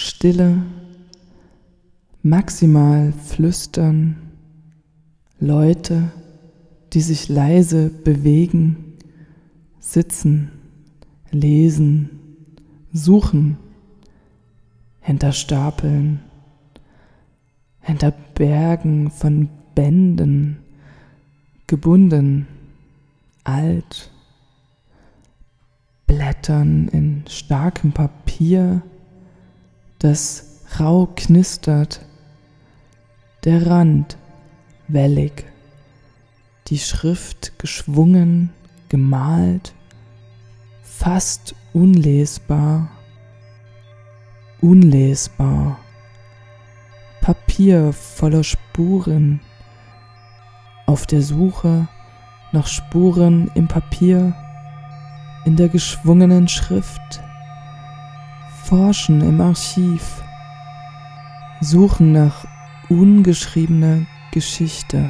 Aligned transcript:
Stille, 0.00 0.62
maximal 2.22 3.12
flüstern, 3.12 4.14
Leute, 5.40 6.12
die 6.92 7.00
sich 7.00 7.28
leise 7.28 7.90
bewegen, 7.90 8.94
sitzen, 9.80 10.52
lesen, 11.32 12.10
suchen, 12.92 13.58
hinter 15.00 15.32
Stapeln, 15.32 16.20
hinter 17.80 18.12
Bergen 18.36 19.10
von 19.10 19.48
Bänden, 19.74 20.58
gebunden, 21.66 22.46
alt, 23.42 24.12
Blättern 26.06 26.86
in 26.86 27.24
starkem 27.26 27.90
Papier, 27.90 28.82
das 29.98 30.62
rau 30.78 31.08
knistert, 31.16 32.00
der 33.44 33.66
Rand 33.66 34.16
wellig, 34.86 35.44
die 36.68 36.78
Schrift 36.78 37.58
geschwungen, 37.58 38.50
gemalt, 38.88 39.74
fast 40.82 41.54
unlesbar, 41.72 42.90
unlesbar, 44.60 45.78
Papier 47.20 47.92
voller 47.92 48.44
Spuren, 48.44 49.40
auf 50.86 51.06
der 51.06 51.20
Suche 51.20 51.88
nach 52.52 52.66
Spuren 52.66 53.50
im 53.54 53.68
Papier, 53.68 54.34
in 55.44 55.56
der 55.56 55.68
geschwungenen 55.68 56.48
Schrift, 56.48 57.20
forschen 58.68 59.22
im 59.22 59.40
Archiv, 59.40 60.22
suchen 61.62 62.12
nach 62.12 62.44
ungeschriebener 62.90 64.02
Geschichte. 64.30 65.08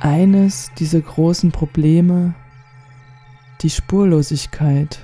Eines 0.00 0.72
dieser 0.78 1.02
großen 1.02 1.52
Probleme, 1.52 2.32
die 3.60 3.68
Spurlosigkeit. 3.68 5.00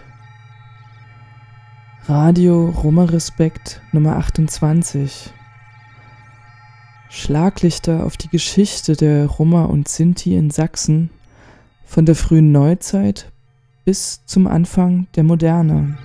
Radio 2.07 2.71
Roma 2.71 3.05
Respekt 3.05 3.83
Nummer 3.93 4.17
28. 4.17 5.31
Schlaglichter 7.11 8.05
auf 8.05 8.17
die 8.17 8.29
Geschichte 8.29 8.95
der 8.95 9.27
Roma 9.27 9.65
und 9.65 9.89
Sinti 9.89 10.37
in 10.37 10.51
Sachsen 10.51 11.11
von 11.85 12.05
der 12.05 12.15
frühen 12.15 12.53
Neuzeit 12.53 13.33
bis 13.87 14.25
zum 14.27 14.47
Anfang 14.47 15.07
der 15.17 15.25
Moderne. 15.25 15.97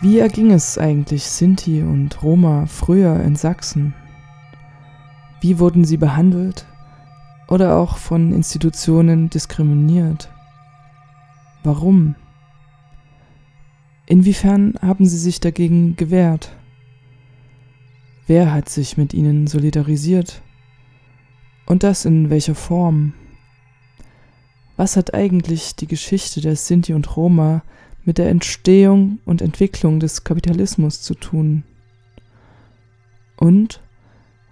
Wie 0.00 0.18
erging 0.18 0.50
es 0.50 0.76
eigentlich 0.76 1.24
Sinti 1.24 1.80
und 1.80 2.22
Roma 2.22 2.66
früher 2.66 3.20
in 3.20 3.36
Sachsen? 3.36 3.94
Wie 5.40 5.60
wurden 5.60 5.84
sie 5.84 5.96
behandelt 5.96 6.66
oder 7.48 7.76
auch 7.76 7.96
von 7.96 8.32
Institutionen 8.32 9.30
diskriminiert? 9.30 10.30
Warum? 11.62 12.16
Inwiefern 14.06 14.74
haben 14.82 15.06
sie 15.06 15.18
sich 15.18 15.40
dagegen 15.40 15.96
gewehrt? 15.96 16.54
Wer 18.26 18.52
hat 18.52 18.68
sich 18.68 18.96
mit 18.96 19.14
ihnen 19.14 19.46
solidarisiert? 19.46 20.42
Und 21.66 21.82
das 21.82 22.04
in 22.04 22.30
welcher 22.30 22.54
Form? 22.54 23.14
Was 24.76 24.96
hat 24.96 25.14
eigentlich 25.14 25.76
die 25.76 25.86
Geschichte 25.86 26.40
der 26.40 26.56
Sinti 26.56 26.92
und 26.92 27.16
Roma 27.16 27.62
mit 28.04 28.18
der 28.18 28.28
Entstehung 28.28 29.20
und 29.24 29.40
Entwicklung 29.40 30.00
des 30.00 30.24
Kapitalismus 30.24 31.00
zu 31.00 31.14
tun? 31.14 31.64
Und 33.36 33.80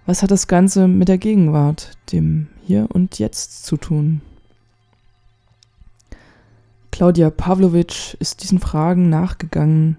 was 0.05 0.23
hat 0.23 0.31
das 0.31 0.47
Ganze 0.47 0.87
mit 0.87 1.07
der 1.07 1.17
Gegenwart, 1.17 1.97
dem 2.11 2.47
Hier 2.65 2.87
und 2.91 3.19
Jetzt 3.19 3.65
zu 3.65 3.77
tun? 3.77 4.21
Claudia 6.93 7.31
Pavlovic 7.31 8.15
ist 8.19 8.43
diesen 8.43 8.59
Fragen 8.59 9.09
nachgegangen, 9.09 9.97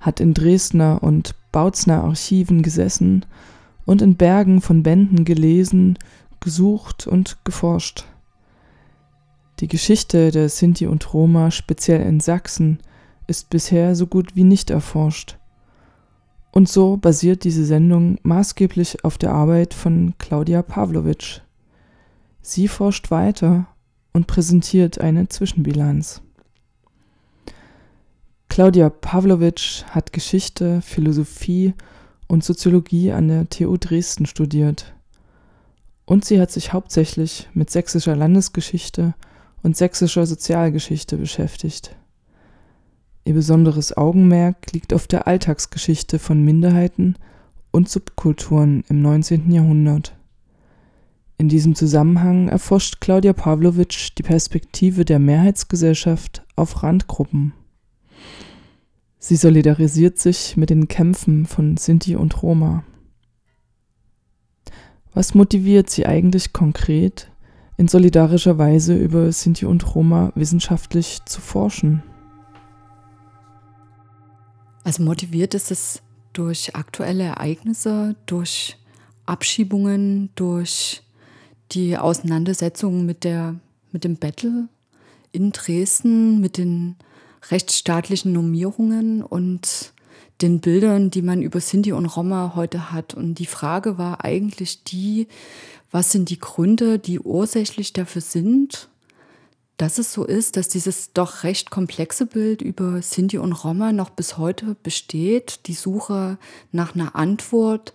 hat 0.00 0.18
in 0.18 0.34
Dresdner 0.34 1.00
und 1.00 1.36
Bautzner 1.52 2.02
Archiven 2.02 2.62
gesessen 2.64 3.24
und 3.84 4.02
in 4.02 4.16
Bergen 4.16 4.60
von 4.60 4.82
Bänden 4.82 5.24
gelesen, 5.24 5.96
gesucht 6.40 7.06
und 7.06 7.36
geforscht. 7.44 8.06
Die 9.60 9.68
Geschichte 9.68 10.32
der 10.32 10.48
Sinti 10.48 10.88
und 10.88 11.14
Roma, 11.14 11.52
speziell 11.52 12.00
in 12.00 12.18
Sachsen, 12.18 12.80
ist 13.28 13.48
bisher 13.48 13.94
so 13.94 14.08
gut 14.08 14.34
wie 14.34 14.42
nicht 14.42 14.70
erforscht. 14.70 15.38
Und 16.50 16.68
so 16.68 16.96
basiert 16.96 17.44
diese 17.44 17.64
Sendung 17.64 18.18
maßgeblich 18.24 19.04
auf 19.04 19.18
der 19.18 19.30
Arbeit 19.30 19.72
von 19.72 20.14
Claudia 20.18 20.62
Pavlovic. 20.62 21.42
Sie 22.42 22.66
forscht 22.66 23.12
weiter 23.12 23.68
und 24.12 24.26
präsentiert 24.26 25.00
eine 25.00 25.28
Zwischenbilanz. 25.28 26.23
Claudia 28.54 28.88
Pavlovic 28.88 29.84
hat 29.90 30.12
Geschichte, 30.12 30.80
Philosophie 30.80 31.74
und 32.28 32.44
Soziologie 32.44 33.10
an 33.10 33.26
der 33.26 33.48
TU 33.48 33.76
Dresden 33.76 34.26
studiert. 34.26 34.94
Und 36.04 36.24
sie 36.24 36.40
hat 36.40 36.52
sich 36.52 36.72
hauptsächlich 36.72 37.48
mit 37.52 37.68
sächsischer 37.70 38.14
Landesgeschichte 38.14 39.14
und 39.64 39.76
sächsischer 39.76 40.24
Sozialgeschichte 40.24 41.16
beschäftigt. 41.16 41.96
Ihr 43.24 43.34
besonderes 43.34 43.96
Augenmerk 43.96 44.70
liegt 44.70 44.94
auf 44.94 45.08
der 45.08 45.26
Alltagsgeschichte 45.26 46.20
von 46.20 46.40
Minderheiten 46.40 47.16
und 47.72 47.88
Subkulturen 47.88 48.84
im 48.88 49.02
19. 49.02 49.50
Jahrhundert. 49.50 50.14
In 51.38 51.48
diesem 51.48 51.74
Zusammenhang 51.74 52.46
erforscht 52.46 53.00
Claudia 53.00 53.32
Pavlovic 53.32 54.14
die 54.16 54.22
Perspektive 54.22 55.04
der 55.04 55.18
Mehrheitsgesellschaft 55.18 56.44
auf 56.54 56.84
Randgruppen. 56.84 57.52
Sie 59.18 59.36
solidarisiert 59.36 60.18
sich 60.18 60.56
mit 60.56 60.70
den 60.70 60.86
Kämpfen 60.88 61.46
von 61.46 61.76
Sinti 61.76 62.16
und 62.16 62.42
Roma. 62.42 62.84
Was 65.14 65.34
motiviert 65.34 65.88
sie 65.88 66.06
eigentlich 66.06 66.52
konkret, 66.52 67.30
in 67.76 67.88
solidarischer 67.88 68.58
Weise 68.58 68.94
über 68.96 69.32
Sinti 69.32 69.64
und 69.64 69.94
Roma 69.94 70.32
wissenschaftlich 70.34 71.20
zu 71.24 71.40
forschen? 71.40 72.02
Also 74.84 75.02
motiviert 75.02 75.54
ist 75.54 75.70
es 75.70 76.02
durch 76.34 76.76
aktuelle 76.76 77.24
Ereignisse, 77.24 78.16
durch 78.26 78.76
Abschiebungen, 79.24 80.30
durch 80.34 81.02
die 81.72 81.96
Auseinandersetzung 81.96 83.06
mit, 83.06 83.24
der, 83.24 83.54
mit 83.90 84.04
dem 84.04 84.16
Battle 84.16 84.68
in 85.32 85.52
Dresden, 85.52 86.40
mit 86.40 86.58
den 86.58 86.96
rechtsstaatlichen 87.50 88.32
Normierungen 88.32 89.22
und 89.22 89.92
den 90.42 90.60
Bildern, 90.60 91.10
die 91.10 91.22
man 91.22 91.42
über 91.42 91.60
Sinti 91.60 91.92
und 91.92 92.06
Roma 92.06 92.52
heute 92.54 92.90
hat. 92.90 93.14
Und 93.14 93.36
die 93.36 93.46
Frage 93.46 93.98
war 93.98 94.24
eigentlich 94.24 94.84
die, 94.84 95.28
was 95.90 96.10
sind 96.10 96.28
die 96.30 96.40
Gründe, 96.40 96.98
die 96.98 97.20
ursächlich 97.20 97.92
dafür 97.92 98.22
sind, 98.22 98.88
dass 99.76 99.98
es 99.98 100.12
so 100.12 100.24
ist, 100.24 100.56
dass 100.56 100.68
dieses 100.68 101.12
doch 101.12 101.42
recht 101.42 101.70
komplexe 101.70 102.26
Bild 102.26 102.62
über 102.62 103.02
Sinti 103.02 103.38
und 103.38 103.52
Roma 103.52 103.92
noch 103.92 104.10
bis 104.10 104.38
heute 104.38 104.76
besteht, 104.82 105.66
die 105.66 105.74
Suche 105.74 106.38
nach 106.72 106.94
einer 106.94 107.16
Antwort, 107.16 107.92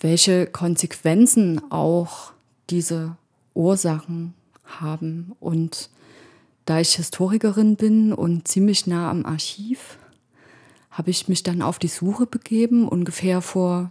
welche 0.00 0.46
Konsequenzen 0.46 1.60
auch 1.70 2.32
diese 2.70 3.16
Ursachen 3.54 4.34
haben. 4.64 5.32
Und 5.40 5.90
da 6.68 6.80
ich 6.80 6.96
Historikerin 6.96 7.76
bin 7.76 8.12
und 8.12 8.46
ziemlich 8.46 8.86
nah 8.86 9.10
am 9.10 9.24
Archiv, 9.24 9.96
habe 10.90 11.08
ich 11.08 11.26
mich 11.26 11.42
dann 11.42 11.62
auf 11.62 11.78
die 11.78 11.88
Suche 11.88 12.26
begeben, 12.26 12.86
ungefähr 12.86 13.40
vor 13.40 13.90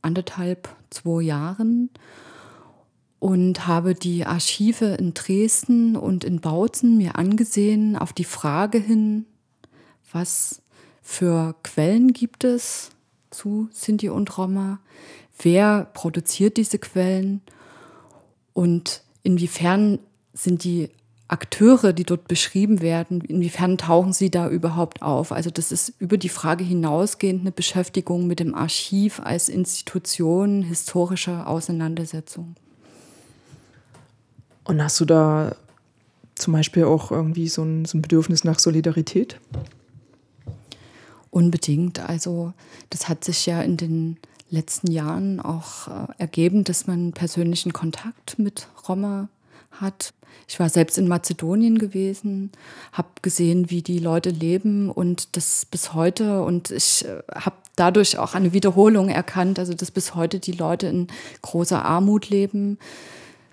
anderthalb, 0.00 0.74
zwei 0.88 1.20
Jahren 1.20 1.90
und 3.18 3.66
habe 3.66 3.94
die 3.94 4.24
Archive 4.24 4.86
in 4.86 5.12
Dresden 5.12 5.94
und 5.94 6.24
in 6.24 6.40
Bautzen 6.40 6.96
mir 6.96 7.16
angesehen 7.16 7.96
auf 7.96 8.14
die 8.14 8.24
Frage 8.24 8.78
hin, 8.78 9.26
was 10.10 10.62
für 11.02 11.54
Quellen 11.62 12.14
gibt 12.14 12.44
es 12.44 12.92
zu 13.30 13.68
Sinti 13.72 14.08
und 14.08 14.38
Roma, 14.38 14.80
wer 15.42 15.84
produziert 15.92 16.56
diese 16.56 16.78
Quellen? 16.78 17.42
Und 18.54 19.02
inwiefern 19.22 19.98
sind 20.32 20.64
die 20.64 20.88
Akteure, 21.30 21.92
die 21.92 22.02
dort 22.02 22.26
beschrieben 22.26 22.80
werden, 22.80 23.20
inwiefern 23.20 23.78
tauchen 23.78 24.12
sie 24.12 24.30
da 24.30 24.48
überhaupt 24.48 25.00
auf? 25.00 25.30
Also 25.30 25.50
das 25.50 25.70
ist 25.70 25.94
über 26.00 26.18
die 26.18 26.28
Frage 26.28 26.64
hinausgehend 26.64 27.42
eine 27.42 27.52
Beschäftigung 27.52 28.26
mit 28.26 28.40
dem 28.40 28.54
Archiv 28.54 29.20
als 29.20 29.48
Institution 29.48 30.62
historischer 30.62 31.46
Auseinandersetzung. 31.46 32.56
Und 34.64 34.82
hast 34.82 34.98
du 34.98 35.04
da 35.04 35.54
zum 36.34 36.52
Beispiel 36.52 36.84
auch 36.84 37.12
irgendwie 37.12 37.48
so 37.48 37.62
ein, 37.62 37.84
so 37.84 37.98
ein 37.98 38.02
Bedürfnis 38.02 38.42
nach 38.42 38.58
Solidarität? 38.58 39.38
Unbedingt. 41.30 42.00
Also 42.00 42.54
das 42.90 43.08
hat 43.08 43.22
sich 43.22 43.46
ja 43.46 43.62
in 43.62 43.76
den 43.76 44.16
letzten 44.50 44.90
Jahren 44.90 45.38
auch 45.38 45.86
äh, 45.86 46.12
ergeben, 46.18 46.64
dass 46.64 46.88
man 46.88 47.12
persönlichen 47.12 47.72
Kontakt 47.72 48.38
mit 48.38 48.66
Roma 48.88 49.28
hat. 49.72 50.12
Ich 50.48 50.58
war 50.58 50.68
selbst 50.68 50.98
in 50.98 51.08
Mazedonien 51.08 51.78
gewesen, 51.78 52.50
habe 52.92 53.08
gesehen, 53.22 53.70
wie 53.70 53.82
die 53.82 53.98
Leute 53.98 54.30
leben 54.30 54.90
und 54.90 55.36
das 55.36 55.64
bis 55.64 55.94
heute. 55.94 56.42
Und 56.42 56.70
ich 56.70 57.04
äh, 57.04 57.22
habe 57.34 57.56
dadurch 57.76 58.18
auch 58.18 58.34
eine 58.34 58.52
Wiederholung 58.52 59.08
erkannt, 59.08 59.58
also 59.58 59.74
dass 59.74 59.90
bis 59.90 60.14
heute 60.14 60.38
die 60.38 60.52
Leute 60.52 60.88
in 60.88 61.06
großer 61.42 61.84
Armut 61.84 62.28
leben, 62.30 62.78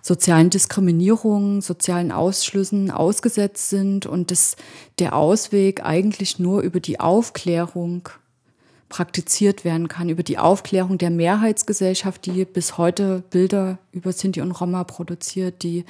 sozialen 0.02 0.50
Diskriminierungen, 0.50 1.62
sozialen 1.62 2.12
Ausschlüssen 2.12 2.92
ausgesetzt 2.92 3.70
sind 3.70 4.06
und 4.06 4.32
dass 4.32 4.56
der 5.00 5.16
Ausweg 5.16 5.84
eigentlich 5.84 6.40
nur 6.40 6.62
über 6.62 6.80
die 6.80 7.00
Aufklärung 7.00 8.10
praktiziert 8.90 9.66
werden 9.66 9.88
kann, 9.88 10.10
über 10.10 10.24
die 10.24 10.38
Aufklärung 10.38 10.98
der 10.98 11.10
Mehrheitsgesellschaft, 11.10 12.26
die 12.26 12.46
bis 12.46 12.78
heute 12.78 13.24
Bilder 13.30 13.80
über 13.92 14.14
Sinti 14.14 14.42
und 14.42 14.52
Roma 14.52 14.84
produziert, 14.84 15.64
die 15.64 15.86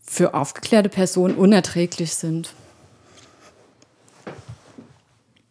für 0.00 0.34
aufgeklärte 0.34 0.88
Personen 0.88 1.34
unerträglich 1.34 2.14
sind. 2.14 2.54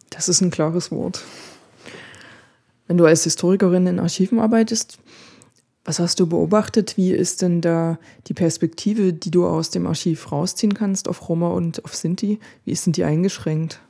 Das 0.09 0.29
ist 0.29 0.41
ein 0.41 0.51
klares 0.51 0.91
Wort. 0.91 1.23
Wenn 2.87 2.97
du 2.97 3.05
als 3.05 3.23
Historikerin 3.23 3.87
in 3.87 3.99
Archiven 3.99 4.39
arbeitest, 4.39 4.99
was 5.83 5.99
hast 5.99 6.19
du 6.19 6.27
beobachtet? 6.27 6.95
Wie 6.95 7.11
ist 7.11 7.41
denn 7.41 7.61
da 7.61 7.97
die 8.27 8.33
Perspektive, 8.33 9.13
die 9.13 9.31
du 9.31 9.47
aus 9.47 9.71
dem 9.71 9.87
Archiv 9.87 10.31
rausziehen 10.31 10.73
kannst 10.75 11.07
auf 11.07 11.27
Roma 11.27 11.49
und 11.49 11.83
auf 11.85 11.95
Sinti? 11.95 12.39
Wie 12.65 12.71
ist 12.71 12.85
denn 12.85 12.93
die 12.93 13.03
eingeschränkt? 13.03 13.81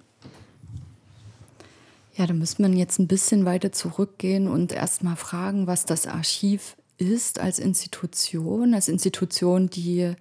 Ja, 2.13 2.27
da 2.27 2.33
müsste 2.33 2.61
man 2.61 2.75
jetzt 2.75 2.99
ein 2.99 3.07
bisschen 3.07 3.45
weiter 3.45 3.71
zurückgehen 3.71 4.47
und 4.47 4.73
erstmal 4.73 5.15
fragen, 5.15 5.67
was 5.67 5.85
das 5.85 6.07
Archiv 6.07 6.75
ist 6.97 7.39
als 7.39 7.57
Institution, 7.57 8.73
als 8.73 8.89
Institution, 8.89 9.69
die 9.69 10.13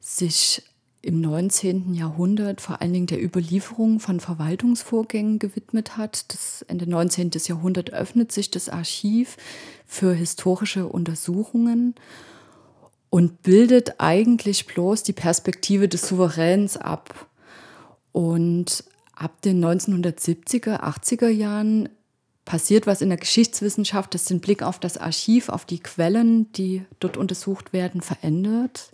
sich 0.00 0.62
im 1.02 1.20
19. 1.20 1.94
Jahrhundert 1.94 2.60
vor 2.60 2.80
allen 2.80 2.92
Dingen 2.92 3.06
der 3.06 3.22
Überlieferung 3.22 4.00
von 4.00 4.20
Verwaltungsvorgängen 4.20 5.38
gewidmet 5.38 5.96
hat. 5.96 6.32
Das 6.32 6.62
Ende 6.62 6.88
19. 6.88 7.30
Jahrhundert 7.46 7.92
öffnet 7.92 8.32
sich 8.32 8.50
das 8.50 8.68
Archiv 8.68 9.36
für 9.86 10.12
historische 10.12 10.86
Untersuchungen 10.88 11.94
und 13.10 13.42
bildet 13.42 14.00
eigentlich 14.00 14.66
bloß 14.66 15.02
die 15.02 15.12
Perspektive 15.12 15.88
des 15.88 16.08
Souveräns 16.08 16.76
ab. 16.76 17.26
Und 18.12 18.84
ab 19.18 19.42
den 19.42 19.64
1970er, 19.64 20.80
80er 20.80 21.28
Jahren 21.28 21.88
passiert 22.44 22.86
was 22.86 23.02
in 23.02 23.10
der 23.10 23.18
Geschichtswissenschaft, 23.18 24.14
das 24.14 24.24
den 24.24 24.40
Blick 24.40 24.62
auf 24.62 24.78
das 24.78 24.96
Archiv, 24.96 25.50
auf 25.50 25.66
die 25.66 25.80
Quellen, 25.80 26.50
die 26.52 26.84
dort 26.98 27.16
untersucht 27.18 27.72
werden, 27.72 28.00
verändert. 28.00 28.90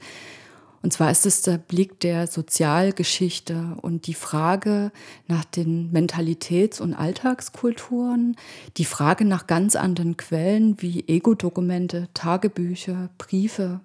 Und 0.82 0.92
zwar 0.92 1.10
ist 1.10 1.24
es 1.24 1.42
der 1.42 1.56
Blick 1.56 2.00
der 2.00 2.26
Sozialgeschichte 2.26 3.76
und 3.80 4.06
die 4.06 4.14
Frage 4.14 4.92
nach 5.28 5.44
den 5.44 5.92
Mentalitäts- 5.92 6.80
und 6.80 6.94
Alltagskulturen, 6.94 8.36
die 8.76 8.84
Frage 8.84 9.24
nach 9.24 9.46
ganz 9.46 9.76
anderen 9.76 10.16
Quellen 10.16 10.82
wie 10.82 11.04
Ego-Dokumente, 11.06 12.08
Tagebücher, 12.12 13.08
Briefe. 13.16 13.80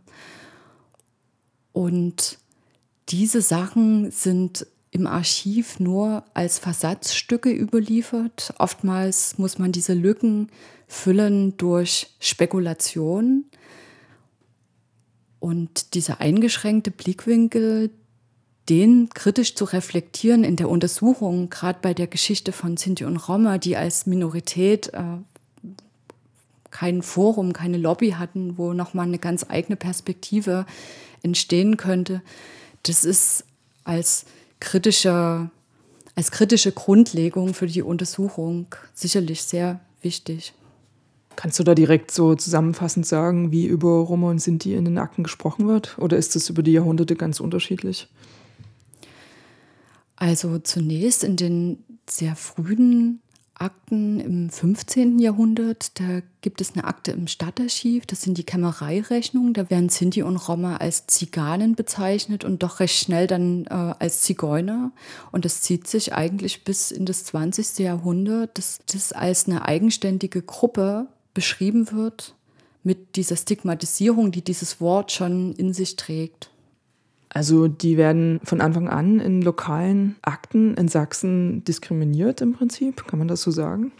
Und 1.72 2.40
diese 3.08 3.42
Sachen 3.42 4.12
sind 4.12 4.66
im 4.92 5.06
Archiv 5.08 5.80
nur 5.80 6.24
als 6.34 6.60
Versatzstücke 6.60 7.52
überliefert. 7.52 8.54
Oftmals 8.58 9.38
muss 9.38 9.60
man 9.60 9.72
diese 9.72 9.94
Lücken 9.94 10.50
füllen 10.88 11.56
durch 11.58 12.08
Spekulation. 12.20 13.46
Und 15.40 15.94
dieser 15.94 16.20
eingeschränkte 16.20 16.92
Blickwinkel, 16.92 17.92
den 18.68 19.10
kritisch 19.10 19.56
zu 19.56 19.66
reflektieren 19.66 20.44
in 20.44 20.56
der 20.56 20.70
Untersuchung, 20.70 21.50
gerade 21.50 21.80
bei 21.82 21.94
der 21.94 22.08
Geschichte 22.08 22.52
von 22.52 22.78
Sinti 22.78 23.06
und 23.06 23.18
Roma, 23.18 23.58
die 23.58 23.78
als 23.78 24.06
Minorität 24.06 24.94
äh, 24.94 25.04
kein 26.72 27.02
Forum, 27.02 27.54
keine 27.54 27.78
Lobby 27.78 28.12
hatten, 28.12 28.58
wo 28.58 28.74
nochmal 28.74 29.08
eine 29.08 29.18
ganz 29.18 29.46
eigene 29.50 29.76
Perspektive 29.76 30.66
entstehen 31.24 31.78
könnte, 31.78 32.22
das 32.84 33.06
ist 33.06 33.46
als 33.84 34.26
kritische, 34.60 35.50
als 36.16 36.32
kritische 36.32 36.72
Grundlegung 36.72 37.54
für 37.54 37.68
die 37.68 37.82
Untersuchung 37.82 38.68
sicherlich 38.94 39.44
sehr 39.44 39.80
wichtig. 40.02 40.54
Kannst 41.36 41.58
du 41.58 41.64
da 41.64 41.74
direkt 41.74 42.12
so 42.12 42.36
zusammenfassend 42.36 43.06
sagen, 43.06 43.52
wie 43.52 43.66
über 43.66 44.00
Roma 44.00 44.30
und 44.30 44.40
Sinti 44.40 44.76
in 44.76 44.86
den 44.86 44.98
Akten 44.98 45.24
gesprochen 45.24 45.68
wird? 45.68 45.98
Oder 45.98 46.18
ist 46.18 46.36
das 46.36 46.50
über 46.50 46.64
die 46.64 46.74
Jahrhunderte 46.74 47.16
ganz 47.16 47.40
unterschiedlich? 47.40 48.10
Also 50.18 50.60
zunächst 50.60 51.24
in 51.24 51.38
den 51.38 51.84
sehr 52.10 52.36
frühen 52.36 53.22
Akten 53.60 54.20
im 54.20 54.50
15. 54.50 55.20
Jahrhundert. 55.20 56.00
Da 56.00 56.22
gibt 56.42 56.62
es 56.62 56.74
eine 56.74 56.86
Akte 56.86 57.12
im 57.12 57.28
Stadtarchiv, 57.28 58.06
das 58.06 58.22
sind 58.22 58.38
die 58.38 58.44
Kämmereirechnungen. 58.44 59.54
Da 59.54 59.70
werden 59.70 59.90
Sinti 59.90 60.24
und 60.24 60.38
Roma 60.38 60.78
als 60.78 61.08
Ziganen 61.08 61.76
bezeichnet 61.76 62.44
und 62.44 62.64
doch 62.64 62.80
recht 62.80 62.98
schnell 62.98 63.28
dann 63.28 63.66
äh, 63.66 63.94
als 64.00 64.22
Zigeuner. 64.22 64.92
Und 65.32 65.46
das 65.46 65.62
zieht 65.62 65.88
sich 65.88 66.14
eigentlich 66.14 66.64
bis 66.64 66.92
in 66.92 67.06
das 67.06 67.26
20. 67.26 67.80
Jahrhundert, 67.80 68.58
dass 68.58 68.80
das 68.92 69.12
als 69.12 69.48
eine 69.48 69.66
eigenständige 69.66 70.42
Gruppe 70.42 71.08
beschrieben 71.34 71.92
wird 71.92 72.36
mit 72.84 73.16
dieser 73.16 73.36
Stigmatisierung, 73.36 74.32
die 74.32 74.42
dieses 74.42 74.80
Wort 74.80 75.12
schon 75.12 75.54
in 75.54 75.74
sich 75.74 75.96
trägt. 75.96 76.50
Also 77.30 77.68
die 77.68 77.98
werden 77.98 78.40
von 78.44 78.60
Anfang 78.60 78.90
an 78.90 79.20
in 79.20 79.42
lokalen 79.42 80.16
Akten 80.24 80.74
in 80.76 80.88
Sachsen 80.88 81.64
diskriminiert 81.64 82.42
im 82.42 82.54
Prinzip, 82.54 83.06
kann 83.08 83.20
man 83.20 83.28
das 83.28 83.44
so 83.44 83.52
sagen? 83.52 83.92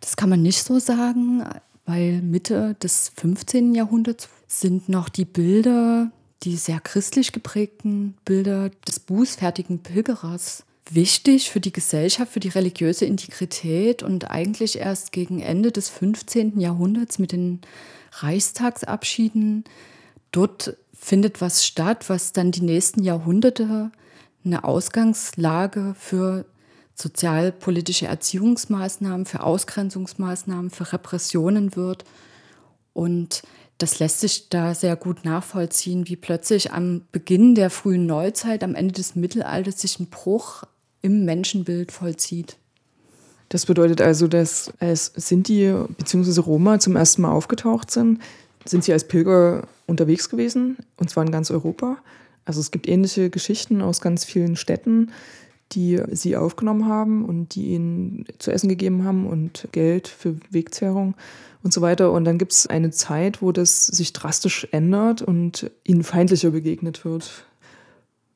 Das 0.00 0.16
kann 0.16 0.30
man 0.30 0.42
nicht 0.42 0.62
so 0.62 0.78
sagen, 0.78 1.44
weil 1.86 2.20
Mitte 2.22 2.74
des 2.82 3.12
15. 3.16 3.74
Jahrhunderts 3.74 4.28
sind 4.48 4.88
noch 4.88 5.08
die 5.08 5.24
Bilder, 5.24 6.10
die 6.42 6.56
sehr 6.56 6.80
christlich 6.80 7.32
geprägten 7.32 8.14
Bilder 8.24 8.70
des 8.88 8.98
bußfertigen 9.00 9.80
Pilgerers 9.80 10.64
wichtig 10.90 11.50
für 11.50 11.60
die 11.60 11.72
Gesellschaft, 11.72 12.32
für 12.32 12.40
die 12.40 12.48
religiöse 12.48 13.04
Integrität 13.04 14.02
und 14.02 14.30
eigentlich 14.30 14.78
erst 14.78 15.12
gegen 15.12 15.40
Ende 15.40 15.70
des 15.70 15.88
15. 15.88 16.58
Jahrhunderts 16.58 17.18
mit 17.18 17.32
den 17.32 17.60
Reichstagsabschieden 18.12 19.64
dort 20.32 20.76
findet 21.00 21.40
was 21.40 21.64
statt, 21.64 22.08
was 22.08 22.32
dann 22.32 22.52
die 22.52 22.60
nächsten 22.60 23.02
Jahrhunderte 23.02 23.90
eine 24.44 24.64
Ausgangslage 24.64 25.94
für 25.98 26.44
sozialpolitische 26.94 28.06
Erziehungsmaßnahmen, 28.06 29.24
für 29.24 29.42
Ausgrenzungsmaßnahmen, 29.42 30.70
für 30.70 30.92
Repressionen 30.92 31.74
wird. 31.74 32.04
Und 32.92 33.42
das 33.78 33.98
lässt 33.98 34.20
sich 34.20 34.50
da 34.50 34.74
sehr 34.74 34.94
gut 34.96 35.24
nachvollziehen, 35.24 36.06
wie 36.06 36.16
plötzlich 36.16 36.72
am 36.72 37.02
Beginn 37.12 37.54
der 37.54 37.70
frühen 37.70 38.04
Neuzeit, 38.04 38.62
am 38.62 38.74
Ende 38.74 38.92
des 38.92 39.16
Mittelalters 39.16 39.80
sich 39.80 39.98
ein 39.98 40.10
Bruch 40.10 40.64
im 41.00 41.24
Menschenbild 41.24 41.92
vollzieht. 41.92 42.58
Das 43.48 43.64
bedeutet 43.64 44.02
also, 44.02 44.28
dass 44.28 44.70
als 44.80 45.12
Sinti 45.16 45.72
bzw. 45.96 46.40
Roma 46.40 46.78
zum 46.78 46.94
ersten 46.94 47.22
Mal 47.22 47.32
aufgetaucht 47.32 47.90
sind, 47.90 48.20
sind 48.66 48.84
sie 48.84 48.92
als 48.92 49.08
Pilger 49.08 49.66
unterwegs 49.90 50.30
gewesen, 50.30 50.78
und 50.96 51.10
zwar 51.10 51.24
in 51.24 51.32
ganz 51.32 51.50
Europa. 51.50 51.98
Also 52.44 52.60
es 52.60 52.70
gibt 52.70 52.88
ähnliche 52.88 53.30
Geschichten 53.30 53.82
aus 53.82 54.00
ganz 54.00 54.24
vielen 54.24 54.56
Städten, 54.56 55.10
die 55.72 56.02
sie 56.10 56.36
aufgenommen 56.36 56.86
haben 56.86 57.24
und 57.24 57.54
die 57.54 57.74
ihnen 57.74 58.24
zu 58.38 58.50
essen 58.50 58.68
gegeben 58.68 59.04
haben 59.04 59.26
und 59.26 59.68
Geld 59.72 60.08
für 60.08 60.36
Wegzehrung 60.50 61.14
und 61.62 61.72
so 61.72 61.80
weiter. 61.80 62.12
Und 62.12 62.24
dann 62.24 62.38
gibt 62.38 62.52
es 62.52 62.66
eine 62.66 62.90
Zeit, 62.90 63.42
wo 63.42 63.52
das 63.52 63.86
sich 63.86 64.12
drastisch 64.12 64.66
ändert 64.72 65.22
und 65.22 65.70
ihnen 65.84 66.02
feindlicher 66.02 66.50
begegnet 66.50 67.04
wird. 67.04 67.44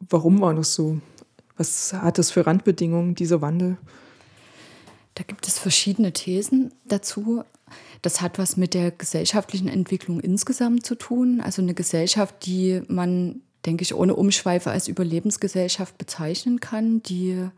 Warum 0.00 0.40
war 0.40 0.54
das 0.54 0.74
so? 0.74 0.98
Was 1.56 1.92
hat 1.92 2.18
das 2.18 2.30
für 2.30 2.46
Randbedingungen, 2.46 3.14
dieser 3.14 3.40
Wandel? 3.40 3.78
Da 5.14 5.24
gibt 5.24 5.46
es 5.46 5.58
verschiedene 5.58 6.12
Thesen 6.12 6.72
dazu. 6.84 7.44
Das 8.04 8.20
hat 8.20 8.38
was 8.38 8.58
mit 8.58 8.74
der 8.74 8.90
gesellschaftlichen 8.90 9.66
Entwicklung 9.66 10.20
insgesamt 10.20 10.84
zu 10.84 10.94
tun. 10.94 11.40
Also 11.40 11.62
eine 11.62 11.72
Gesellschaft, 11.72 12.44
die 12.44 12.82
man, 12.86 13.40
denke 13.64 13.80
ich, 13.80 13.94
ohne 13.94 14.14
Umschweife 14.14 14.70
als 14.70 14.88
Überlebensgesellschaft 14.88 15.96
bezeichnen 15.96 16.60
kann, 16.60 17.02
die 17.02 17.48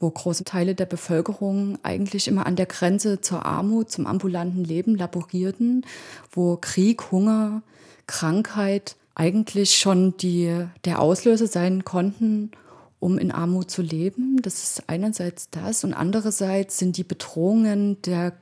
wo 0.00 0.10
große 0.10 0.42
Teile 0.42 0.74
der 0.74 0.86
Bevölkerung 0.86 1.78
eigentlich 1.84 2.26
immer 2.26 2.46
an 2.46 2.56
der 2.56 2.66
Grenze 2.66 3.20
zur 3.20 3.46
Armut, 3.46 3.90
zum 3.90 4.06
ambulanten 4.06 4.64
Leben 4.64 4.96
laborierten, 4.96 5.86
wo 6.32 6.56
Krieg, 6.56 7.12
Hunger, 7.12 7.62
Krankheit 8.08 8.96
eigentlich 9.14 9.78
schon 9.78 10.16
die, 10.16 10.66
der 10.84 11.00
Auslöser 11.00 11.46
sein 11.46 11.84
konnten, 11.84 12.50
um 12.98 13.18
in 13.18 13.30
Armut 13.30 13.70
zu 13.70 13.82
leben. 13.82 14.42
Das 14.42 14.64
ist 14.64 14.88
einerseits 14.88 15.48
das 15.50 15.84
und 15.84 15.94
andererseits 15.94 16.76
sind 16.76 16.96
die 16.96 17.04
Bedrohungen 17.04 18.02
der, 18.02 18.32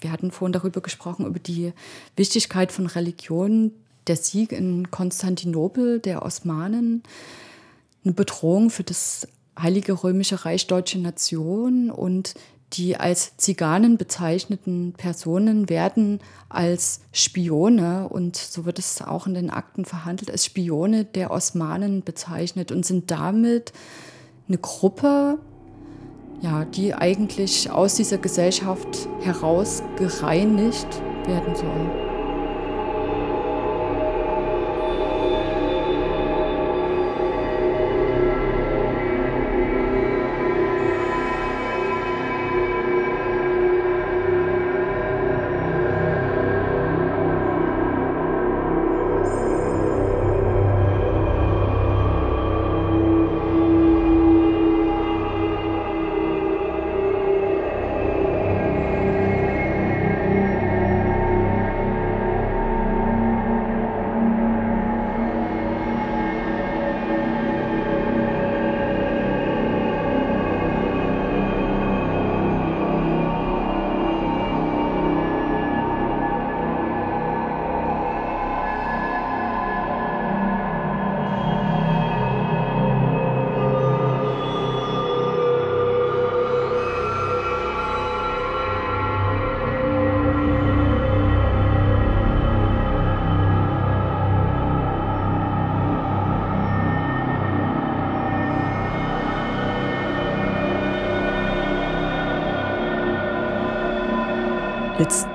wir 0.00 0.12
hatten 0.12 0.30
vorhin 0.30 0.52
darüber 0.52 0.80
gesprochen, 0.80 1.26
über 1.26 1.38
die 1.38 1.72
Wichtigkeit 2.16 2.72
von 2.72 2.86
Religion, 2.86 3.72
der 4.06 4.16
Sieg 4.16 4.52
in 4.52 4.90
Konstantinopel 4.90 6.00
der 6.00 6.22
Osmanen, 6.22 7.02
eine 8.04 8.14
Bedrohung 8.14 8.70
für 8.70 8.84
das 8.84 9.28
Heilige 9.58 10.04
Römische 10.04 10.44
Reich 10.44 10.66
Deutsche 10.66 10.98
Nation 10.98 11.90
und 11.90 12.34
die 12.74 12.96
als 12.96 13.36
Ziganen 13.38 13.96
bezeichneten 13.96 14.92
Personen 14.96 15.68
werden 15.68 16.20
als 16.48 17.00
Spione 17.12 18.08
und 18.08 18.36
so 18.36 18.66
wird 18.66 18.78
es 18.78 19.00
auch 19.00 19.26
in 19.26 19.34
den 19.34 19.50
Akten 19.50 19.84
verhandelt, 19.84 20.30
als 20.30 20.44
Spione 20.44 21.04
der 21.04 21.30
Osmanen 21.30 22.02
bezeichnet 22.02 22.70
und 22.70 22.84
sind 22.84 23.10
damit 23.10 23.72
eine 24.48 24.58
Gruppe, 24.58 25.38
ja, 26.40 26.64
die 26.64 26.94
eigentlich 26.94 27.70
aus 27.70 27.94
dieser 27.94 28.18
Gesellschaft 28.18 29.08
heraus 29.20 29.82
gereinigt 29.96 30.88
werden 31.26 31.54
soll. 31.54 32.07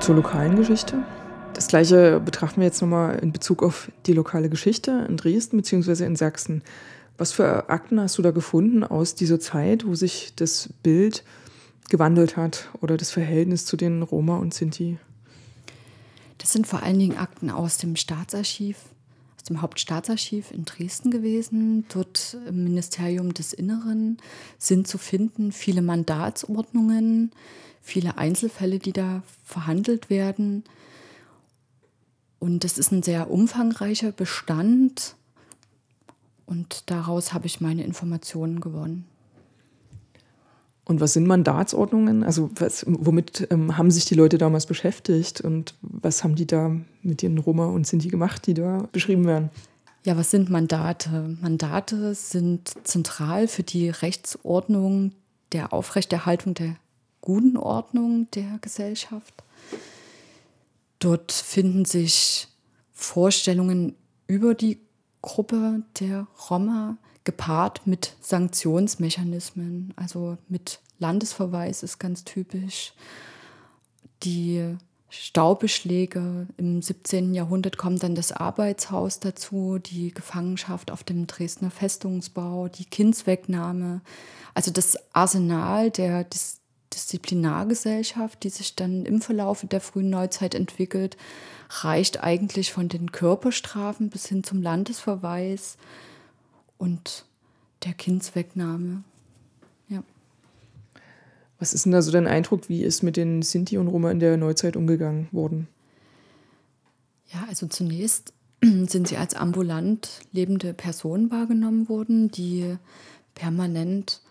Zur 0.03 0.15
lokalen 0.15 0.57
Geschichte. 0.57 0.97
Das 1.53 1.69
gleiche 1.69 2.19
betrachten 2.19 2.59
wir 2.59 2.65
jetzt 2.65 2.81
nochmal 2.81 3.19
in 3.19 3.31
Bezug 3.31 3.63
auf 3.63 3.89
die 4.05 4.11
lokale 4.11 4.49
Geschichte 4.49 5.05
in 5.07 5.15
Dresden 5.15 5.55
bzw. 5.55 6.03
in 6.03 6.17
Sachsen. 6.17 6.61
Was 7.17 7.31
für 7.31 7.69
Akten 7.69 8.01
hast 8.01 8.17
du 8.17 8.21
da 8.21 8.31
gefunden 8.31 8.83
aus 8.83 9.15
dieser 9.15 9.39
Zeit, 9.39 9.87
wo 9.87 9.95
sich 9.95 10.33
das 10.35 10.67
Bild 10.83 11.23
gewandelt 11.89 12.35
hat 12.35 12.67
oder 12.81 12.97
das 12.97 13.11
Verhältnis 13.11 13.65
zu 13.65 13.77
den 13.77 14.03
Roma 14.03 14.35
und 14.35 14.53
Sinti? 14.53 14.97
Das 16.37 16.51
sind 16.51 16.67
vor 16.67 16.83
allen 16.83 16.99
Dingen 16.99 17.17
Akten 17.17 17.49
aus 17.49 17.77
dem 17.77 17.95
Staatsarchiv, 17.95 18.75
aus 19.37 19.43
dem 19.43 19.61
Hauptstaatsarchiv 19.61 20.51
in 20.51 20.65
Dresden 20.65 21.11
gewesen. 21.11 21.85
Dort 21.93 22.35
im 22.45 22.65
Ministerium 22.65 23.33
des 23.33 23.53
Inneren 23.53 24.17
sind 24.57 24.85
zu 24.85 24.97
finden 24.97 25.53
viele 25.53 25.81
Mandatsordnungen, 25.81 27.31
viele 27.83 28.17
Einzelfälle, 28.17 28.79
die 28.79 28.93
da 28.93 29.21
verhandelt 29.43 30.09
werden. 30.09 30.63
Und 32.39 32.63
das 32.63 32.77
ist 32.77 32.91
ein 32.91 33.03
sehr 33.03 33.29
umfangreicher 33.29 34.11
Bestand. 34.11 35.15
Und 36.45 36.89
daraus 36.89 37.33
habe 37.33 37.45
ich 37.45 37.61
meine 37.61 37.83
Informationen 37.83 38.61
gewonnen. 38.61 39.05
Und 40.85 40.99
was 40.99 41.13
sind 41.13 41.27
Mandatsordnungen? 41.27 42.23
Also 42.23 42.49
was, 42.55 42.85
womit 42.87 43.47
ähm, 43.51 43.77
haben 43.77 43.91
sich 43.91 44.05
die 44.05 44.15
Leute 44.15 44.37
damals 44.37 44.65
beschäftigt 44.65 45.39
und 45.39 45.75
was 45.81 46.23
haben 46.23 46.35
die 46.35 46.45
da 46.45 46.75
mit 47.01 47.23
ihren 47.23 47.37
Roma 47.37 47.67
und 47.67 47.87
Sinti 47.87 48.09
gemacht, 48.09 48.47
die 48.47 48.53
da 48.53 48.89
beschrieben 48.91 49.25
werden? 49.25 49.49
Ja, 50.05 50.17
was 50.17 50.31
sind 50.31 50.49
Mandate? 50.49 51.37
Mandate 51.41 52.13
sind 52.15 52.73
zentral 52.83 53.47
für 53.47 53.63
die 53.63 53.89
Rechtsordnung 53.89 55.13
der 55.53 55.71
Aufrechterhaltung 55.71 56.53
der 56.53 56.75
guten 57.23 57.55
Ordnung 57.55 58.29
der 58.31 58.59
Gesellschaft. 58.59 59.33
Dort 60.99 61.31
finden 61.31 61.85
sich 61.85 62.49
Vorstellungen 62.91 63.95
über 64.27 64.53
die 64.53 64.79
Gruppe 65.21 65.83
der 65.99 66.27
Roma 66.49 66.97
gepaart 67.23 67.87
mit 67.87 68.15
Sanktionsmechanismen, 68.19 69.93
also 69.95 70.37
mit 70.49 70.81
Landesverweis 70.99 71.81
ist 71.81 71.97
ganz 71.97 72.25
typisch. 72.25 72.93
Die 74.23 74.75
Staubeschläge 75.09 76.47
im 76.57 76.81
17. 76.81 77.33
Jahrhundert 77.33 77.77
kommt 77.77 78.03
dann 78.03 78.15
das 78.15 78.31
Arbeitshaus 78.31 79.19
dazu, 79.19 79.77
die 79.79 80.13
Gefangenschaft 80.13 80.91
auf 80.91 81.03
dem 81.03 81.27
Dresdner 81.27 81.71
Festungsbau, 81.71 82.67
die 82.67 82.85
Kindswegnahme, 82.85 84.01
also 84.53 84.71
das 84.71 84.97
Arsenal 85.13 85.91
der, 85.91 86.25
des, 86.25 86.62
Disziplinargesellschaft, 86.93 88.43
die 88.43 88.49
sich 88.49 88.75
dann 88.75 89.05
im 89.05 89.21
Verlauf 89.21 89.65
der 89.69 89.81
frühen 89.81 90.09
Neuzeit 90.09 90.55
entwickelt, 90.55 91.17
reicht 91.69 92.23
eigentlich 92.23 92.71
von 92.71 92.89
den 92.89 93.11
Körperstrafen 93.11 94.09
bis 94.09 94.27
hin 94.27 94.43
zum 94.43 94.61
Landesverweis 94.61 95.77
und 96.77 97.25
der 97.83 97.93
Kindswegnahme. 97.93 99.03
Ja. 99.89 100.03
Was 101.59 101.73
ist 101.73 101.85
denn 101.85 101.91
da 101.91 102.01
so 102.01 102.11
dein 102.11 102.27
Eindruck, 102.27 102.69
wie 102.69 102.83
ist 102.83 103.03
mit 103.03 103.17
den 103.17 103.41
Sinti 103.41 103.77
und 103.77 103.87
Roma 103.87 104.11
in 104.11 104.19
der 104.19 104.37
Neuzeit 104.37 104.75
umgegangen 104.75 105.27
worden? 105.31 105.67
Ja, 107.33 107.45
also 107.47 107.67
zunächst 107.67 108.33
sind 108.61 109.07
sie 109.07 109.17
als 109.17 109.33
ambulant 109.33 110.21
lebende 110.31 110.73
Personen 110.73 111.31
wahrgenommen 111.31 111.89
worden, 111.89 112.29
die 112.29 112.77
permanent 113.35 114.21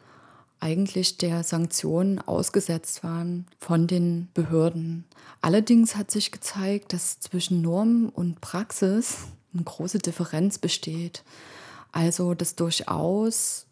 eigentlich 0.63 1.19
der 1.19 1.43
Sanktionen 1.43 2.21
ausgesetzt 2.21 3.03
waren 3.03 3.47
von 3.59 3.89
den 3.89 4.29
Behörden. 4.33 5.05
Allerdings 5.41 5.97
hat 5.97 6.13
sich 6.13 6.31
gezeigt, 6.31 6.93
dass 6.93 7.19
zwischen 7.19 7.63
Norm 7.63 8.11
und 8.15 8.41
Praxis 8.41 9.17
eine 9.53 9.65
große 9.65 9.99
Differenz 9.99 10.59
besteht. 10.59 11.25
Also, 11.91 12.35
dass 12.35 12.55
durchaus, 12.55 13.67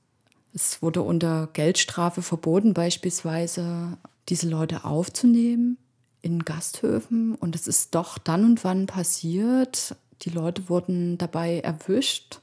es 0.53 0.83
wurde 0.83 1.03
unter 1.03 1.49
Geldstrafe 1.53 2.23
verboten, 2.23 2.75
beispielsweise 2.75 3.97
diese 4.29 4.49
Leute 4.49 4.85
aufzunehmen 4.85 5.79
in 6.23 6.45
Gasthöfen. 6.45 7.37
Und 7.37 7.55
es 7.55 7.69
ist 7.69 7.95
doch 7.95 8.19
dann 8.19 8.45
und 8.45 8.65
wann 8.65 8.87
passiert. 8.87 9.95
Die 10.23 10.31
Leute 10.31 10.69
wurden 10.69 11.19
dabei 11.19 11.61
erwischt 11.61 12.41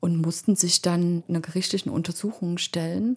und 0.00 0.20
mussten 0.20 0.56
sich 0.56 0.82
dann 0.82 1.22
einer 1.28 1.40
gerichtlichen 1.40 1.92
Untersuchung 1.92 2.58
stellen. 2.58 3.16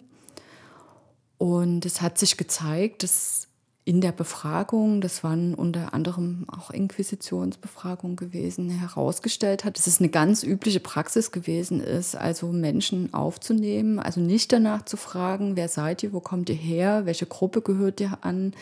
Und 1.44 1.84
es 1.84 2.00
hat 2.00 2.16
sich 2.16 2.38
gezeigt, 2.38 3.02
dass 3.02 3.48
in 3.84 4.00
der 4.00 4.12
Befragung, 4.12 5.02
das 5.02 5.22
waren 5.22 5.54
unter 5.54 5.92
anderem 5.92 6.46
auch 6.48 6.70
Inquisitionsbefragungen 6.70 8.16
gewesen, 8.16 8.70
herausgestellt 8.70 9.62
hat, 9.62 9.76
dass 9.76 9.86
es 9.86 10.00
eine 10.00 10.08
ganz 10.08 10.42
übliche 10.42 10.80
Praxis 10.80 11.32
gewesen 11.32 11.82
ist, 11.82 12.16
also 12.16 12.46
Menschen 12.46 13.12
aufzunehmen, 13.12 13.98
also 13.98 14.22
nicht 14.22 14.54
danach 14.54 14.86
zu 14.86 14.96
fragen, 14.96 15.54
wer 15.54 15.68
seid 15.68 16.02
ihr, 16.02 16.14
wo 16.14 16.20
kommt 16.20 16.48
ihr 16.48 16.54
her, 16.54 17.02
welche 17.04 17.26
Gruppe 17.26 17.60
gehört 17.60 18.00
ihr 18.00 18.16
an, 18.22 18.54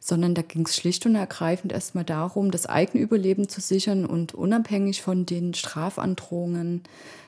sondern 0.00 0.34
da 0.34 0.40
ging 0.40 0.64
es 0.64 0.74
schlicht 0.74 1.04
und 1.04 1.16
ergreifend 1.16 1.70
erstmal 1.70 2.04
darum, 2.04 2.50
das 2.50 2.64
eigene 2.64 3.02
Überleben 3.02 3.50
zu 3.50 3.60
sichern 3.60 4.06
und 4.06 4.32
unabhängig 4.32 5.02
von 5.02 5.26
den 5.26 5.52
Strafandrohungen 5.52 6.82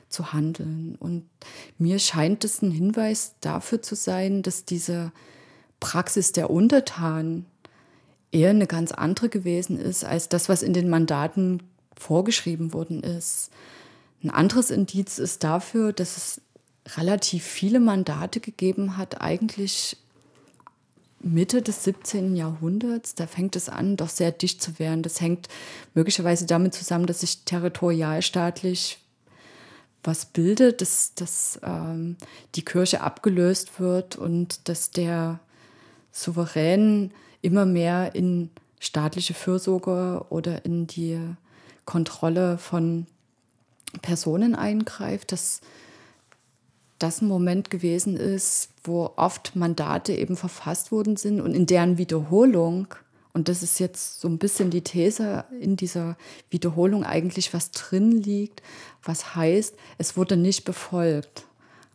zu 0.09 0.33
handeln. 0.33 0.95
Und 0.99 1.27
mir 1.77 1.99
scheint 1.99 2.43
es 2.43 2.61
ein 2.61 2.71
Hinweis 2.71 3.35
dafür 3.41 3.81
zu 3.81 3.95
sein, 3.95 4.41
dass 4.41 4.65
diese 4.65 5.11
Praxis 5.79 6.31
der 6.31 6.49
Untertanen 6.49 7.45
eher 8.31 8.49
eine 8.49 8.67
ganz 8.67 8.91
andere 8.91 9.29
gewesen 9.29 9.79
ist 9.79 10.03
als 10.03 10.29
das, 10.29 10.49
was 10.49 10.61
in 10.61 10.73
den 10.73 10.89
Mandaten 10.89 11.63
vorgeschrieben 11.97 12.73
worden 12.73 13.01
ist. 13.03 13.49
Ein 14.23 14.29
anderes 14.29 14.71
Indiz 14.71 15.19
ist 15.19 15.43
dafür, 15.43 15.93
dass 15.93 16.17
es 16.17 16.41
relativ 16.97 17.43
viele 17.43 17.79
Mandate 17.79 18.39
gegeben 18.39 18.97
hat, 18.97 19.21
eigentlich 19.21 19.97
Mitte 21.19 21.61
des 21.61 21.83
17. 21.83 22.35
Jahrhunderts. 22.35 23.15
Da 23.15 23.25
fängt 23.27 23.55
es 23.55 23.69
an, 23.69 23.97
doch 23.97 24.09
sehr 24.09 24.31
dicht 24.31 24.61
zu 24.61 24.77
werden. 24.77 25.01
Das 25.01 25.21
hängt 25.21 25.47
möglicherweise 25.93 26.45
damit 26.45 26.73
zusammen, 26.73 27.07
dass 27.07 27.21
sich 27.21 27.45
territorialstaatlich 27.45 28.99
was 30.05 30.25
bildet, 30.25 30.81
dass, 30.81 31.13
dass 31.15 31.59
ähm, 31.63 32.17
die 32.55 32.63
Kirche 32.63 33.01
abgelöst 33.01 33.79
wird 33.79 34.15
und 34.15 34.67
dass 34.69 34.91
der 34.91 35.39
Souverän 36.11 37.11
immer 37.41 37.65
mehr 37.65 38.15
in 38.15 38.49
staatliche 38.79 39.33
Fürsorge 39.33 40.25
oder 40.29 40.65
in 40.65 40.87
die 40.87 41.19
Kontrolle 41.85 42.57
von 42.57 43.07
Personen 44.01 44.55
eingreift, 44.55 45.31
dass 45.31 45.61
das 46.99 47.21
ein 47.21 47.27
Moment 47.27 47.69
gewesen 47.69 48.15
ist, 48.15 48.69
wo 48.83 49.11
oft 49.15 49.55
Mandate 49.55 50.13
eben 50.13 50.37
verfasst 50.37 50.91
worden 50.91 51.17
sind 51.17 51.41
und 51.41 51.53
in 51.53 51.65
deren 51.65 51.97
Wiederholung 51.97 52.87
und 53.35 53.49
das 53.49 53.63
ist 53.63 53.81
jetzt 53.81 54.21
so 54.21 54.29
ein 54.29 54.37
bisschen 54.37 54.69
die 54.69 54.81
These 54.81 55.43
in 55.59 55.75
dieser 55.75 56.15
Wiederholung 56.49 57.03
eigentlich, 57.03 57.53
was 57.53 57.71
drin 57.71 58.11
liegt, 58.11 58.63
was 59.03 59.35
heißt, 59.35 59.75
es 59.97 60.15
wurde 60.15 60.37
nicht 60.37 60.63
befolgt. 60.63 61.45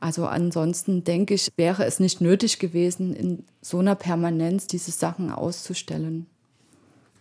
Also 0.01 0.27
ansonsten 0.27 1.03
denke 1.03 1.33
ich, 1.33 1.51
wäre 1.57 1.87
es 1.87 1.99
nicht 1.99 2.21
nötig 2.21 2.59
gewesen, 2.59 3.15
in 3.15 3.45
so 3.63 3.79
einer 3.79 3.95
Permanenz 3.95 4.67
diese 4.67 4.91
Sachen 4.91 5.31
auszustellen. 5.31 6.27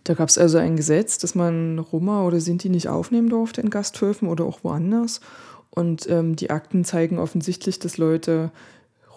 Da 0.04 0.12
gab 0.12 0.28
es 0.28 0.36
also 0.36 0.58
ein 0.58 0.76
Gesetz, 0.76 1.16
dass 1.16 1.34
man 1.34 1.78
Roma 1.78 2.26
oder 2.26 2.40
Sinti 2.40 2.68
nicht 2.68 2.88
aufnehmen 2.88 3.30
durfte 3.30 3.62
in 3.62 3.70
Gasthöfen 3.70 4.28
oder 4.28 4.44
auch 4.44 4.62
woanders. 4.62 5.22
Und 5.70 6.06
ähm, 6.10 6.36
die 6.36 6.50
Akten 6.50 6.84
zeigen 6.84 7.18
offensichtlich, 7.18 7.78
dass 7.78 7.96
Leute 7.96 8.52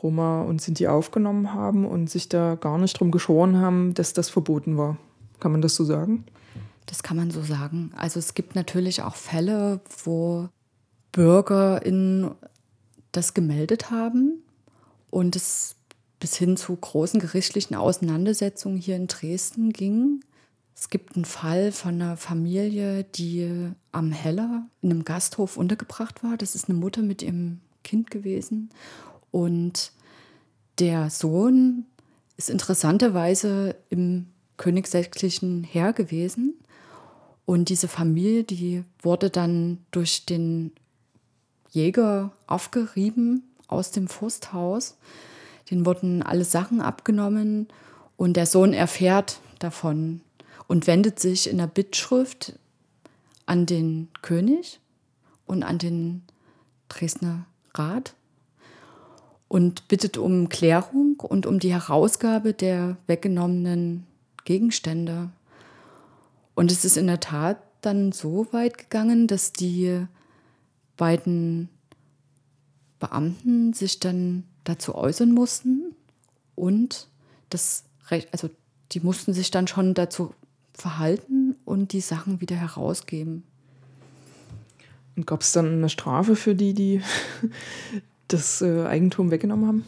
Roma 0.03 0.41
und 0.41 0.61
Sinti 0.61 0.87
aufgenommen 0.87 1.53
haben 1.53 1.85
und 1.85 2.09
sich 2.09 2.29
da 2.29 2.55
gar 2.55 2.77
nicht 2.77 2.99
drum 2.99 3.09
geschoren 3.09 3.57
haben, 3.57 3.93
dass 3.93 4.13
das 4.13 4.29
verboten 4.29 4.77
war. 4.77 4.97
Kann 5.39 5.51
man 5.51 5.61
das 5.61 5.75
so 5.75 5.85
sagen? 5.85 6.25
Das 6.85 7.01
kann 7.01 7.17
man 7.17 7.31
so 7.31 7.41
sagen. 7.41 7.91
Also 7.95 8.19
es 8.19 8.33
gibt 8.33 8.55
natürlich 8.55 9.01
auch 9.01 9.15
Fälle, 9.15 9.79
wo 10.03 10.49
BürgerInnen 11.13 12.31
das 13.11 13.33
gemeldet 13.33 13.89
haben 13.89 14.43
und 15.09 15.35
es 15.35 15.75
bis 16.19 16.35
hin 16.35 16.57
zu 16.57 16.75
großen 16.75 17.19
gerichtlichen 17.19 17.75
Auseinandersetzungen 17.75 18.77
hier 18.77 18.95
in 18.95 19.07
Dresden 19.07 19.71
ging. 19.71 20.21
Es 20.75 20.89
gibt 20.89 21.15
einen 21.15 21.25
Fall 21.25 21.71
von 21.71 21.93
einer 22.01 22.17
Familie, 22.17 23.03
die 23.03 23.71
am 23.91 24.11
Heller 24.11 24.65
in 24.81 24.91
einem 24.91 25.05
Gasthof 25.05 25.57
untergebracht 25.57 26.23
war. 26.23 26.35
Das 26.37 26.55
ist 26.55 26.69
eine 26.69 26.77
Mutter 26.77 27.01
mit 27.01 27.21
ihrem 27.21 27.61
Kind 27.83 28.09
gewesen. 28.09 28.69
Und 29.33 29.91
der 30.77 31.09
Sohn 31.09 31.87
ist 32.37 32.51
interessanterweise 32.51 33.75
im 33.89 34.27
königsächlichen 34.57 35.63
Heer 35.63 35.91
gewesen. 35.91 36.53
Und 37.43 37.69
diese 37.69 37.87
Familie, 37.87 38.43
die 38.43 38.83
wurde 39.01 39.31
dann 39.31 39.79
durch 39.89 40.27
den 40.27 40.71
Jäger 41.71 42.31
aufgerieben 42.45 43.41
aus 43.67 43.89
dem 43.89 44.07
Forsthaus. 44.07 44.97
Den 45.71 45.87
wurden 45.87 46.21
alle 46.21 46.45
Sachen 46.45 46.79
abgenommen 46.79 47.69
und 48.15 48.37
der 48.37 48.45
Sohn 48.45 48.71
erfährt 48.71 49.39
davon 49.57 50.21
und 50.67 50.85
wendet 50.85 51.19
sich 51.19 51.49
in 51.49 51.57
der 51.57 51.65
Bittschrift 51.65 52.59
an 53.47 53.65
den 53.65 54.09
König 54.21 54.79
und 55.47 55.63
an 55.63 55.79
den 55.79 56.21
Dresdner 56.87 57.47
Rat 57.73 58.13
und 59.53 59.87
bittet 59.87 60.17
um 60.17 60.49
Klärung 60.49 61.19
und 61.19 61.45
um 61.45 61.59
die 61.59 61.71
Herausgabe 61.71 62.53
der 62.55 62.97
weggenommenen 63.05 64.07
Gegenstände. 64.45 65.29
Und 66.55 66.71
es 66.71 66.83
ist 66.83 66.97
in 66.97 67.05
der 67.05 67.19
Tat 67.19 67.61
dann 67.81 68.13
so 68.13 68.47
weit 68.49 68.79
gegangen, 68.79 69.27
dass 69.27 69.53
die 69.53 70.07
beiden 70.97 71.69
Beamten 72.99 73.73
sich 73.73 73.99
dann 73.99 74.43
dazu 74.63 74.95
äußern 74.95 75.31
mussten 75.31 75.93
und 76.55 77.07
das 77.51 77.83
Recht, 78.07 78.29
also 78.31 78.49
die 78.91 79.01
mussten 79.01 79.33
sich 79.33 79.51
dann 79.51 79.67
schon 79.67 79.93
dazu 79.93 80.33
verhalten 80.73 81.57
und 81.63 81.93
die 81.93 82.01
Sachen 82.01 82.41
wieder 82.41 82.55
herausgeben. 82.55 83.43
Und 85.15 85.27
gab 85.27 85.41
es 85.41 85.51
dann 85.51 85.73
eine 85.73 85.89
Strafe 85.89 86.35
für 86.35 86.55
die, 86.55 86.73
die 86.73 87.03
das 88.33 88.61
äh, 88.61 88.85
Eigentum 88.85 89.31
weggenommen 89.31 89.67
haben? 89.67 89.85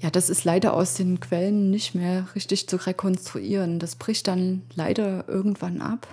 Ja, 0.00 0.10
das 0.10 0.30
ist 0.30 0.44
leider 0.44 0.74
aus 0.74 0.94
den 0.94 1.18
Quellen 1.18 1.70
nicht 1.70 1.94
mehr 1.94 2.26
richtig 2.34 2.68
zu 2.68 2.76
rekonstruieren. 2.76 3.78
Das 3.78 3.96
bricht 3.96 4.28
dann 4.28 4.62
leider 4.74 5.28
irgendwann 5.28 5.80
ab. 5.80 6.06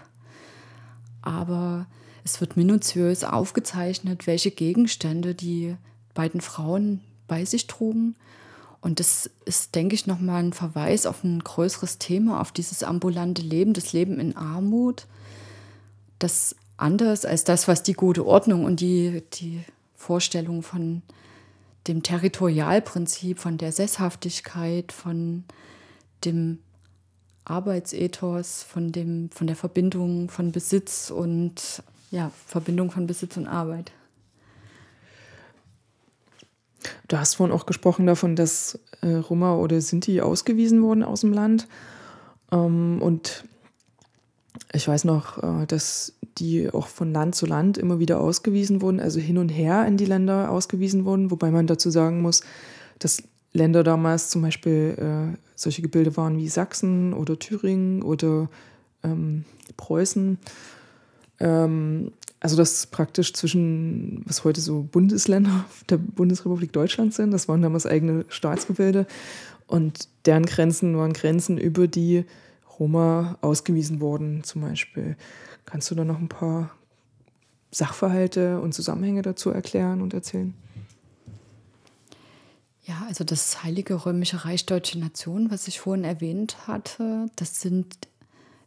Aber 1.21 1.85
es 2.23 2.41
wird 2.41 2.57
minutiös 2.57 3.23
aufgezeichnet, 3.23 4.25
welche 4.25 4.49
Gegenstände 4.49 5.35
die 5.35 5.75
beiden 6.15 6.41
Frauen 6.41 7.01
bei 7.27 7.45
sich 7.45 7.67
trugen. 7.67 8.15
Und 8.81 8.99
das 8.99 9.29
ist, 9.45 9.75
denke 9.75 9.95
ich, 9.95 10.07
nochmal 10.07 10.43
ein 10.43 10.53
Verweis 10.53 11.05
auf 11.05 11.23
ein 11.23 11.39
größeres 11.39 11.99
Thema, 11.99 12.41
auf 12.41 12.51
dieses 12.51 12.83
ambulante 12.83 13.41
Leben, 13.41 13.73
das 13.73 13.93
Leben 13.93 14.19
in 14.19 14.35
Armut, 14.35 15.05
das 16.19 16.55
anders 16.77 17.25
als 17.25 17.43
das, 17.43 17.67
was 17.67 17.83
die 17.83 17.93
gute 17.93 18.25
Ordnung 18.25 18.65
und 18.65 18.79
die, 18.79 19.23
die 19.33 19.63
Vorstellung 20.05 20.61
von 20.61 21.01
dem 21.87 22.03
Territorialprinzip, 22.03 23.39
von 23.39 23.57
der 23.57 23.71
Sesshaftigkeit, 23.71 24.91
von 24.91 25.43
dem 26.23 26.59
Arbeitsethos, 27.43 28.63
von, 28.63 28.91
dem, 28.91 29.29
von 29.31 29.47
der 29.47 29.55
Verbindung 29.55 30.29
von 30.29 30.51
Besitz 30.51 31.09
und 31.09 31.81
ja, 32.11 32.31
Verbindung 32.45 32.91
von 32.91 33.07
Besitz 33.07 33.35
und 33.37 33.47
Arbeit. 33.47 33.91
Du 37.07 37.17
hast 37.17 37.35
vorhin 37.35 37.55
auch 37.55 37.65
gesprochen 37.65 38.05
davon, 38.05 38.35
dass 38.35 38.79
äh, 39.01 39.15
Roma 39.15 39.55
oder 39.55 39.81
Sinti 39.81 40.21
ausgewiesen 40.21 40.83
wurden 40.83 41.03
aus 41.03 41.21
dem 41.21 41.33
Land. 41.33 41.67
Ähm, 42.51 43.01
und 43.01 43.43
ich 44.71 44.87
weiß 44.87 45.05
noch, 45.05 45.41
äh, 45.41 45.65
dass 45.65 46.13
die 46.37 46.69
auch 46.69 46.87
von 46.87 47.13
Land 47.13 47.35
zu 47.35 47.45
Land 47.45 47.77
immer 47.77 47.99
wieder 47.99 48.19
ausgewiesen 48.19 48.81
wurden, 48.81 48.99
also 48.99 49.19
hin 49.19 49.37
und 49.37 49.49
her 49.49 49.85
in 49.87 49.97
die 49.97 50.05
Länder 50.05 50.51
ausgewiesen 50.51 51.05
wurden, 51.05 51.31
wobei 51.31 51.51
man 51.51 51.67
dazu 51.67 51.89
sagen 51.89 52.21
muss, 52.21 52.41
dass 52.99 53.23
Länder 53.53 53.83
damals 53.83 54.29
zum 54.29 54.41
Beispiel 54.41 54.95
äh, 54.97 55.37
solche 55.55 55.81
Gebilde 55.81 56.17
waren 56.17 56.37
wie 56.37 56.49
Sachsen 56.49 57.13
oder 57.13 57.39
Thüringen 57.39 58.01
oder 58.01 58.49
ähm, 59.03 59.45
Preußen. 59.77 60.37
Ähm, 61.39 62.11
Also 62.41 62.57
das 62.57 62.85
praktisch 62.85 63.33
zwischen, 63.33 64.21
was 64.27 64.43
heute 64.43 64.61
so 64.61 64.83
Bundesländer 64.83 65.65
der 65.89 65.97
Bundesrepublik 65.97 66.71
Deutschland 66.73 67.13
sind, 67.13 67.31
das 67.31 67.47
waren 67.47 67.61
damals 67.61 67.85
eigene 67.87 68.25
Staatsgebilde 68.27 69.07
und 69.67 70.09
deren 70.25 70.45
Grenzen 70.45 70.95
waren 70.97 71.13
Grenzen, 71.13 71.57
über 71.57 71.87
die 71.87 72.25
Roma 72.79 73.37
ausgewiesen 73.41 74.01
wurden 74.01 74.43
zum 74.43 74.61
Beispiel. 74.61 75.15
Kannst 75.65 75.89
du 75.91 75.95
da 75.95 76.03
noch 76.05 76.19
ein 76.19 76.29
paar 76.29 76.71
Sachverhalte 77.71 78.59
und 78.61 78.73
Zusammenhänge 78.73 79.21
dazu 79.21 79.49
erklären 79.49 80.01
und 80.01 80.13
erzählen? 80.13 80.53
Ja, 82.83 83.03
also 83.07 83.23
das 83.23 83.63
Heilige 83.63 84.05
Römische 84.05 84.45
Reich 84.45 84.65
Deutsche 84.65 84.99
Nation, 84.99 85.49
was 85.49 85.67
ich 85.67 85.79
vorhin 85.79 86.03
erwähnt 86.03 86.67
hatte, 86.67 87.25
das 87.35 87.59
sind, 87.59 87.95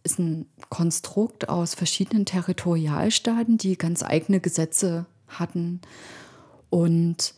ist 0.03 0.19
ein 0.19 0.47
Konstrukt 0.71 1.49
aus 1.49 1.75
verschiedenen 1.75 2.27
Territorialstaaten, 2.27 3.59
die 3.59 3.79
ganz 3.79 4.03
eigene 4.03 4.41
Gesetze 4.41 5.07
hatten. 5.29 5.81
Und 6.69 7.35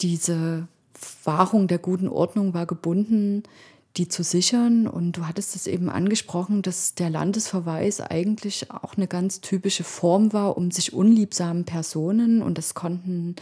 diese 0.00 0.68
Wahrung 1.24 1.68
der 1.68 1.78
guten 1.78 2.08
Ordnung 2.08 2.54
war 2.54 2.64
gebunden, 2.64 3.42
die 3.96 4.08
zu 4.08 4.22
sichern. 4.22 4.86
Und 4.86 5.12
du 5.12 5.26
hattest 5.26 5.56
es 5.56 5.66
eben 5.66 5.88
angesprochen, 5.88 6.62
dass 6.62 6.94
der 6.94 7.10
Landesverweis 7.10 8.00
eigentlich 8.00 8.70
auch 8.70 8.96
eine 8.96 9.08
ganz 9.08 9.40
typische 9.40 9.84
Form 9.84 10.32
war, 10.32 10.56
um 10.56 10.70
sich 10.70 10.92
unliebsamen 10.92 11.64
Personen, 11.64 12.42
und 12.42 12.58
das 12.58 12.74
konnten 12.74 13.36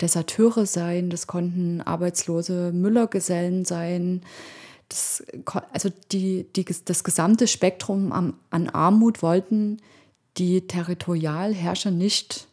Deserteure 0.00 0.66
sein, 0.66 1.10
das 1.10 1.26
konnten 1.26 1.80
arbeitslose 1.80 2.72
Müllergesellen 2.72 3.64
sein. 3.64 4.22
Das, 4.88 5.24
also 5.72 5.90
die, 6.12 6.46
die, 6.54 6.64
das 6.84 7.04
gesamte 7.04 7.46
Spektrum 7.46 8.12
an, 8.12 8.34
an 8.50 8.68
Armut 8.68 9.22
wollten 9.22 9.78
die 10.36 10.66
Territorialherrscher 10.66 11.90
nicht 11.90 12.46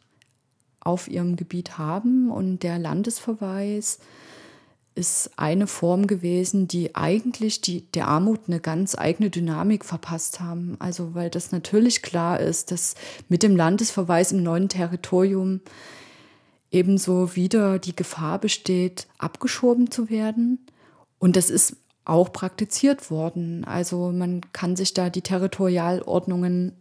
auf 0.80 1.08
ihrem 1.08 1.36
Gebiet 1.36 1.78
haben. 1.78 2.32
Und 2.32 2.64
der 2.64 2.80
Landesverweis 2.80 4.00
ist 4.96 5.32
eine 5.36 5.68
Form 5.68 6.08
gewesen, 6.08 6.68
die 6.68 6.96
eigentlich 6.96 7.60
die, 7.62 7.82
der 7.92 8.08
Armut 8.08 8.42
eine 8.48 8.62
ganz 8.62 8.98
eigene 8.98 9.30
Dynamik 9.30 9.84
verpasst 9.84 10.40
haben. 10.40 10.78
Also 10.80 11.14
weil 11.14 11.30
das 11.30 11.52
natürlich 11.52 12.02
klar 12.02 12.40
ist, 12.40 12.72
dass 12.72 12.96
mit 13.28 13.44
dem 13.44 13.58
Landesverweis 13.58 14.32
im 14.32 14.42
neuen 14.42 14.70
Territorium 14.70 15.60
ebenso 16.72 17.36
wieder 17.36 17.78
die 17.78 17.96
Gefahr 17.96 18.40
besteht, 18.40 19.08
abgeschoben 19.18 19.92
zu 19.92 20.10
werden. 20.10 20.66
Und 21.20 21.36
das 21.36 21.50
ist 21.50 21.76
auch 22.06 22.32
praktiziert 22.32 23.12
worden. 23.12 23.66
Also 23.66 24.12
man 24.12 24.42
kann 24.54 24.76
sich 24.76 24.94
da 24.94 25.10
die 25.10 25.22
Territorialordnungen 25.22 26.74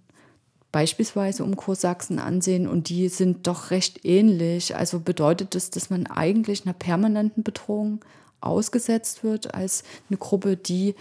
beispielsweise 0.74 1.44
um 1.44 1.54
Kursachsen 1.54 2.18
ansehen 2.18 2.66
und 2.66 2.88
die 2.88 3.08
sind 3.08 3.46
doch 3.46 3.70
recht 3.70 4.04
ähnlich. 4.04 4.74
Also 4.74 4.98
bedeutet 4.98 5.54
das, 5.54 5.70
dass 5.70 5.88
man 5.88 6.08
eigentlich 6.08 6.66
einer 6.66 6.72
permanenten 6.72 7.44
Bedrohung 7.44 8.04
ausgesetzt 8.40 9.22
wird 9.22 9.54
als 9.54 9.84
eine 10.10 10.18
Gruppe, 10.18 10.56
die 10.56 10.96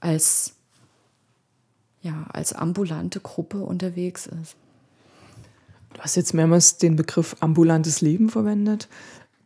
als, 0.00 0.54
ja, 2.00 2.24
als 2.32 2.54
ambulante 2.54 3.20
Gruppe 3.20 3.62
unterwegs 3.64 4.26
ist. 4.26 4.56
Du 5.92 6.00
hast 6.00 6.16
jetzt 6.16 6.32
mehrmals 6.32 6.78
den 6.78 6.96
Begriff 6.96 7.36
ambulantes 7.40 8.00
Leben 8.00 8.30
verwendet. 8.30 8.88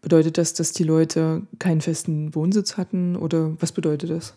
Bedeutet 0.01 0.38
das, 0.38 0.55
dass 0.55 0.70
die 0.70 0.85
Leute 0.85 1.42
keinen 1.59 1.81
festen 1.81 2.37
Wohnsitz 2.37 2.77
hatten 2.77 3.16
oder 3.16 3.61
was 3.61 3.73
bedeutet 3.73 4.11
das? 4.11 4.35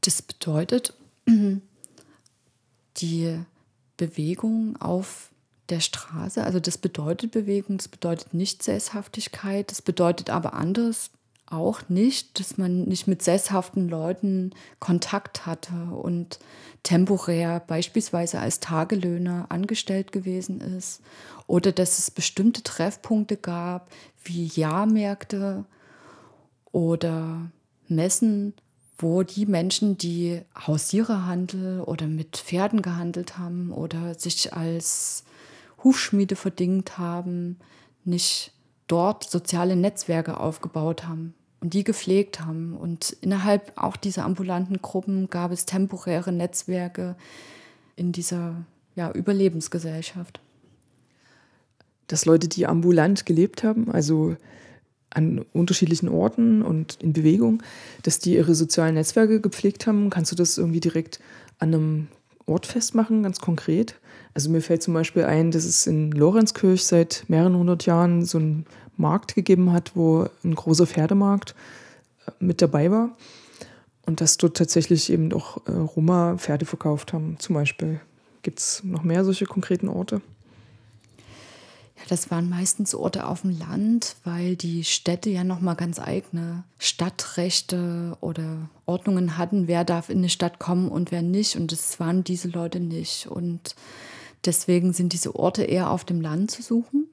Das 0.00 0.22
bedeutet 0.22 0.94
die 2.98 3.38
Bewegung 3.96 4.76
auf 4.80 5.30
der 5.68 5.80
Straße. 5.80 6.42
Also 6.42 6.60
das 6.60 6.78
bedeutet 6.78 7.30
Bewegung, 7.30 7.76
das 7.78 7.88
bedeutet 7.88 8.34
nicht 8.34 8.62
Sesshaftigkeit, 8.62 9.70
das 9.70 9.82
bedeutet 9.82 10.30
aber 10.30 10.54
anderes 10.54 11.10
auch 11.50 11.88
nicht, 11.88 12.38
dass 12.38 12.58
man 12.58 12.84
nicht 12.84 13.06
mit 13.06 13.22
sesshaften 13.22 13.88
Leuten 13.88 14.52
Kontakt 14.80 15.46
hatte 15.46 15.74
und 15.74 16.38
temporär 16.82 17.60
beispielsweise 17.60 18.38
als 18.38 18.60
Tagelöhner 18.60 19.46
angestellt 19.48 20.12
gewesen 20.12 20.60
ist 20.60 21.00
oder 21.46 21.72
dass 21.72 21.98
es 21.98 22.10
bestimmte 22.10 22.62
Treffpunkte 22.62 23.36
gab 23.36 23.90
wie 24.22 24.46
Jahrmärkte 24.46 25.64
oder 26.70 27.50
Messen, 27.88 28.52
wo 28.98 29.22
die 29.22 29.46
Menschen, 29.46 29.96
die 29.96 30.40
Hausiererhandel 30.66 31.80
oder 31.80 32.06
mit 32.06 32.36
Pferden 32.36 32.82
gehandelt 32.82 33.38
haben 33.38 33.72
oder 33.72 34.14
sich 34.14 34.52
als 34.52 35.24
Hufschmiede 35.84 36.34
verdingt 36.34 36.98
haben, 36.98 37.58
nicht 38.04 38.52
dort 38.88 39.24
soziale 39.30 39.76
Netzwerke 39.76 40.40
aufgebaut 40.40 41.06
haben 41.06 41.34
und 41.60 41.74
die 41.74 41.84
gepflegt 41.84 42.40
haben. 42.40 42.76
Und 42.76 43.16
innerhalb 43.20 43.72
auch 43.76 43.96
dieser 43.96 44.24
ambulanten 44.24 44.82
Gruppen 44.82 45.30
gab 45.30 45.52
es 45.52 45.64
temporäre 45.64 46.32
Netzwerke 46.32 47.14
in 47.94 48.10
dieser 48.10 48.64
ja, 48.96 49.12
Überlebensgesellschaft. 49.12 50.40
Dass 52.08 52.24
Leute, 52.24 52.48
die 52.48 52.66
ambulant 52.66 53.26
gelebt 53.26 53.62
haben, 53.62 53.90
also 53.92 54.36
an 55.10 55.44
unterschiedlichen 55.52 56.08
Orten 56.08 56.62
und 56.62 56.98
in 57.00 57.12
Bewegung, 57.12 57.62
dass 58.02 58.18
die 58.18 58.34
ihre 58.34 58.54
sozialen 58.54 58.94
Netzwerke 58.94 59.40
gepflegt 59.40 59.86
haben, 59.86 60.10
kannst 60.10 60.32
du 60.32 60.36
das 60.36 60.58
irgendwie 60.58 60.80
direkt 60.80 61.20
an 61.58 61.74
einem 61.74 62.08
Ort 62.46 62.66
festmachen, 62.66 63.22
ganz 63.22 63.40
konkret? 63.40 63.96
Also 64.34 64.50
mir 64.50 64.60
fällt 64.60 64.82
zum 64.82 64.94
Beispiel 64.94 65.24
ein, 65.24 65.50
dass 65.50 65.64
es 65.64 65.86
in 65.86 66.12
Lorenzkirch 66.12 66.84
seit 66.84 67.24
mehreren 67.28 67.56
hundert 67.56 67.86
Jahren 67.86 68.24
so 68.24 68.38
einen 68.38 68.66
Markt 68.96 69.34
gegeben 69.34 69.72
hat, 69.72 69.92
wo 69.94 70.28
ein 70.44 70.54
großer 70.54 70.86
Pferdemarkt 70.86 71.54
äh, 72.26 72.30
mit 72.40 72.60
dabei 72.60 72.90
war 72.90 73.16
und 74.06 74.20
dass 74.20 74.36
dort 74.36 74.56
tatsächlich 74.56 75.10
eben 75.12 75.32
auch 75.32 75.66
äh, 75.66 75.72
Roma 75.72 76.36
Pferde 76.38 76.66
verkauft 76.66 77.12
haben, 77.12 77.36
zum 77.38 77.54
Beispiel. 77.54 78.00
Gibt 78.42 78.60
es 78.60 78.82
noch 78.84 79.02
mehr 79.02 79.24
solche 79.24 79.46
konkreten 79.46 79.88
Orte? 79.88 80.20
Ja, 81.98 82.04
das 82.08 82.30
waren 82.30 82.48
meistens 82.48 82.94
Orte 82.94 83.26
auf 83.26 83.42
dem 83.42 83.58
Land, 83.58 84.16
weil 84.22 84.54
die 84.54 84.84
Städte 84.84 85.30
ja 85.30 85.42
nochmal 85.42 85.74
ganz 85.74 85.98
eigene 85.98 86.62
Stadtrechte 86.78 88.16
oder 88.20 88.70
Ordnungen 88.86 89.36
hatten, 89.36 89.66
wer 89.66 89.84
darf 89.84 90.08
in 90.08 90.18
eine 90.18 90.28
Stadt 90.28 90.60
kommen 90.60 90.88
und 90.88 91.10
wer 91.10 91.22
nicht. 91.22 91.56
Und 91.56 91.72
das 91.72 91.98
waren 91.98 92.22
diese 92.22 92.48
Leute 92.48 92.78
nicht. 92.78 93.26
Und 93.26 93.74
deswegen 94.44 94.92
sind 94.92 95.12
diese 95.12 95.34
Orte 95.34 95.64
eher 95.64 95.90
auf 95.90 96.04
dem 96.04 96.20
Land 96.20 96.52
zu 96.52 96.62
suchen. 96.62 97.08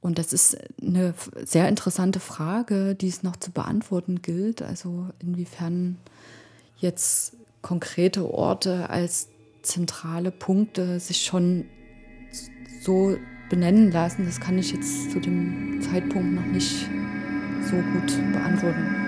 Und 0.00 0.18
das 0.18 0.32
ist 0.32 0.56
eine 0.82 1.14
sehr 1.44 1.68
interessante 1.68 2.20
Frage, 2.20 2.94
die 2.94 3.08
es 3.08 3.22
noch 3.22 3.36
zu 3.36 3.50
beantworten 3.50 4.22
gilt. 4.22 4.62
Also 4.62 5.08
inwiefern 5.18 5.98
jetzt 6.78 7.36
konkrete 7.60 8.32
Orte 8.32 8.88
als 8.88 9.28
zentrale 9.62 10.30
Punkte 10.30 10.98
sich 11.00 11.24
schon 11.24 11.66
so 12.82 13.16
benennen 13.48 13.90
lassen. 13.90 14.24
Das 14.26 14.40
kann 14.40 14.58
ich 14.58 14.72
jetzt 14.72 15.10
zu 15.10 15.20
dem 15.20 15.80
Zeitpunkt 15.80 16.34
noch 16.34 16.46
nicht 16.46 16.88
so 17.62 17.76
gut 17.76 18.32
beantworten. 18.32 19.04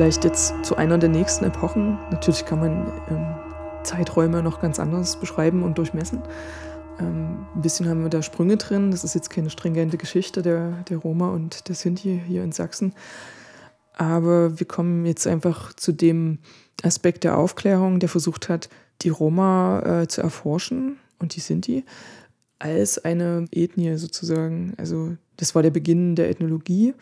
Vielleicht 0.00 0.24
jetzt 0.24 0.54
zu 0.62 0.76
einer 0.76 0.96
der 0.96 1.10
nächsten 1.10 1.44
Epochen. 1.44 1.98
Natürlich 2.10 2.46
kann 2.46 2.58
man 2.58 2.90
ähm, 3.10 3.84
Zeiträume 3.84 4.42
noch 4.42 4.62
ganz 4.62 4.80
anders 4.80 5.20
beschreiben 5.20 5.62
und 5.62 5.76
durchmessen. 5.76 6.22
Ähm, 6.98 7.44
ein 7.54 7.60
bisschen 7.60 7.86
haben 7.86 8.02
wir 8.02 8.08
da 8.08 8.22
Sprünge 8.22 8.56
drin. 8.56 8.92
Das 8.92 9.04
ist 9.04 9.14
jetzt 9.14 9.28
keine 9.28 9.50
stringente 9.50 9.98
Geschichte 9.98 10.40
der, 10.40 10.70
der 10.88 10.96
Roma 10.96 11.28
und 11.28 11.68
der 11.68 11.74
Sinti 11.74 12.18
hier 12.26 12.42
in 12.42 12.50
Sachsen. 12.50 12.94
Aber 13.92 14.58
wir 14.58 14.66
kommen 14.66 15.04
jetzt 15.04 15.26
einfach 15.26 15.74
zu 15.74 15.92
dem 15.92 16.38
Aspekt 16.82 17.22
der 17.22 17.36
Aufklärung, 17.36 18.00
der 18.00 18.08
versucht 18.08 18.48
hat, 18.48 18.70
die 19.02 19.10
Roma 19.10 19.80
äh, 19.80 20.08
zu 20.08 20.22
erforschen 20.22 20.96
und 21.18 21.36
die 21.36 21.40
Sinti 21.40 21.84
als 22.58 23.04
eine 23.04 23.44
Ethnie 23.52 23.98
sozusagen. 23.98 24.72
Also 24.78 25.18
das 25.36 25.54
war 25.54 25.62
der 25.62 25.72
Beginn 25.72 26.16
der 26.16 26.30
Ethnologie 26.30 26.94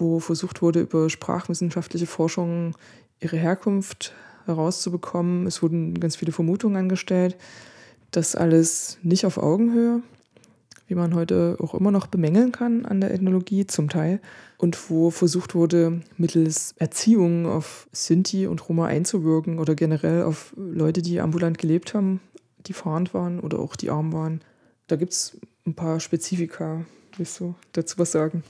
wo 0.00 0.18
versucht 0.18 0.62
wurde, 0.62 0.80
über 0.80 1.10
sprachwissenschaftliche 1.10 2.06
Forschung 2.06 2.74
ihre 3.20 3.36
Herkunft 3.36 4.14
herauszubekommen. 4.46 5.46
Es 5.46 5.62
wurden 5.62 6.00
ganz 6.00 6.16
viele 6.16 6.32
Vermutungen 6.32 6.76
angestellt. 6.76 7.36
Das 8.10 8.34
alles 8.34 8.98
nicht 9.02 9.26
auf 9.26 9.38
Augenhöhe, 9.38 10.02
wie 10.88 10.94
man 10.94 11.14
heute 11.14 11.56
auch 11.60 11.74
immer 11.74 11.90
noch 11.90 12.06
bemängeln 12.06 12.50
kann 12.50 12.84
an 12.86 13.00
der 13.00 13.12
Ethnologie 13.12 13.66
zum 13.66 13.88
Teil. 13.88 14.20
Und 14.58 14.90
wo 14.90 15.10
versucht 15.10 15.54
wurde, 15.54 16.00
mittels 16.16 16.74
Erziehung 16.78 17.46
auf 17.46 17.88
Sinti 17.92 18.46
und 18.46 18.68
Roma 18.68 18.86
einzuwirken 18.86 19.58
oder 19.58 19.74
generell 19.74 20.22
auf 20.24 20.52
Leute, 20.56 21.02
die 21.02 21.20
ambulant 21.20 21.58
gelebt 21.58 21.94
haben, 21.94 22.20
die 22.66 22.72
fahrend 22.72 23.14
waren 23.14 23.38
oder 23.40 23.58
auch 23.58 23.76
die 23.76 23.90
arm 23.90 24.12
waren. 24.12 24.40
Da 24.86 24.96
gibt 24.96 25.12
es 25.12 25.38
ein 25.66 25.74
paar 25.74 26.00
Spezifika. 26.00 26.84
Willst 27.16 27.38
du 27.40 27.54
dazu 27.72 27.98
was 27.98 28.12
sagen? 28.12 28.42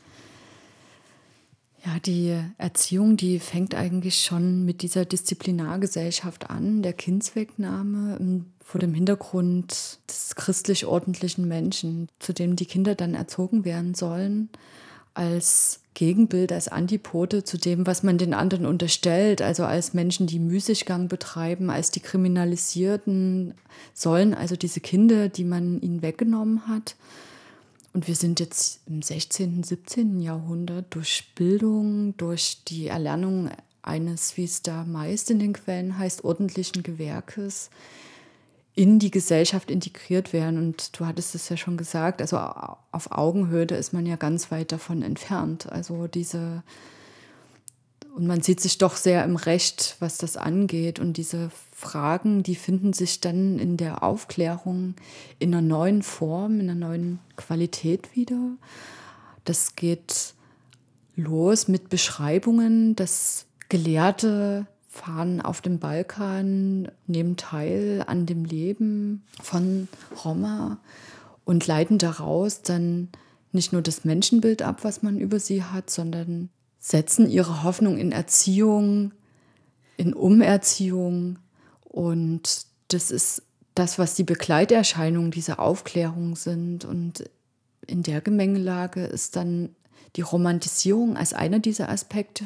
Ja, 1.84 1.98
die 1.98 2.36
Erziehung, 2.58 3.16
die 3.16 3.38
fängt 3.38 3.74
eigentlich 3.74 4.22
schon 4.22 4.66
mit 4.66 4.82
dieser 4.82 5.06
Disziplinargesellschaft 5.06 6.50
an, 6.50 6.82
der 6.82 6.92
Kindswegnahme 6.92 8.18
ähm, 8.20 8.46
vor 8.62 8.80
dem 8.80 8.92
Hintergrund 8.92 9.98
des 10.08 10.34
christlich 10.36 10.84
ordentlichen 10.84 11.48
Menschen, 11.48 12.08
zu 12.18 12.34
dem 12.34 12.54
die 12.54 12.66
Kinder 12.66 12.94
dann 12.94 13.14
erzogen 13.14 13.64
werden 13.64 13.94
sollen, 13.94 14.50
als 15.14 15.80
Gegenbild, 15.94 16.52
als 16.52 16.68
Antipode 16.68 17.44
zu 17.44 17.56
dem, 17.56 17.86
was 17.86 18.02
man 18.02 18.18
den 18.18 18.34
anderen 18.34 18.66
unterstellt, 18.66 19.42
also 19.42 19.64
als 19.64 19.94
Menschen, 19.94 20.26
die 20.26 20.38
Müßiggang 20.38 21.08
betreiben, 21.08 21.70
als 21.70 21.90
die 21.90 22.00
Kriminalisierten 22.00 23.54
sollen, 23.94 24.34
also 24.34 24.54
diese 24.54 24.80
Kinder, 24.80 25.28
die 25.28 25.44
man 25.44 25.80
ihnen 25.80 26.02
weggenommen 26.02 26.68
hat. 26.68 26.94
Und 27.92 28.06
wir 28.06 28.14
sind 28.14 28.38
jetzt 28.38 28.80
im 28.86 29.02
16., 29.02 29.62
17. 29.62 30.20
Jahrhundert 30.20 30.94
durch 30.94 31.32
Bildung, 31.34 32.16
durch 32.16 32.62
die 32.68 32.86
Erlernung 32.86 33.50
eines, 33.82 34.36
wie 34.36 34.44
es 34.44 34.62
da 34.62 34.84
meist 34.84 35.30
in 35.30 35.38
den 35.38 35.52
Quellen 35.52 35.98
heißt, 35.98 36.24
ordentlichen 36.24 36.82
Gewerkes 36.82 37.70
in 38.74 38.98
die 39.00 39.10
Gesellschaft 39.10 39.70
integriert 39.70 40.32
werden. 40.32 40.58
Und 40.58 40.98
du 40.98 41.06
hattest 41.06 41.34
es 41.34 41.48
ja 41.48 41.56
schon 41.56 41.76
gesagt, 41.76 42.20
also 42.20 42.38
auf 42.38 43.10
Augenhöhe 43.10 43.64
ist 43.64 43.92
man 43.92 44.06
ja 44.06 44.16
ganz 44.16 44.50
weit 44.52 44.70
davon 44.70 45.02
entfernt. 45.02 45.70
Also 45.70 46.06
diese 46.06 46.62
und 48.14 48.26
man 48.26 48.42
sieht 48.42 48.60
sich 48.60 48.78
doch 48.78 48.96
sehr 48.96 49.24
im 49.24 49.36
Recht, 49.36 49.96
was 50.00 50.18
das 50.18 50.36
angeht. 50.36 50.98
Und 50.98 51.16
diese 51.16 51.50
Fragen, 51.80 52.42
die 52.42 52.54
finden 52.54 52.92
sich 52.92 53.20
dann 53.20 53.58
in 53.58 53.76
der 53.76 54.02
Aufklärung 54.02 54.94
in 55.38 55.54
einer 55.54 55.66
neuen 55.66 56.02
Form, 56.02 56.60
in 56.60 56.68
einer 56.68 56.88
neuen 56.88 57.18
Qualität 57.36 58.14
wieder. 58.14 58.56
Das 59.44 59.76
geht 59.76 60.34
los 61.16 61.68
mit 61.68 61.88
Beschreibungen, 61.88 62.94
dass 62.96 63.46
Gelehrte 63.68 64.66
fahren 64.88 65.40
auf 65.40 65.62
dem 65.62 65.78
Balkan, 65.78 66.90
nehmen 67.06 67.36
teil 67.36 68.04
an 68.06 68.26
dem 68.26 68.44
Leben 68.44 69.22
von 69.42 69.88
Roma 70.24 70.78
und 71.44 71.66
leiten 71.66 71.96
daraus 71.96 72.62
dann 72.62 73.08
nicht 73.52 73.72
nur 73.72 73.82
das 73.82 74.04
Menschenbild 74.04 74.62
ab, 74.62 74.84
was 74.84 75.02
man 75.02 75.18
über 75.18 75.40
sie 75.40 75.64
hat, 75.64 75.88
sondern 75.88 76.50
setzen 76.78 77.28
ihre 77.28 77.62
Hoffnung 77.62 77.96
in 77.96 78.12
Erziehung, 78.12 79.12
in 79.96 80.12
Umerziehung. 80.14 81.38
Und 81.90 82.66
das 82.88 83.10
ist 83.10 83.42
das, 83.74 83.98
was 83.98 84.14
die 84.14 84.24
Begleiterscheinungen 84.24 85.32
dieser 85.32 85.58
Aufklärung 85.58 86.36
sind. 86.36 86.84
Und 86.84 87.24
in 87.86 88.02
der 88.02 88.20
Gemengelage 88.20 89.04
ist 89.04 89.36
dann 89.36 89.74
die 90.16 90.22
Romantisierung 90.22 91.16
als 91.16 91.32
einer 91.32 91.58
dieser 91.58 91.88
Aspekte, 91.88 92.44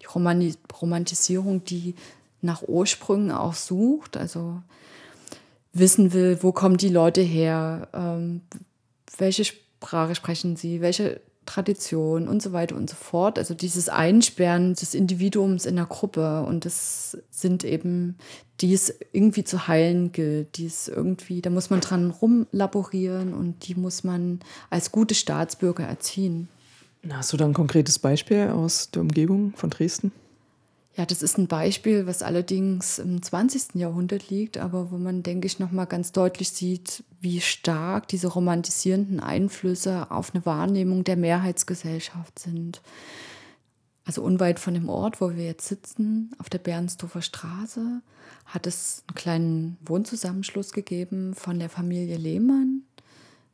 die 0.00 0.06
Romantisierung, 0.06 1.64
die 1.64 1.94
nach 2.42 2.62
Ursprüngen 2.62 3.32
auch 3.32 3.54
sucht, 3.54 4.16
also 4.16 4.62
wissen 5.72 6.12
will, 6.12 6.38
wo 6.42 6.52
kommen 6.52 6.76
die 6.76 6.88
Leute 6.88 7.20
her, 7.20 7.88
ähm, 7.92 8.42
welche 9.18 9.44
Sprache 9.44 10.14
sprechen 10.14 10.56
sie, 10.56 10.80
welche 10.80 11.20
Tradition 11.46 12.28
und 12.28 12.42
so 12.42 12.52
weiter 12.52 12.76
und 12.76 12.90
so 12.90 12.96
fort. 12.96 13.38
Also 13.38 13.54
dieses 13.54 13.88
Einsperren 13.88 14.74
des 14.74 14.94
Individuums 14.94 15.64
in 15.64 15.76
der 15.76 15.86
Gruppe 15.86 16.42
und 16.42 16.64
das 16.64 17.16
sind 17.30 17.64
eben, 17.64 18.16
die 18.60 18.74
es 18.74 18.94
irgendwie 19.12 19.44
zu 19.44 19.68
heilen 19.68 20.12
gilt, 20.12 20.58
die 20.58 20.66
es 20.66 20.88
irgendwie, 20.88 21.40
da 21.40 21.50
muss 21.50 21.70
man 21.70 21.80
dran 21.80 22.10
rumlaborieren 22.10 23.32
und 23.32 23.66
die 23.68 23.74
muss 23.74 24.04
man 24.04 24.40
als 24.70 24.92
gute 24.92 25.14
Staatsbürger 25.14 25.84
erziehen. 25.84 26.48
Hast 27.08 27.32
du 27.32 27.36
da 27.36 27.44
ein 27.44 27.54
konkretes 27.54 27.98
Beispiel 27.98 28.48
aus 28.48 28.90
der 28.90 29.02
Umgebung 29.02 29.52
von 29.56 29.70
Dresden? 29.70 30.12
Ja, 30.96 31.04
das 31.04 31.22
ist 31.22 31.36
ein 31.36 31.46
Beispiel, 31.46 32.06
was 32.06 32.22
allerdings 32.22 32.98
im 32.98 33.20
20. 33.20 33.74
Jahrhundert 33.74 34.30
liegt, 34.30 34.56
aber 34.56 34.90
wo 34.90 34.96
man, 34.96 35.22
denke 35.22 35.46
ich, 35.46 35.58
nochmal 35.58 35.86
ganz 35.86 36.10
deutlich 36.10 36.48
sieht, 36.48 37.04
wie 37.20 37.42
stark 37.42 38.08
diese 38.08 38.28
romantisierenden 38.28 39.20
Einflüsse 39.20 40.10
auf 40.10 40.34
eine 40.34 40.46
Wahrnehmung 40.46 41.04
der 41.04 41.16
Mehrheitsgesellschaft 41.16 42.38
sind. 42.38 42.80
Also 44.06 44.22
unweit 44.22 44.58
von 44.58 44.72
dem 44.72 44.88
Ort, 44.88 45.20
wo 45.20 45.34
wir 45.34 45.44
jetzt 45.44 45.68
sitzen, 45.68 46.34
auf 46.38 46.48
der 46.48 46.58
Bernsdorfer 46.58 47.20
Straße, 47.20 48.00
hat 48.46 48.66
es 48.66 49.04
einen 49.06 49.14
kleinen 49.16 49.76
Wohnzusammenschluss 49.84 50.72
gegeben 50.72 51.34
von 51.34 51.58
der 51.58 51.68
Familie 51.68 52.16
Lehmann. 52.16 52.85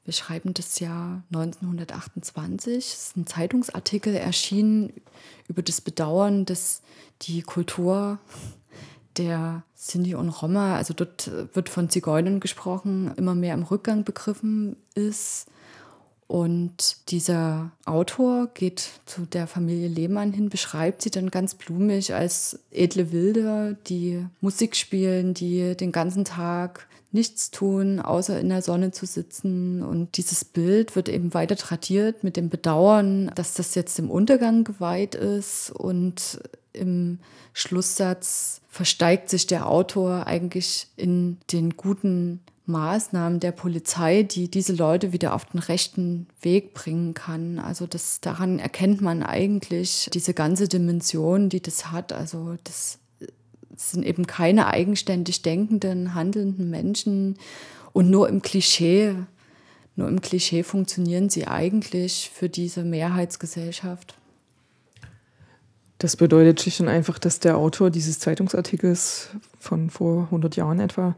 Wir 0.04 0.12
schreiben 0.12 0.52
das 0.52 0.80
Jahr 0.80 1.22
1928. 1.32 2.76
Es 2.76 2.94
ist 2.94 3.16
ein 3.16 3.26
Zeitungsartikel 3.26 4.14
erschienen 4.14 4.92
über 5.48 5.62
das 5.62 5.80
Bedauern, 5.80 6.44
dass 6.44 6.82
die 7.22 7.42
Kultur 7.42 8.18
der 9.16 9.62
Sinti 9.74 10.14
und 10.14 10.30
Roma, 10.30 10.76
also 10.76 10.94
dort 10.94 11.30
wird 11.54 11.68
von 11.68 11.88
Zigeunern 11.88 12.40
gesprochen, 12.40 13.12
immer 13.16 13.34
mehr 13.34 13.54
im 13.54 13.62
Rückgang 13.62 14.04
begriffen 14.04 14.76
ist. 14.94 15.46
Und 16.26 17.10
dieser 17.10 17.72
Autor 17.84 18.48
geht 18.54 18.88
zu 19.04 19.26
der 19.26 19.46
Familie 19.46 19.88
Lehmann 19.88 20.32
hin, 20.32 20.48
beschreibt 20.48 21.02
sie 21.02 21.10
dann 21.10 21.30
ganz 21.30 21.54
blumig 21.54 22.14
als 22.14 22.58
edle 22.70 23.12
Wilde, 23.12 23.76
die 23.86 24.24
Musik 24.40 24.74
spielen, 24.74 25.34
die 25.34 25.76
den 25.76 25.92
ganzen 25.92 26.24
Tag 26.24 26.88
nichts 27.12 27.50
tun, 27.50 28.00
außer 28.00 28.40
in 28.40 28.48
der 28.48 28.62
Sonne 28.62 28.90
zu 28.90 29.06
sitzen. 29.06 29.82
Und 29.82 30.16
dieses 30.16 30.44
Bild 30.44 30.96
wird 30.96 31.08
eben 31.08 31.34
weiter 31.34 31.56
tradiert 31.56 32.24
mit 32.24 32.36
dem 32.36 32.48
Bedauern, 32.48 33.30
dass 33.34 33.54
das 33.54 33.74
jetzt 33.74 33.98
dem 33.98 34.10
Untergang 34.10 34.64
geweiht 34.64 35.14
ist. 35.14 35.70
Und 35.70 36.40
im 36.72 37.18
Schlusssatz 37.52 38.60
versteigt 38.68 39.28
sich 39.28 39.46
der 39.46 39.68
Autor 39.68 40.26
eigentlich 40.26 40.88
in 40.96 41.38
den 41.52 41.76
guten 41.76 42.40
Maßnahmen 42.64 43.40
der 43.40 43.52
Polizei, 43.52 44.22
die 44.22 44.50
diese 44.50 44.72
Leute 44.72 45.12
wieder 45.12 45.34
auf 45.34 45.44
den 45.46 45.58
rechten 45.58 46.28
Weg 46.40 46.74
bringen 46.74 47.12
kann. 47.12 47.58
Also 47.58 47.86
das, 47.86 48.20
daran 48.20 48.58
erkennt 48.58 49.00
man 49.00 49.22
eigentlich 49.22 50.08
diese 50.12 50.32
ganze 50.32 50.68
Dimension, 50.68 51.48
die 51.48 51.60
das 51.60 51.90
hat. 51.90 52.12
Also 52.12 52.56
das 52.64 52.98
sind 53.76 54.04
eben 54.04 54.26
keine 54.26 54.66
eigenständig 54.66 55.42
denkenden, 55.42 56.14
handelnden 56.14 56.70
Menschen 56.70 57.36
und 57.92 58.10
nur 58.10 58.28
im 58.28 58.42
Klischee, 58.42 59.14
nur 59.96 60.08
im 60.08 60.20
Klischee 60.20 60.62
funktionieren 60.62 61.28
sie 61.28 61.46
eigentlich 61.46 62.30
für 62.32 62.48
diese 62.48 62.82
Mehrheitsgesellschaft. 62.82 64.14
Das 65.98 66.16
bedeutet 66.16 66.60
schlicht 66.60 66.80
und 66.80 66.88
einfach, 66.88 67.18
dass 67.18 67.38
der 67.38 67.56
Autor 67.56 67.90
dieses 67.90 68.18
Zeitungsartikels 68.18 69.30
von 69.60 69.88
vor 69.90 70.24
100 70.24 70.56
Jahren 70.56 70.80
etwa 70.80 71.14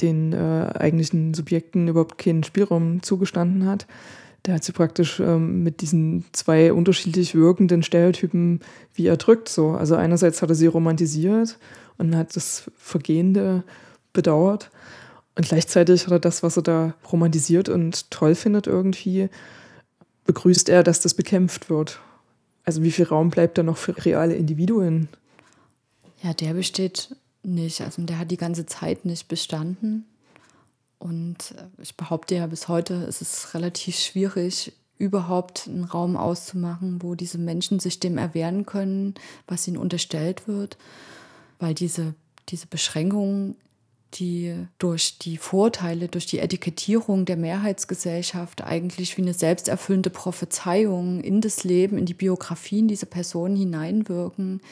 den 0.00 0.32
äh, 0.32 0.70
eigentlichen 0.74 1.34
Subjekten 1.34 1.88
überhaupt 1.88 2.18
keinen 2.18 2.44
Spielraum 2.44 3.02
zugestanden 3.02 3.66
hat. 3.66 3.86
Der 4.46 4.54
hat 4.54 4.64
sie 4.64 4.72
praktisch 4.72 5.20
ähm, 5.20 5.62
mit 5.62 5.80
diesen 5.80 6.24
zwei 6.32 6.72
unterschiedlich 6.72 7.34
wirkenden 7.34 7.82
Stereotypen 7.82 8.60
wie 8.92 9.06
erdrückt. 9.06 9.48
So. 9.48 9.70
Also 9.70 9.96
einerseits 9.96 10.42
hat 10.42 10.50
er 10.50 10.54
sie 10.54 10.66
romantisiert 10.66 11.58
und 11.96 12.14
hat 12.14 12.36
das 12.36 12.70
Vergehende 12.76 13.64
bedauert. 14.12 14.70
Und 15.36 15.48
gleichzeitig 15.48 16.04
hat 16.06 16.12
er 16.12 16.20
das, 16.20 16.42
was 16.42 16.56
er 16.56 16.62
da 16.62 16.94
romantisiert 17.10 17.68
und 17.68 18.10
toll 18.10 18.34
findet 18.34 18.66
irgendwie, 18.66 19.28
begrüßt 20.24 20.68
er, 20.68 20.82
dass 20.82 21.00
das 21.00 21.14
bekämpft 21.14 21.70
wird. 21.70 22.00
Also 22.64 22.82
wie 22.82 22.92
viel 22.92 23.06
Raum 23.06 23.30
bleibt 23.30 23.58
da 23.58 23.62
noch 23.62 23.76
für 23.76 24.04
reale 24.04 24.34
Individuen? 24.34 25.08
Ja, 26.22 26.32
der 26.32 26.54
besteht 26.54 27.16
nicht. 27.42 27.80
Also 27.80 28.02
der 28.02 28.18
hat 28.18 28.30
die 28.30 28.36
ganze 28.36 28.64
Zeit 28.64 29.04
nicht 29.04 29.28
bestanden. 29.28 30.06
Und 31.04 31.54
äh, 31.58 31.82
ich 31.82 31.96
behaupte 31.96 32.34
ja, 32.34 32.46
bis 32.46 32.66
heute 32.66 32.94
ist 32.94 33.20
es 33.20 33.52
relativ 33.52 33.96
schwierig, 33.96 34.72
überhaupt 34.96 35.68
einen 35.68 35.84
Raum 35.84 36.16
auszumachen, 36.16 37.02
wo 37.02 37.14
diese 37.14 37.36
Menschen 37.36 37.78
sich 37.78 38.00
dem 38.00 38.16
erwehren 38.16 38.64
können, 38.64 39.14
was 39.46 39.68
ihnen 39.68 39.76
unterstellt 39.76 40.48
wird. 40.48 40.78
Weil 41.58 41.74
diese, 41.74 42.14
diese 42.48 42.66
Beschränkungen, 42.66 43.56
die 44.14 44.54
durch 44.78 45.18
die 45.18 45.36
Vorteile, 45.36 46.08
durch 46.08 46.24
die 46.24 46.38
Etikettierung 46.38 47.26
der 47.26 47.36
Mehrheitsgesellschaft 47.36 48.64
eigentlich 48.64 49.18
wie 49.18 49.22
eine 49.22 49.34
selbsterfüllende 49.34 50.10
Prophezeiung 50.10 51.20
in 51.20 51.42
das 51.42 51.64
Leben, 51.64 51.98
in 51.98 52.06
die 52.06 52.14
Biografien 52.14 52.88
dieser 52.88 53.06
Personen 53.06 53.56
hineinwirken, 53.56 54.62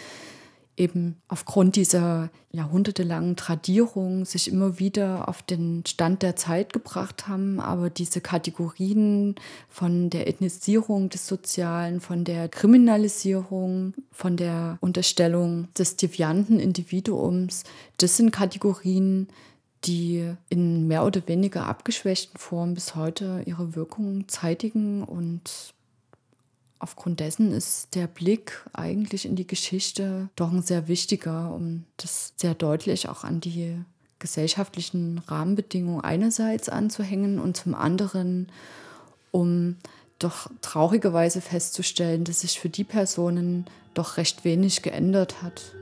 eben 0.77 1.17
aufgrund 1.29 1.77
dieser 1.77 2.31
jahrhundertelangen 2.51 3.37
Tradierung 3.37 4.25
sich 4.25 4.49
immer 4.49 4.79
wieder 4.79 5.29
auf 5.29 5.43
den 5.43 5.85
Stand 5.87 6.23
der 6.23 6.37
Zeit 6.37 6.73
gebracht 6.73 7.29
haben, 7.29 7.61
aber 7.61 7.91
diese 7.91 8.21
Kategorien 8.21 9.35
von 9.69 10.09
der 10.11 10.29
Ethnisierung 10.29 11.11
des 11.11 11.27
Sozialen, 11.27 12.01
von 12.01 12.25
der 12.25 12.49
Kriminalisierung, 12.49 13.95
von 14.11 14.37
der 14.37 14.79
Unterstellung 14.81 15.69
des 15.75 15.97
devianten 15.97 16.59
Individuums, 16.59 17.65
das 17.99 18.17
sind 18.17 18.31
Kategorien, 18.33 19.29
die 19.85 20.33
in 20.49 20.87
mehr 20.87 21.05
oder 21.05 21.27
weniger 21.27 21.67
abgeschwächten 21.67 22.39
Form 22.39 22.75
bis 22.75 22.95
heute 22.95 23.43
ihre 23.47 23.75
Wirkung 23.75 24.29
zeitigen 24.29 25.03
und 25.03 25.75
aufgrund 26.83 27.21
dessen 27.21 27.53
ist 27.53 27.95
der 27.95 28.09
Blick 28.09 28.67
eigentlich 28.73 29.25
in 29.25 29.37
die 29.37 29.47
Geschichte 29.47 30.29
doch 30.35 30.51
ein 30.51 30.63
sehr 30.63 30.89
wichtiger, 30.89 31.55
um 31.55 31.85
das 31.97 32.33
sehr 32.37 32.55
deutlich 32.55 33.09
auch 33.09 33.23
an 33.23 33.41
die 33.41 33.77
gesellschaftlichen 34.19 35.19
Rahmenbedingungen 35.27 36.03
einerseits 36.03 36.69
anzuhängen 36.69 37.39
und 37.39 37.57
zum 37.57 37.77
anderen, 37.77 38.51
um 39.31 39.77
doch 40.19 40.51
traurigerweise 40.61 41.41
festzustellen, 41.41 42.25
dass 42.25 42.41
sich 42.41 42.59
für 42.59 42.69
die 42.69 42.85
Personen 42.85 43.67
doch 43.95 44.17
recht 44.17 44.45
wenig 44.45 44.83
geändert 44.83 45.41
hat. 45.43 45.75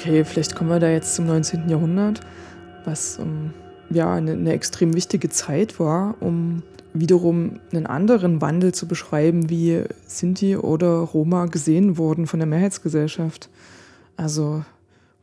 Okay, 0.00 0.24
vielleicht 0.24 0.54
kommen 0.54 0.70
wir 0.70 0.80
da 0.80 0.88
jetzt 0.88 1.14
zum 1.14 1.26
19. 1.26 1.68
Jahrhundert, 1.68 2.20
was 2.86 3.18
um, 3.18 3.52
ja 3.90 4.10
eine, 4.10 4.32
eine 4.32 4.54
extrem 4.54 4.94
wichtige 4.94 5.28
Zeit 5.28 5.78
war, 5.78 6.14
um 6.20 6.62
wiederum 6.94 7.60
einen 7.70 7.84
anderen 7.84 8.40
Wandel 8.40 8.72
zu 8.72 8.88
beschreiben, 8.88 9.50
wie 9.50 9.82
Sinti 10.06 10.56
oder 10.56 11.00
Roma 11.00 11.44
gesehen 11.44 11.98
wurden 11.98 12.26
von 12.26 12.40
der 12.40 12.46
Mehrheitsgesellschaft. 12.46 13.50
Also 14.16 14.64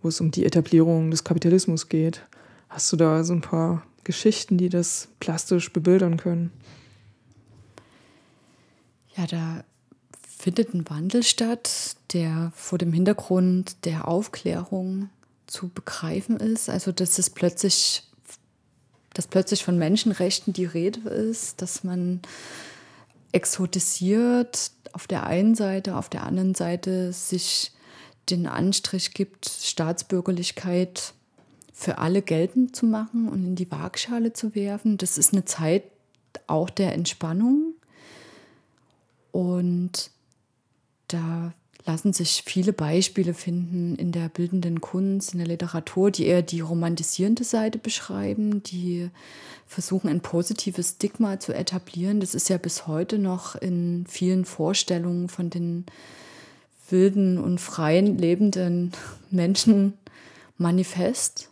wo 0.03 0.09
es 0.09 0.21
um 0.21 0.30
die 0.30 0.45
Etablierung 0.45 1.09
des 1.09 1.23
Kapitalismus 1.23 1.89
geht. 1.89 2.28
Hast 2.69 2.93
du 2.93 2.97
da 2.97 3.23
so 3.23 3.34
ein 3.34 3.41
paar 3.41 3.82
Geschichten, 4.03 4.59
die 4.59 4.69
das 4.69 5.07
plastisch 5.19 5.73
bebildern 5.73 6.17
können? 6.17 6.51
Ja, 9.15 9.25
da 9.25 9.63
findet 10.47 10.73
ein 10.73 10.89
Wandel 10.89 11.23
statt, 11.23 11.97
der 12.13 12.53
vor 12.55 12.77
dem 12.77 12.93
Hintergrund 12.93 13.83
der 13.83 14.07
Aufklärung 14.07 15.09
zu 15.45 15.67
begreifen 15.67 16.37
ist. 16.37 16.69
Also 16.69 16.93
dass 16.93 17.19
es 17.19 17.29
plötzlich, 17.29 18.03
dass 19.13 19.27
plötzlich 19.27 19.65
von 19.65 19.77
Menschenrechten 19.77 20.53
die 20.53 20.63
Rede 20.63 21.01
ist, 21.09 21.61
dass 21.61 21.83
man 21.83 22.21
exotisiert 23.33 24.71
auf 24.93 25.05
der 25.05 25.27
einen 25.27 25.53
Seite, 25.53 25.97
auf 25.97 26.07
der 26.07 26.23
anderen 26.23 26.55
Seite 26.55 27.11
sich 27.11 27.73
den 28.29 28.47
Anstrich 28.47 29.13
gibt, 29.13 29.49
Staatsbürgerlichkeit 29.49 31.13
für 31.73 31.97
alle 31.97 32.21
geltend 32.21 32.73
zu 32.73 32.85
machen 32.85 33.27
und 33.27 33.43
in 33.43 33.55
die 33.57 33.69
Waagschale 33.69 34.31
zu 34.31 34.55
werfen. 34.55 34.97
Das 34.97 35.17
ist 35.17 35.33
eine 35.33 35.43
Zeit 35.43 35.83
auch 36.47 36.69
der 36.69 36.93
Entspannung. 36.93 37.73
Und 39.33 40.11
da 41.08 41.53
lassen 41.86 42.12
sich 42.12 42.43
viele 42.45 42.74
Beispiele 42.74 43.34
finden 43.34 43.95
in 43.95 44.12
der 44.12 44.28
bildenden 44.28 44.82
Kunst, 44.82 45.34
in 45.34 45.39
der 45.39 45.47
Literatur, 45.47 46.12
die 46.12 46.26
eher 46.26 46.41
die 46.41 46.60
romantisierende 46.60 47.45
Seite 47.45 47.78
beschreiben, 47.78 48.62
die 48.64 49.10
versuchen, 49.66 50.10
ein 50.10 50.20
positives 50.20 50.91
Stigma 50.91 51.39
zu 51.39 51.53
etablieren. 51.53 52.20
Das 52.20 52.36
ist 52.36 52.49
ja 52.49 52.58
bis 52.58 52.88
heute 52.88 53.20
noch 53.20 53.55
in 53.55 54.05
vielen 54.08 54.43
Vorstellungen 54.43 55.30
von 55.30 55.49
den 55.49 55.86
wilden 56.89 57.38
und 57.38 57.60
freien 57.60 58.18
lebenden 58.18 58.91
Menschen 59.30 59.93
manifest. 60.58 61.49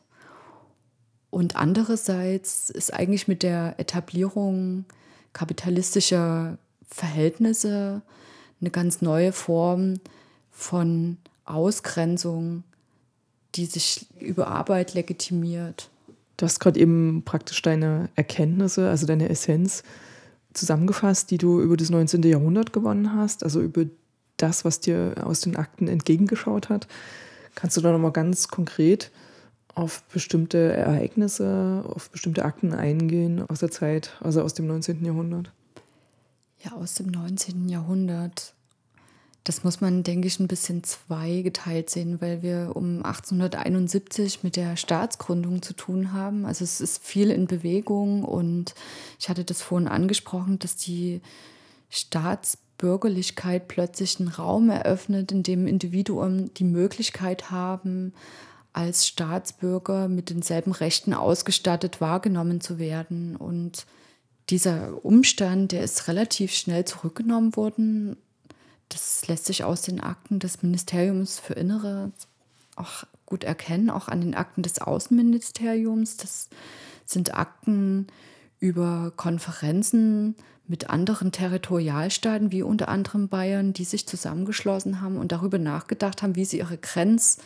Und 1.29 1.55
andererseits 1.55 2.69
ist 2.69 2.93
eigentlich 2.93 3.27
mit 3.27 3.43
der 3.43 3.75
Etablierung 3.77 4.85
kapitalistischer 5.33 6.57
Verhältnisse 6.87 8.01
eine 8.61 8.69
ganz 8.69 9.01
neue 9.01 9.31
Form 9.31 9.95
von 10.51 11.17
Ausgrenzung, 11.45 12.63
die 13.55 13.65
sich 13.65 14.07
über 14.19 14.47
Arbeit 14.47 14.93
legitimiert. 14.93 15.89
Du 16.37 16.45
hast 16.45 16.59
gerade 16.59 16.79
eben 16.79 17.23
praktisch 17.23 17.61
deine 17.61 18.09
Erkenntnisse, 18.15 18.89
also 18.89 19.05
deine 19.05 19.29
Essenz 19.29 19.83
zusammengefasst, 20.53 21.31
die 21.31 21.37
du 21.37 21.61
über 21.61 21.77
das 21.77 21.89
19. 21.89 22.23
Jahrhundert 22.23 22.73
gewonnen 22.73 23.13
hast, 23.13 23.43
also 23.43 23.61
über 23.61 23.85
das, 24.37 24.65
was 24.65 24.79
dir 24.79 25.15
aus 25.23 25.41
den 25.41 25.55
Akten 25.55 25.87
entgegengeschaut 25.87 26.69
hat. 26.69 26.87
Kannst 27.55 27.77
du 27.77 27.81
da 27.81 27.91
nochmal 27.91 28.11
ganz 28.11 28.49
konkret 28.49 29.11
auf 29.75 30.03
bestimmte 30.03 30.73
Ereignisse, 30.73 31.83
auf 31.87 32.09
bestimmte 32.09 32.43
Akten 32.43 32.73
eingehen 32.73 33.43
aus 33.47 33.59
der 33.59 33.71
Zeit, 33.71 34.11
also 34.21 34.41
aus 34.41 34.53
dem 34.53 34.67
19. 34.67 35.03
Jahrhundert? 35.05 35.51
Ja, 36.63 36.73
aus 36.73 36.95
dem 36.95 37.07
19. 37.07 37.69
Jahrhundert. 37.69 38.53
Das 39.45 39.63
muss 39.63 39.79
man, 39.79 40.01
denke 40.01 40.27
ich, 40.27 40.39
ein 40.39 40.47
bisschen 40.47 40.83
zweigeteilt 40.83 41.91
sehen, 41.91 42.19
weil 42.19 42.41
wir 42.41 42.71
um 42.73 43.05
1871 43.05 44.43
mit 44.43 44.55
der 44.55 44.75
Staatsgründung 44.75 45.61
zu 45.61 45.73
tun 45.73 46.13
haben. 46.13 46.47
Also 46.47 46.63
es 46.63 46.81
ist 46.81 47.03
viel 47.03 47.29
in 47.29 47.45
Bewegung 47.45 48.23
und 48.23 48.73
ich 49.19 49.29
hatte 49.29 49.43
das 49.43 49.61
vorhin 49.61 49.87
angesprochen, 49.87 50.57
dass 50.57 50.77
die 50.77 51.21
Staatsbürgerlichkeit 51.91 53.67
plötzlich 53.67 54.19
einen 54.19 54.29
Raum 54.29 54.71
eröffnet, 54.71 55.31
in 55.31 55.43
dem 55.43 55.67
Individuen 55.67 56.51
die 56.55 56.63
Möglichkeit 56.63 57.51
haben, 57.51 58.13
als 58.73 59.05
Staatsbürger 59.05 60.07
mit 60.07 60.31
denselben 60.31 60.71
Rechten 60.71 61.13
ausgestattet 61.13 62.01
wahrgenommen 62.01 62.61
zu 62.61 62.79
werden. 62.79 63.35
Und 63.35 63.85
dieser 64.49 65.03
Umstand, 65.03 65.71
der 65.71 65.83
ist 65.83 66.07
relativ 66.07 66.53
schnell 66.53 66.85
zurückgenommen 66.85 67.55
worden 67.55 68.17
das 68.89 69.27
lässt 69.27 69.45
sich 69.45 69.63
aus 69.63 69.81
den 69.81 69.99
Akten 69.99 70.39
des 70.39 70.61
Ministeriums 70.63 71.39
für 71.39 71.53
Innere 71.53 72.11
auch 72.75 73.03
gut 73.25 73.43
erkennen, 73.43 73.89
auch 73.89 74.07
an 74.07 74.21
den 74.21 74.35
Akten 74.35 74.61
des 74.61 74.79
Außenministeriums. 74.79 76.17
Das 76.17 76.49
sind 77.05 77.33
Akten 77.35 78.07
über 78.59 79.11
Konferenzen 79.15 80.35
mit 80.67 80.89
anderen 80.89 81.31
Territorialstaaten, 81.31 82.51
wie 82.51 82.63
unter 82.63 82.89
anderem 82.89 83.27
Bayern, 83.27 83.73
die 83.73 83.85
sich 83.85 84.07
zusammengeschlossen 84.07 85.01
haben 85.01 85.17
und 85.17 85.31
darüber 85.31 85.59
nachgedacht 85.59 86.21
haben, 86.21 86.35
wie 86.35 86.45
sie 86.45 86.59
ihre 86.59 86.77
Grenz- 86.77 87.37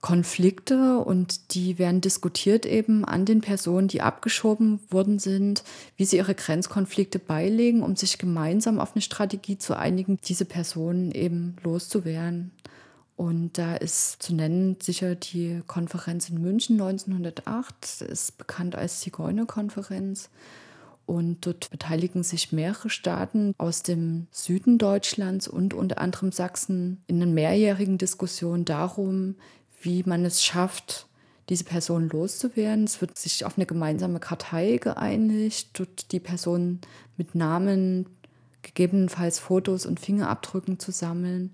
Konflikte 0.00 0.98
und 0.98 1.54
die 1.54 1.78
werden 1.78 2.00
diskutiert 2.00 2.66
eben 2.66 3.04
an 3.04 3.24
den 3.24 3.40
Personen, 3.40 3.88
die 3.88 4.00
abgeschoben 4.00 4.78
worden 4.90 5.18
sind, 5.18 5.64
wie 5.96 6.04
sie 6.04 6.18
ihre 6.18 6.36
Grenzkonflikte 6.36 7.18
beilegen, 7.18 7.82
um 7.82 7.96
sich 7.96 8.18
gemeinsam 8.18 8.78
auf 8.78 8.94
eine 8.94 9.02
Strategie 9.02 9.58
zu 9.58 9.76
einigen, 9.76 10.18
diese 10.24 10.44
Personen 10.44 11.10
eben 11.10 11.56
loszuwerden. 11.64 12.52
Und 13.16 13.58
da 13.58 13.74
ist 13.74 14.22
zu 14.22 14.32
nennen 14.32 14.76
sicher 14.80 15.16
die 15.16 15.62
Konferenz 15.66 16.28
in 16.28 16.40
München 16.40 16.80
1908, 16.80 18.02
ist 18.02 18.38
bekannt 18.38 18.76
als 18.76 19.00
Zigeunerkonferenz. 19.00 20.30
Und 21.04 21.44
dort 21.46 21.70
beteiligen 21.70 22.22
sich 22.22 22.52
mehrere 22.52 22.90
Staaten 22.90 23.54
aus 23.58 23.82
dem 23.82 24.28
Süden 24.30 24.78
Deutschlands 24.78 25.48
und 25.48 25.74
unter 25.74 25.98
anderem 25.98 26.30
Sachsen 26.30 27.02
in 27.08 27.16
einer 27.16 27.32
mehrjährigen 27.32 27.98
Diskussion 27.98 28.64
darum, 28.64 29.34
wie 29.80 30.02
man 30.04 30.24
es 30.24 30.42
schafft, 30.44 31.06
diese 31.48 31.64
Person 31.64 32.08
loszuwerden. 32.08 32.84
Es 32.84 33.00
wird 33.00 33.16
sich 33.18 33.44
auf 33.44 33.56
eine 33.56 33.66
gemeinsame 33.66 34.20
Kartei 34.20 34.78
geeinigt, 34.78 35.70
dort 35.74 36.12
die 36.12 36.20
Person 36.20 36.80
mit 37.16 37.34
Namen, 37.34 38.06
gegebenenfalls 38.62 39.38
Fotos 39.38 39.86
und 39.86 40.00
Fingerabdrücken 40.00 40.78
zu 40.78 40.92
sammeln. 40.92 41.52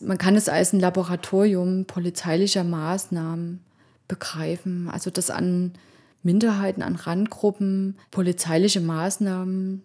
Man 0.00 0.18
kann 0.18 0.34
es 0.34 0.48
als 0.48 0.72
ein 0.72 0.80
Laboratorium 0.80 1.84
polizeilicher 1.84 2.64
Maßnahmen 2.64 3.60
begreifen, 4.08 4.88
also 4.90 5.10
dass 5.10 5.30
an 5.30 5.72
Minderheiten, 6.22 6.82
an 6.82 6.96
Randgruppen 6.96 7.96
polizeiliche 8.10 8.80
Maßnahmen 8.80 9.82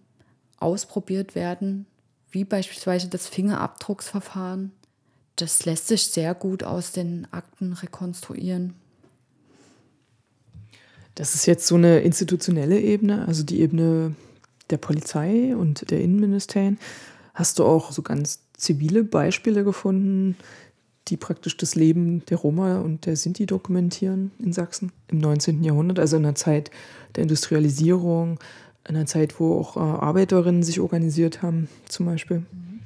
ausprobiert 0.57 1.35
werden, 1.35 1.85
wie 2.31 2.43
beispielsweise 2.43 3.07
das 3.07 3.27
Fingerabdrucksverfahren 3.27 4.71
das 5.37 5.65
lässt 5.65 5.87
sich 5.87 6.07
sehr 6.07 6.35
gut 6.35 6.63
aus 6.63 6.91
den 6.91 7.27
Akten 7.31 7.73
rekonstruieren. 7.73 8.73
Das 11.15 11.33
ist 11.33 11.45
jetzt 11.45 11.65
so 11.65 11.75
eine 11.75 11.99
institutionelle 11.99 12.79
Ebene, 12.79 13.27
also 13.27 13.43
die 13.43 13.59
Ebene 13.61 14.15
der 14.69 14.77
Polizei 14.77 15.55
und 15.55 15.89
der 15.89 16.01
Innenministerien. 16.01 16.77
Hast 17.33 17.59
du 17.59 17.65
auch 17.65 17.91
so 17.91 18.01
ganz 18.01 18.41
zivile 18.57 19.03
Beispiele 19.03 19.63
gefunden, 19.63 20.35
die 21.07 21.17
praktisch 21.17 21.55
das 21.55 21.75
Leben 21.75 22.25
der 22.25 22.37
Roma 22.37 22.79
und 22.79 23.05
der 23.05 23.15
Sinti 23.15 23.45
dokumentieren 23.45 24.31
in 24.39 24.53
Sachsen 24.53 24.91
im 25.07 25.19
19. 25.19 25.63
Jahrhundert, 25.63 25.99
also 25.99 26.17
in 26.17 26.25
einer 26.25 26.35
Zeit 26.35 26.69
der 27.15 27.23
Industrialisierung, 27.23 28.39
in 28.87 28.95
einer 28.95 29.05
Zeit, 29.05 29.39
wo 29.39 29.59
auch 29.59 29.77
äh, 29.77 29.79
Arbeiterinnen 29.79 30.63
sich 30.63 30.79
organisiert 30.79 31.41
haben, 31.41 31.69
zum 31.87 32.07
Beispiel? 32.07 32.39
Mhm. 32.39 32.76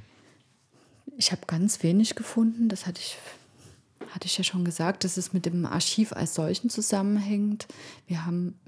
Ich 1.22 1.32
habe 1.32 1.44
ganz 1.46 1.84
wenig 1.84 2.16
gefunden, 2.16 2.68
das 2.68 2.88
hatte 2.88 3.00
ich, 3.00 3.16
hatte 4.10 4.26
ich 4.26 4.40
ja 4.40 4.44
schon 4.44 4.66
gesagt, 4.66 5.04
dass 5.04 5.18
es 5.18 5.34
mit 5.34 5.46
dem 5.46 5.68
Archiv 5.68 6.14
als 6.14 6.34
solchen 6.34 6.72
zusammenhängt. 6.72 7.68
Wir 8.08 8.26
haben 8.26 8.60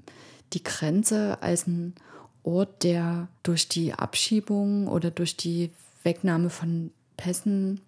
die 0.52 0.62
Grenze 0.62 1.42
als 1.42 1.66
ein 1.66 1.96
Ort, 2.44 2.84
der 2.84 3.26
durch 3.42 3.68
die 3.68 3.92
Abschiebung 3.92 4.86
oder 4.86 5.10
durch 5.10 5.36
die 5.36 5.72
Wegnahme 6.04 6.48
von 6.48 6.92
Pässen 7.16 7.80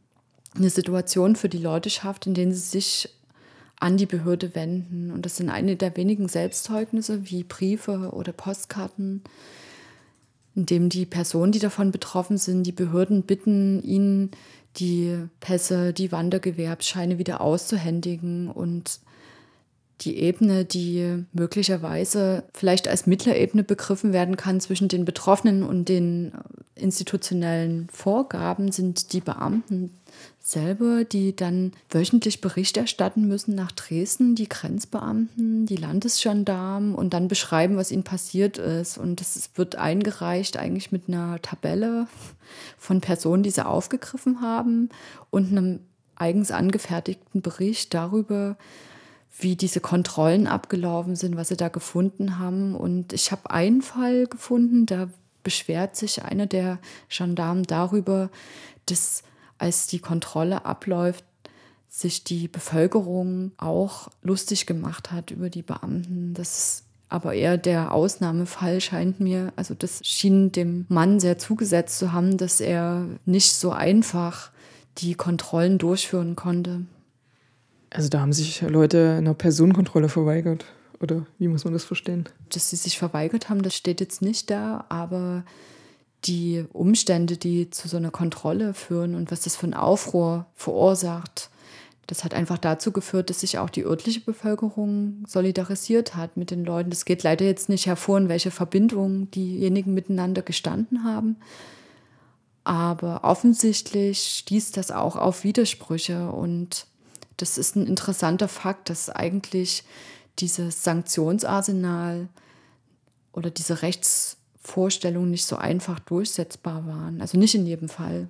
eine 0.56 0.70
Situation 0.70 1.36
für 1.36 1.48
die 1.48 1.58
Leute 1.58 1.88
schafft, 1.88 2.26
in 2.26 2.34
denen 2.34 2.52
sie 2.52 2.58
sich 2.58 3.08
an 3.78 3.96
die 3.96 4.06
Behörde 4.06 4.56
wenden. 4.56 5.12
Und 5.12 5.24
das 5.26 5.36
sind 5.36 5.48
eine 5.48 5.76
der 5.76 5.96
wenigen 5.96 6.26
Selbstzeugnisse 6.26 7.30
wie 7.30 7.44
Briefe 7.44 8.10
oder 8.12 8.32
Postkarten, 8.32 9.22
in 10.56 10.66
dem 10.66 10.88
die 10.88 11.06
Personen, 11.06 11.52
die 11.52 11.58
davon 11.58 11.92
betroffen 11.92 12.38
sind, 12.38 12.64
die 12.64 12.72
Behörden 12.72 13.22
bitten, 13.22 13.82
ihnen 13.82 14.30
die 14.78 15.16
Pässe, 15.40 15.92
die 15.92 16.10
Wandergewerbsscheine 16.10 17.18
wieder 17.18 17.40
auszuhändigen 17.40 18.50
und 18.50 19.00
die 20.02 20.18
Ebene, 20.18 20.64
die 20.64 21.24
möglicherweise 21.32 22.44
vielleicht 22.52 22.88
als 22.88 23.06
Mittlerebene 23.06 23.64
begriffen 23.64 24.12
werden 24.12 24.36
kann 24.36 24.60
zwischen 24.60 24.88
den 24.88 25.04
Betroffenen 25.04 25.62
und 25.62 25.88
den 25.88 26.32
institutionellen 26.74 27.88
Vorgaben, 27.90 28.72
sind 28.72 29.12
die 29.12 29.20
Beamten 29.20 29.90
selber, 30.46 31.02
die 31.02 31.34
dann 31.34 31.72
wöchentlich 31.90 32.40
Bericht 32.40 32.76
erstatten 32.76 33.26
müssen 33.26 33.56
nach 33.56 33.72
Dresden, 33.72 34.36
die 34.36 34.48
Grenzbeamten, 34.48 35.66
die 35.66 35.74
Landesgendarmen 35.74 36.94
und 36.94 37.14
dann 37.14 37.26
beschreiben, 37.26 37.76
was 37.76 37.90
ihnen 37.90 38.04
passiert 38.04 38.56
ist. 38.56 38.96
Und 38.96 39.20
das 39.20 39.50
wird 39.56 39.74
eingereicht 39.74 40.56
eigentlich 40.56 40.92
mit 40.92 41.08
einer 41.08 41.42
Tabelle 41.42 42.06
von 42.78 43.00
Personen, 43.00 43.42
die 43.42 43.50
sie 43.50 43.66
aufgegriffen 43.66 44.40
haben 44.40 44.90
und 45.30 45.50
einem 45.50 45.80
eigens 46.14 46.52
angefertigten 46.52 47.42
Bericht 47.42 47.92
darüber, 47.92 48.56
wie 49.40 49.56
diese 49.56 49.80
Kontrollen 49.80 50.46
abgelaufen 50.46 51.16
sind, 51.16 51.36
was 51.36 51.48
sie 51.48 51.56
da 51.56 51.68
gefunden 51.68 52.38
haben. 52.38 52.76
Und 52.76 53.12
ich 53.12 53.32
habe 53.32 53.50
einen 53.50 53.82
Fall 53.82 54.28
gefunden, 54.28 54.86
da 54.86 55.08
beschwert 55.42 55.96
sich 55.96 56.22
einer 56.22 56.46
der 56.46 56.78
Gendarmen 57.08 57.64
darüber, 57.64 58.30
dass 58.86 59.24
als 59.58 59.86
die 59.86 59.98
Kontrolle 59.98 60.64
abläuft, 60.64 61.24
sich 61.88 62.24
die 62.24 62.48
Bevölkerung 62.48 63.52
auch 63.56 64.08
lustig 64.22 64.66
gemacht 64.66 65.12
hat 65.12 65.30
über 65.30 65.50
die 65.50 65.62
Beamten. 65.62 66.34
Das 66.34 66.58
ist 66.58 66.86
aber 67.08 67.34
eher 67.34 67.56
der 67.56 67.92
Ausnahmefall 67.92 68.80
scheint 68.80 69.20
mir. 69.20 69.52
Also 69.56 69.74
das 69.74 70.00
schien 70.04 70.52
dem 70.52 70.86
Mann 70.88 71.20
sehr 71.20 71.38
zugesetzt 71.38 71.98
zu 71.98 72.12
haben, 72.12 72.36
dass 72.36 72.60
er 72.60 73.06
nicht 73.24 73.54
so 73.54 73.70
einfach 73.70 74.50
die 74.98 75.14
Kontrollen 75.14 75.78
durchführen 75.78 76.36
konnte. 76.36 76.82
Also 77.90 78.08
da 78.08 78.20
haben 78.20 78.32
sich 78.32 78.60
Leute 78.62 79.14
einer 79.18 79.34
Personenkontrolle 79.34 80.08
verweigert. 80.08 80.64
Oder 81.00 81.26
wie 81.38 81.48
muss 81.48 81.64
man 81.64 81.74
das 81.74 81.84
verstehen? 81.84 82.24
Dass 82.50 82.70
sie 82.70 82.76
sich 82.76 82.98
verweigert 82.98 83.48
haben, 83.48 83.62
das 83.62 83.74
steht 83.74 84.00
jetzt 84.00 84.22
nicht 84.22 84.50
da, 84.50 84.86
aber 84.88 85.44
die 86.26 86.64
Umstände, 86.72 87.36
die 87.36 87.70
zu 87.70 87.88
so 87.88 87.96
einer 87.96 88.10
Kontrolle 88.10 88.74
führen 88.74 89.14
und 89.14 89.30
was 89.30 89.42
das 89.42 89.56
für 89.56 89.66
ein 89.66 89.74
Aufruhr 89.74 90.46
verursacht, 90.54 91.50
das 92.06 92.22
hat 92.22 92.34
einfach 92.34 92.58
dazu 92.58 92.92
geführt, 92.92 93.30
dass 93.30 93.40
sich 93.40 93.58
auch 93.58 93.70
die 93.70 93.84
örtliche 93.84 94.20
Bevölkerung 94.20 95.24
solidarisiert 95.26 96.14
hat 96.14 96.36
mit 96.36 96.52
den 96.52 96.64
Leuten. 96.64 96.90
Das 96.90 97.04
geht 97.04 97.24
leider 97.24 97.44
jetzt 97.44 97.68
nicht 97.68 97.86
hervor, 97.86 98.18
in 98.18 98.28
welche 98.28 98.52
Verbindung 98.52 99.30
diejenigen 99.32 99.92
miteinander 99.92 100.42
gestanden 100.42 101.02
haben. 101.02 101.36
Aber 102.62 103.24
offensichtlich 103.24 104.38
stieß 104.38 104.70
das 104.72 104.92
auch 104.92 105.16
auf 105.16 105.42
Widersprüche. 105.42 106.30
Und 106.30 106.86
das 107.38 107.58
ist 107.58 107.74
ein 107.74 107.88
interessanter 107.88 108.48
Fakt, 108.48 108.88
dass 108.88 109.10
eigentlich 109.10 109.82
dieses 110.38 110.84
Sanktionsarsenal 110.84 112.28
oder 113.32 113.50
diese 113.50 113.82
Rechts 113.82 114.36
Vorstellungen 114.66 115.30
nicht 115.30 115.44
so 115.44 115.56
einfach 115.56 116.00
durchsetzbar 116.00 116.86
waren. 116.86 117.20
Also 117.20 117.38
nicht 117.38 117.54
in 117.54 117.66
jedem 117.66 117.88
Fall. 117.88 118.28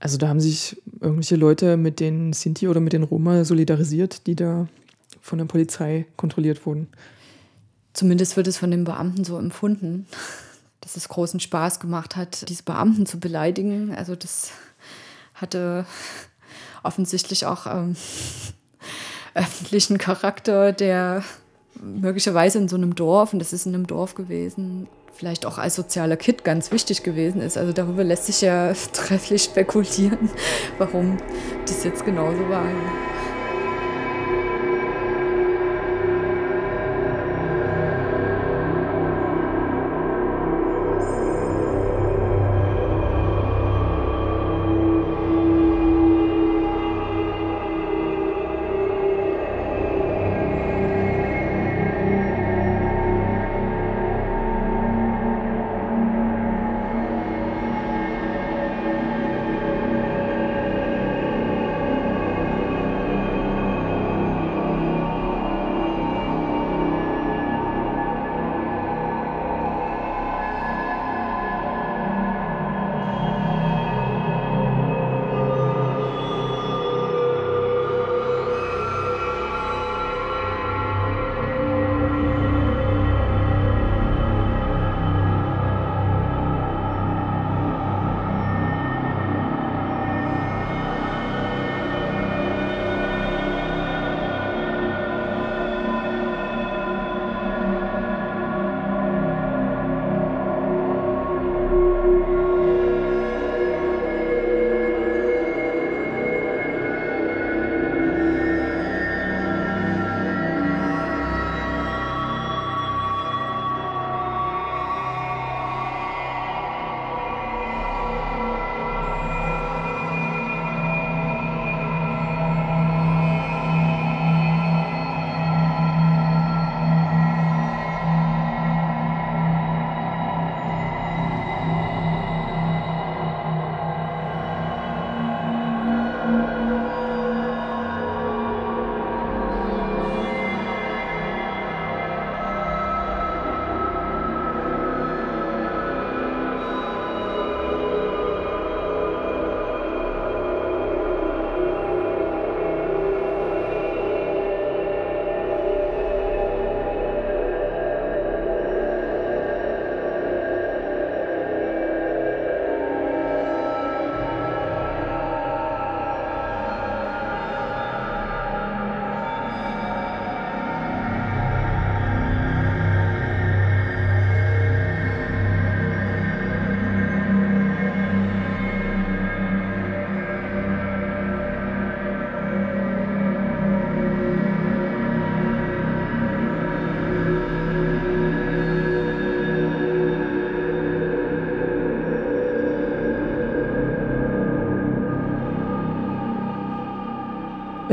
Also 0.00 0.18
da 0.18 0.28
haben 0.28 0.40
sich 0.40 0.82
irgendwelche 1.00 1.36
Leute 1.36 1.76
mit 1.76 2.00
den 2.00 2.32
Sinti 2.32 2.68
oder 2.68 2.80
mit 2.80 2.92
den 2.92 3.04
Roma 3.04 3.44
solidarisiert, 3.44 4.26
die 4.26 4.34
da 4.34 4.68
von 5.20 5.38
der 5.38 5.46
Polizei 5.46 6.06
kontrolliert 6.16 6.66
wurden. 6.66 6.88
Zumindest 7.92 8.36
wird 8.36 8.48
es 8.48 8.58
von 8.58 8.70
den 8.70 8.84
Beamten 8.84 9.24
so 9.24 9.38
empfunden, 9.38 10.06
dass 10.80 10.96
es 10.96 11.08
großen 11.08 11.40
Spaß 11.40 11.80
gemacht 11.80 12.16
hat, 12.16 12.48
diese 12.48 12.64
Beamten 12.64 13.06
zu 13.06 13.18
beleidigen. 13.18 13.94
Also 13.94 14.16
das 14.16 14.50
hatte 15.34 15.86
offensichtlich 16.82 17.46
auch 17.46 17.66
ähm, 17.66 17.96
öffentlichen 19.34 19.96
Charakter, 19.98 20.72
der 20.72 21.22
möglicherweise 21.80 22.58
in 22.58 22.68
so 22.68 22.76
einem 22.76 22.94
Dorf, 22.94 23.32
und 23.32 23.38
das 23.38 23.52
ist 23.52 23.66
in 23.66 23.74
einem 23.74 23.86
Dorf 23.86 24.14
gewesen, 24.14 24.88
vielleicht 25.16 25.46
auch 25.46 25.58
als 25.58 25.74
sozialer 25.74 26.16
Kit 26.16 26.44
ganz 26.44 26.70
wichtig 26.70 27.02
gewesen 27.02 27.40
ist. 27.40 27.56
Also 27.56 27.72
darüber 27.72 28.04
lässt 28.04 28.26
sich 28.26 28.40
ja 28.42 28.72
trefflich 28.92 29.44
spekulieren, 29.44 30.30
warum 30.78 31.16
das 31.66 31.84
jetzt 31.84 32.04
genauso 32.04 32.48
war. 32.48 32.66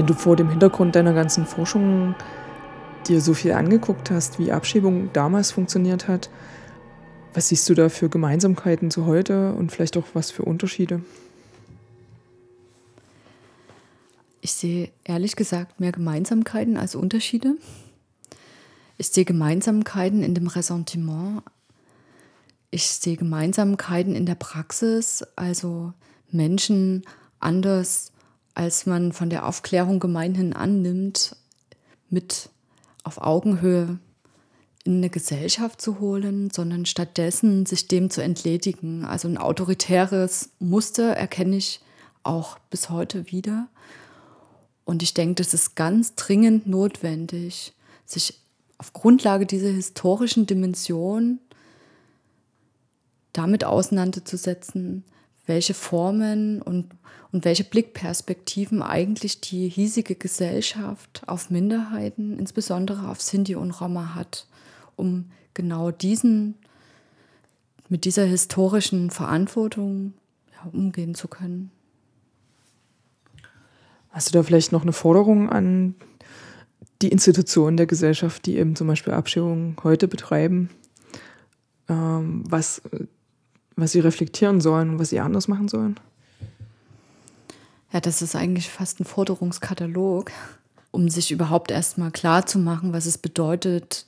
Wenn 0.03 0.07
du 0.07 0.15
vor 0.15 0.35
dem 0.35 0.49
Hintergrund 0.49 0.95
deiner 0.95 1.13
ganzen 1.13 1.45
Forschung 1.45 2.13
dir 3.07 3.21
so 3.21 3.33
viel 3.33 3.53
angeguckt 3.53 4.11
hast, 4.11 4.37
wie 4.37 4.51
Abschiebung 4.51 5.09
damals 5.13 5.51
funktioniert 5.51 6.09
hat, 6.09 6.29
was 7.33 7.47
siehst 7.47 7.69
du 7.69 7.73
da 7.73 7.87
für 7.87 8.09
Gemeinsamkeiten 8.09 8.91
zu 8.91 9.05
heute 9.05 9.53
und 9.53 9.71
vielleicht 9.71 9.95
auch 9.95 10.03
was 10.13 10.29
für 10.29 10.43
Unterschiede? 10.43 11.01
Ich 14.41 14.51
sehe 14.51 14.91
ehrlich 15.05 15.37
gesagt 15.37 15.79
mehr 15.79 15.93
Gemeinsamkeiten 15.93 16.75
als 16.75 16.95
Unterschiede. 16.95 17.55
Ich 18.97 19.07
sehe 19.07 19.23
Gemeinsamkeiten 19.23 20.21
in 20.21 20.35
dem 20.35 20.47
Ressentiment. 20.47 21.43
Ich 22.71 22.87
sehe 22.87 23.15
Gemeinsamkeiten 23.15 24.17
in 24.17 24.25
der 24.25 24.35
Praxis, 24.35 25.23
also 25.37 25.93
Menschen 26.29 27.03
anders, 27.39 28.12
als 28.55 28.85
man 28.85 29.13
von 29.13 29.29
der 29.29 29.47
Aufklärung 29.47 29.99
gemeinhin 29.99 30.53
annimmt, 30.53 31.35
mit 32.09 32.49
auf 33.03 33.19
Augenhöhe 33.19 33.99
in 34.83 34.97
eine 34.97 35.09
Gesellschaft 35.09 35.81
zu 35.81 35.99
holen, 35.99 36.49
sondern 36.51 36.85
stattdessen 36.85 37.65
sich 37.65 37.87
dem 37.87 38.09
zu 38.09 38.21
entledigen. 38.21 39.05
Also 39.05 39.27
ein 39.27 39.37
autoritäres 39.37 40.49
Muster 40.59 41.11
erkenne 41.15 41.55
ich 41.55 41.79
auch 42.23 42.57
bis 42.69 42.89
heute 42.89 43.31
wieder. 43.31 43.67
Und 44.85 45.01
ich 45.01 45.13
denke, 45.13 45.35
das 45.35 45.53
ist 45.53 45.75
ganz 45.75 46.15
dringend 46.15 46.67
notwendig, 46.67 47.73
sich 48.05 48.41
auf 48.77 48.91
Grundlage 48.91 49.45
dieser 49.45 49.69
historischen 49.69 50.45
Dimension 50.45 51.39
damit 53.31 53.63
auseinanderzusetzen, 53.63 55.05
welche 55.45 55.73
Formen 55.73 56.61
und, 56.61 56.89
und 57.33 57.45
welche 57.45 57.63
Blickperspektiven 57.63 58.83
eigentlich 58.83 59.41
die 59.41 59.67
hiesige 59.67 60.15
Gesellschaft 60.15 61.23
auf 61.25 61.49
Minderheiten, 61.49 62.37
insbesondere 62.37 63.09
auf 63.09 63.21
Sinti 63.21 63.55
und 63.55 63.71
Roma 63.71 64.13
hat, 64.13 64.47
um 64.95 65.25
genau 65.55 65.89
diesen, 65.89 66.53
mit 67.89 68.05
dieser 68.05 68.23
historischen 68.23 69.09
Verantwortung 69.09 70.13
ja, 70.53 70.69
umgehen 70.71 71.15
zu 71.15 71.27
können. 71.27 71.71
Hast 74.11 74.29
du 74.29 74.33
da 74.33 74.43
vielleicht 74.43 74.71
noch 74.71 74.83
eine 74.83 74.93
Forderung 74.93 75.49
an 75.49 75.95
die 77.01 77.09
Institutionen 77.09 77.77
der 77.77 77.87
Gesellschaft, 77.87 78.45
die 78.45 78.57
eben 78.57 78.75
zum 78.75 78.87
Beispiel 78.87 79.11
Abschiebungen 79.13 79.75
heute 79.83 80.07
betreiben, 80.07 80.69
ähm, 81.89 82.43
was 82.47 82.81
was 83.75 83.91
sie 83.91 84.01
reflektieren 84.01 84.61
sollen, 84.61 84.99
was 84.99 85.09
sie 85.09 85.19
anders 85.19 85.47
machen 85.47 85.67
sollen? 85.67 85.99
Ja, 87.93 88.01
das 88.01 88.23
ist 88.23 88.35
eigentlich 88.35 88.69
fast 88.69 88.99
ein 88.99 89.05
Forderungskatalog, 89.05 90.31
um 90.89 91.09
sich 91.09 91.31
überhaupt 91.31 91.69
erstmal 91.69 92.09
klar 92.09 92.47
zu 92.47 92.57
machen, 92.57 92.91
was 92.91 93.05
es 93.05 93.19
bedeutet, 93.19 94.07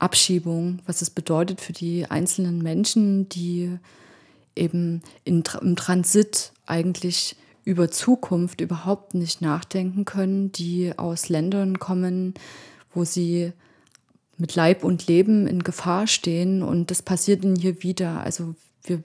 Abschiebung, 0.00 0.80
was 0.84 1.00
es 1.00 1.10
bedeutet 1.10 1.60
für 1.60 1.72
die 1.72 2.10
einzelnen 2.10 2.60
Menschen, 2.60 3.28
die 3.28 3.78
eben 4.56 5.00
in, 5.22 5.44
im 5.60 5.76
Transit 5.76 6.52
eigentlich 6.66 7.36
über 7.64 7.88
Zukunft 7.88 8.60
überhaupt 8.60 9.14
nicht 9.14 9.40
nachdenken 9.40 10.04
können, 10.04 10.50
die 10.50 10.98
aus 10.98 11.28
Ländern 11.28 11.78
kommen, 11.78 12.34
wo 12.92 13.04
sie 13.04 13.52
mit 14.38 14.56
Leib 14.56 14.82
und 14.82 15.06
Leben 15.06 15.46
in 15.46 15.62
Gefahr 15.62 16.08
stehen 16.08 16.64
und 16.64 16.90
das 16.90 17.02
passiert 17.02 17.44
ihnen 17.44 17.54
hier 17.54 17.84
wieder. 17.84 18.24
Also 18.24 18.56
wir, 18.82 19.04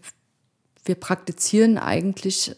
wir 0.83 0.95
praktizieren 0.95 1.77
eigentlich 1.77 2.55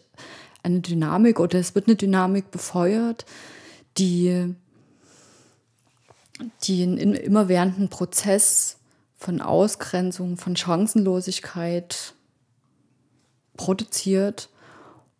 eine 0.62 0.80
Dynamik 0.80 1.40
oder 1.40 1.58
es 1.58 1.74
wird 1.74 1.86
eine 1.86 1.96
Dynamik 1.96 2.50
befeuert, 2.50 3.24
die, 3.98 4.54
die 6.64 6.82
einen 6.82 7.14
immerwährenden 7.14 7.88
Prozess 7.88 8.78
von 9.16 9.40
Ausgrenzung, 9.40 10.36
von 10.36 10.56
Chancenlosigkeit 10.56 12.14
produziert. 13.56 14.48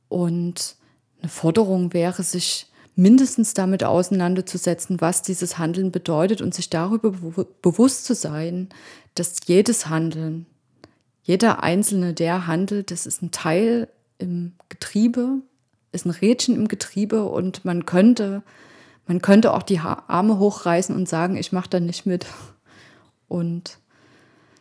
Und 0.08 0.76
eine 1.20 1.28
Forderung 1.28 1.92
wäre, 1.92 2.22
sich 2.22 2.66
mindestens 2.96 3.54
damit 3.54 3.84
auseinanderzusetzen, 3.84 5.00
was 5.00 5.22
dieses 5.22 5.58
Handeln 5.58 5.92
bedeutet 5.92 6.42
und 6.42 6.54
sich 6.54 6.70
darüber 6.70 7.12
bewusst 7.62 8.04
zu 8.04 8.14
sein, 8.14 8.68
dass 9.14 9.36
jedes 9.46 9.86
Handeln, 9.86 10.46
jeder 11.22 11.62
Einzelne, 11.62 12.14
der 12.14 12.46
handelt, 12.46 12.90
das 12.90 13.06
ist 13.06 13.22
ein 13.22 13.30
Teil 13.30 13.88
im 14.20 14.52
Getriebe, 14.68 15.40
ist 15.92 16.06
ein 16.06 16.10
Rädchen 16.10 16.54
im 16.54 16.68
Getriebe 16.68 17.24
und 17.24 17.64
man 17.64 17.86
könnte, 17.86 18.42
man 19.06 19.20
könnte 19.22 19.52
auch 19.52 19.62
die 19.62 19.78
Arme 19.78 20.38
hochreißen 20.38 20.94
und 20.94 21.08
sagen, 21.08 21.36
ich 21.36 21.52
mache 21.52 21.70
da 21.70 21.80
nicht 21.80 22.06
mit. 22.06 22.26
Und 23.28 23.78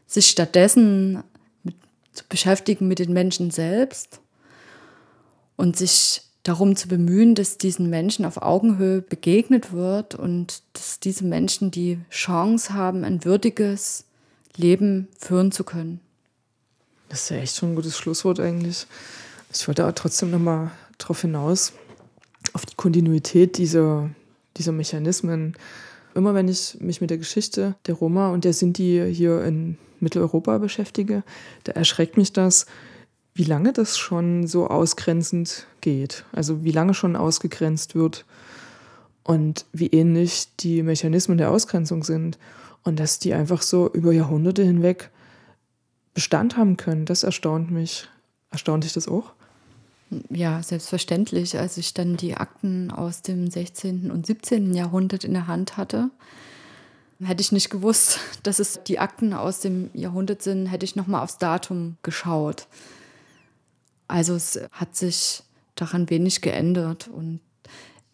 sich 0.07 0.27
stattdessen 0.27 1.23
mit, 1.63 1.75
zu 2.13 2.23
beschäftigen 2.27 2.87
mit 2.87 2.99
den 2.99 3.13
Menschen 3.13 3.51
selbst 3.51 4.21
und 5.55 5.77
sich 5.77 6.23
darum 6.43 6.75
zu 6.75 6.87
bemühen, 6.87 7.35
dass 7.35 7.57
diesen 7.57 7.89
Menschen 7.89 8.25
auf 8.25 8.41
Augenhöhe 8.41 9.01
begegnet 9.01 9.71
wird 9.71 10.15
und 10.15 10.63
dass 10.73 10.99
diese 10.99 11.25
Menschen 11.25 11.69
die 11.69 11.99
Chance 12.09 12.73
haben, 12.73 13.03
ein 13.03 13.23
würdiges 13.23 14.05
Leben 14.55 15.07
führen 15.17 15.51
zu 15.51 15.63
können. 15.63 15.99
Das 17.09 17.23
ist 17.23 17.29
ja 17.29 17.37
echt 17.37 17.55
schon 17.55 17.71
ein 17.71 17.75
gutes 17.75 17.97
Schlusswort 17.97 18.39
eigentlich. 18.39 18.87
Ich 19.51 19.67
wollte 19.67 19.83
aber 19.83 19.95
trotzdem 19.95 20.31
nochmal 20.31 20.71
darauf 20.97 21.21
hinaus, 21.21 21.73
auf 22.53 22.65
die 22.65 22.75
Kontinuität 22.75 23.57
dieser, 23.57 24.09
dieser 24.57 24.71
Mechanismen. 24.71 25.55
Immer 26.15 26.33
wenn 26.33 26.47
ich 26.47 26.77
mich 26.79 27.01
mit 27.01 27.09
der 27.09 27.17
Geschichte 27.17 27.75
der 27.87 27.95
Roma 27.95 28.29
und 28.29 28.45
der 28.45 28.53
Sinti 28.53 29.11
hier 29.13 29.43
in 29.43 29.77
Mitteleuropa 29.99 30.57
beschäftige, 30.57 31.23
da 31.63 31.71
erschreckt 31.73 32.17
mich 32.17 32.31
das, 32.33 32.65
wie 33.33 33.43
lange 33.43 33.73
das 33.73 33.97
schon 33.97 34.47
so 34.47 34.67
ausgrenzend 34.67 35.65
geht. 35.81 36.25
Also 36.31 36.63
wie 36.63 36.71
lange 36.71 36.93
schon 36.93 37.15
ausgegrenzt 37.15 37.95
wird 37.95 38.25
und 39.23 39.65
wie 39.73 39.87
ähnlich 39.87 40.47
die 40.59 40.83
Mechanismen 40.83 41.37
der 41.37 41.51
Ausgrenzung 41.51 42.03
sind. 42.03 42.37
Und 42.83 42.99
dass 42.99 43.19
die 43.19 43.33
einfach 43.33 43.61
so 43.61 43.89
über 43.91 44.11
Jahrhunderte 44.11 44.63
hinweg 44.63 45.09
Bestand 46.13 46.57
haben 46.57 46.75
können, 46.75 47.05
das 47.05 47.23
erstaunt 47.23 47.71
mich. 47.71 48.09
Erstaunt 48.51 48.83
dich 48.83 48.93
das 48.93 49.07
auch? 49.07 49.33
Ja, 50.29 50.63
selbstverständlich. 50.63 51.57
Als 51.57 51.77
ich 51.77 51.93
dann 51.93 52.17
die 52.17 52.35
Akten 52.35 52.91
aus 52.91 53.21
dem 53.21 53.49
16. 53.49 54.09
und 54.11 54.25
17. 54.25 54.73
Jahrhundert 54.73 55.23
in 55.23 55.33
der 55.33 55.47
Hand 55.47 55.77
hatte, 55.77 56.09
hätte 57.23 57.41
ich 57.41 57.51
nicht 57.51 57.69
gewusst, 57.69 58.19
dass 58.43 58.59
es 58.59 58.81
die 58.83 58.99
Akten 58.99 59.33
aus 59.33 59.59
dem 59.59 59.89
Jahrhundert 59.93 60.41
sind, 60.41 60.67
hätte 60.67 60.85
ich 60.85 60.95
nochmal 60.95 61.23
aufs 61.23 61.37
Datum 61.37 61.97
geschaut. 62.01 62.67
Also 64.07 64.33
es 64.33 64.59
hat 64.71 64.95
sich 64.95 65.43
daran 65.75 66.09
wenig 66.09 66.41
geändert 66.41 67.07
und 67.07 67.39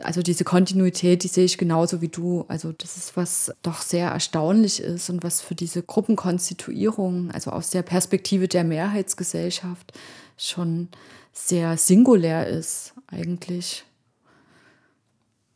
also 0.03 0.21
diese 0.21 0.43
Kontinuität, 0.43 1.23
die 1.23 1.29
sehe 1.29 1.45
ich 1.45 1.57
genauso 1.57 2.01
wie 2.01 2.09
du. 2.09 2.43
Also 2.49 2.73
das 2.73 2.97
ist 2.97 3.15
was 3.15 3.53
doch 3.61 3.81
sehr 3.81 4.09
erstaunlich 4.09 4.81
ist 4.81 5.09
und 5.09 5.23
was 5.23 5.41
für 5.41 5.55
diese 5.55 5.83
Gruppenkonstituierung, 5.83 7.31
also 7.31 7.51
aus 7.51 7.69
der 7.69 7.81
Perspektive 7.81 8.49
der 8.49 8.65
Mehrheitsgesellschaft 8.65 9.93
schon 10.37 10.89
sehr 11.37 11.77
singulär 11.77 12.47
ist 12.47 12.93
eigentlich. 13.07 13.85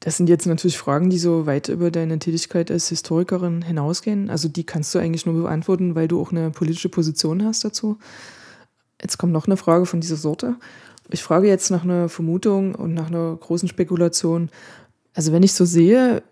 Das 0.01 0.15
sind 0.15 0.29
jetzt 0.29 0.45
natürlich 0.45 0.77
Fragen, 0.77 1.09
die 1.09 1.17
so 1.17 1.45
weit 1.45 1.67
über 1.67 1.91
deine 1.91 2.19
Tätigkeit 2.19 2.71
als 2.71 2.87
Historikerin 2.87 3.61
hinausgehen. 3.61 4.29
Also 4.29 4.47
die 4.47 4.63
kannst 4.63 4.95
du 4.95 4.99
eigentlich 4.99 5.25
nur 5.25 5.41
beantworten, 5.41 5.95
weil 5.95 6.07
du 6.07 6.21
auch 6.21 6.31
eine 6.31 6.51
politische 6.51 6.89
Position 6.89 7.43
hast 7.43 7.65
dazu. 7.65 7.97
Jetzt 9.01 9.17
kommt 9.17 9.33
noch 9.33 9.47
eine 9.47 9.57
Frage 9.57 9.85
von 9.85 9.99
dieser 9.99 10.15
Sorte. 10.15 10.55
Ich 11.09 11.23
frage 11.23 11.47
jetzt 11.47 11.69
nach 11.69 11.83
einer 11.83 12.07
Vermutung 12.07 12.75
und 12.75 12.93
nach 12.93 13.07
einer 13.07 13.35
großen 13.35 13.67
Spekulation. 13.67 14.49
Also 15.13 15.33
wenn 15.33 15.43
ich 15.43 15.53
so 15.53 15.65
sehe, 15.65 16.23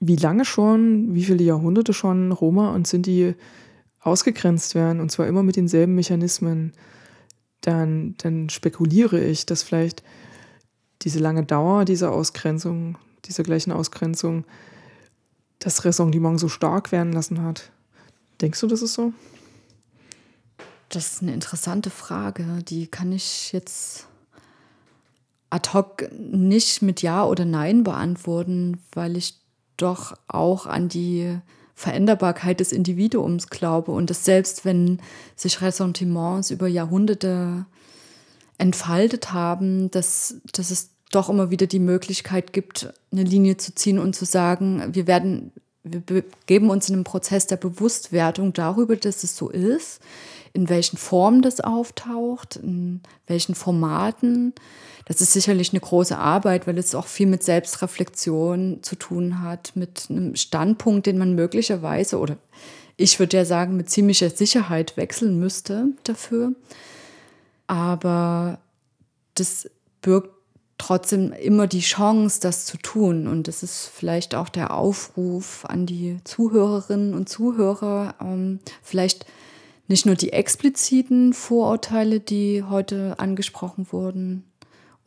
wie 0.00 0.16
lange 0.16 0.44
schon, 0.44 1.14
wie 1.14 1.24
viele 1.24 1.44
Jahrhunderte 1.44 1.92
schon 1.92 2.32
Roma 2.32 2.74
und 2.74 2.86
Sinti 2.86 3.34
ausgegrenzt 4.00 4.74
werden, 4.74 5.00
und 5.00 5.10
zwar 5.10 5.26
immer 5.26 5.42
mit 5.42 5.56
denselben 5.56 5.94
Mechanismen, 5.94 6.72
dann, 7.60 8.14
dann 8.18 8.48
spekuliere 8.48 9.20
ich, 9.20 9.46
dass 9.46 9.62
vielleicht 9.62 10.02
diese 11.02 11.18
lange 11.18 11.44
Dauer 11.44 11.84
dieser 11.84 12.12
Ausgrenzung, 12.12 12.98
dieser 13.24 13.42
gleichen 13.42 13.72
Ausgrenzung, 13.72 14.44
das 15.58 15.84
Ressentiment 15.84 16.38
so 16.38 16.48
stark 16.48 16.92
werden 16.92 17.12
lassen 17.12 17.42
hat. 17.42 17.70
Denkst 18.40 18.60
du, 18.60 18.66
das 18.66 18.82
ist 18.82 18.94
so? 18.94 19.12
Das 20.88 21.12
ist 21.12 21.22
eine 21.22 21.34
interessante 21.34 21.90
Frage. 21.90 22.62
Die 22.68 22.86
kann 22.86 23.12
ich 23.12 23.52
jetzt 23.52 24.06
ad 25.50 25.70
hoc 25.72 26.08
nicht 26.12 26.82
mit 26.82 27.02
Ja 27.02 27.24
oder 27.24 27.44
Nein 27.44 27.82
beantworten, 27.82 28.80
weil 28.92 29.16
ich 29.16 29.40
doch 29.76 30.16
auch 30.28 30.66
an 30.66 30.88
die 30.88 31.38
Veränderbarkeit 31.76 32.58
des 32.58 32.72
Individuums 32.72 33.48
glaube 33.48 33.92
und 33.92 34.08
dass 34.08 34.24
selbst 34.24 34.64
wenn 34.64 34.98
sich 35.36 35.60
Ressentiments 35.60 36.50
über 36.50 36.66
Jahrhunderte 36.66 37.66
entfaltet 38.56 39.34
haben, 39.34 39.90
dass, 39.90 40.36
dass 40.52 40.70
es 40.70 40.88
doch 41.10 41.28
immer 41.28 41.50
wieder 41.50 41.66
die 41.66 41.78
Möglichkeit 41.78 42.54
gibt, 42.54 42.92
eine 43.12 43.22
Linie 43.22 43.58
zu 43.58 43.74
ziehen 43.74 43.98
und 43.98 44.16
zu 44.16 44.24
sagen, 44.24 44.94
wir 44.94 45.06
werden 45.06 45.52
wir 45.88 46.00
begeben 46.00 46.70
uns 46.70 46.88
in 46.88 46.96
einen 46.96 47.04
Prozess 47.04 47.46
der 47.46 47.58
Bewusstwerdung 47.58 48.52
darüber, 48.52 48.96
dass 48.96 49.22
es 49.22 49.36
so 49.36 49.50
ist, 49.50 50.00
in 50.56 50.68
welchen 50.70 50.96
Formen 50.96 51.42
das 51.42 51.60
auftaucht, 51.60 52.56
in 52.56 53.02
welchen 53.26 53.54
Formaten. 53.54 54.54
Das 55.04 55.20
ist 55.20 55.34
sicherlich 55.34 55.70
eine 55.70 55.80
große 55.80 56.16
Arbeit, 56.16 56.66
weil 56.66 56.78
es 56.78 56.94
auch 56.94 57.06
viel 57.06 57.26
mit 57.26 57.44
Selbstreflexion 57.44 58.78
zu 58.82 58.96
tun 58.96 59.42
hat, 59.42 59.72
mit 59.74 60.06
einem 60.08 60.34
Standpunkt, 60.34 61.06
den 61.06 61.18
man 61.18 61.34
möglicherweise 61.34 62.18
oder 62.18 62.38
ich 62.96 63.18
würde 63.18 63.36
ja 63.36 63.44
sagen, 63.44 63.76
mit 63.76 63.90
ziemlicher 63.90 64.30
Sicherheit 64.30 64.96
wechseln 64.96 65.38
müsste 65.38 65.88
dafür. 66.04 66.54
Aber 67.66 68.58
das 69.34 69.68
birgt 70.00 70.30
trotzdem 70.78 71.32
immer 71.32 71.66
die 71.66 71.80
Chance, 71.80 72.40
das 72.40 72.64
zu 72.64 72.78
tun. 72.78 73.26
Und 73.26 73.48
das 73.48 73.62
ist 73.62 73.90
vielleicht 73.94 74.34
auch 74.34 74.48
der 74.48 74.72
Aufruf 74.72 75.66
an 75.66 75.84
die 75.84 76.18
Zuhörerinnen 76.24 77.12
und 77.12 77.28
Zuhörer, 77.28 78.14
ähm, 78.20 78.60
vielleicht 78.82 79.26
nicht 79.88 80.06
nur 80.06 80.14
die 80.14 80.32
expliziten 80.32 81.32
Vorurteile, 81.32 82.20
die 82.20 82.62
heute 82.62 83.18
angesprochen 83.18 83.86
wurden 83.90 84.44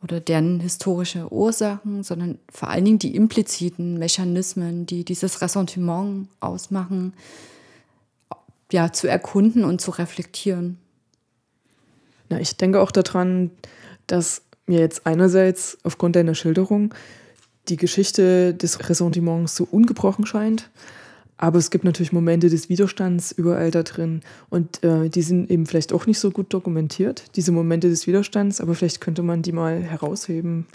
oder 0.02 0.20
deren 0.20 0.60
historische 0.60 1.30
Ursachen, 1.32 2.02
sondern 2.02 2.38
vor 2.50 2.68
allen 2.68 2.84
Dingen 2.84 2.98
die 2.98 3.14
impliziten 3.14 3.98
Mechanismen, 3.98 4.86
die 4.86 5.04
dieses 5.04 5.42
Ressentiment 5.42 6.28
ausmachen, 6.40 7.12
ja, 8.72 8.92
zu 8.92 9.08
erkunden 9.08 9.64
und 9.64 9.80
zu 9.80 9.90
reflektieren. 9.90 10.78
Na, 12.28 12.40
ich 12.40 12.56
denke 12.56 12.80
auch 12.80 12.92
daran, 12.92 13.50
dass 14.06 14.42
mir 14.66 14.78
jetzt 14.78 15.06
einerseits 15.06 15.78
aufgrund 15.82 16.16
deiner 16.16 16.34
Schilderung 16.34 16.94
die 17.68 17.76
Geschichte 17.76 18.54
des 18.54 18.88
Ressentiments 18.88 19.56
so 19.56 19.66
ungebrochen 19.70 20.24
scheint, 20.24 20.70
aber 21.40 21.58
es 21.58 21.70
gibt 21.70 21.84
natürlich 21.84 22.12
Momente 22.12 22.50
des 22.50 22.68
Widerstands 22.68 23.32
überall 23.32 23.70
da 23.70 23.82
drin 23.82 24.20
und 24.50 24.84
äh, 24.84 25.08
die 25.08 25.22
sind 25.22 25.50
eben 25.50 25.64
vielleicht 25.64 25.94
auch 25.94 26.04
nicht 26.04 26.18
so 26.18 26.30
gut 26.30 26.52
dokumentiert, 26.52 27.24
diese 27.34 27.50
Momente 27.50 27.88
des 27.88 28.06
Widerstands, 28.06 28.60
aber 28.60 28.74
vielleicht 28.74 29.00
könnte 29.00 29.22
man 29.22 29.40
die 29.40 29.52
mal 29.52 29.82
herausheben, 29.82 30.66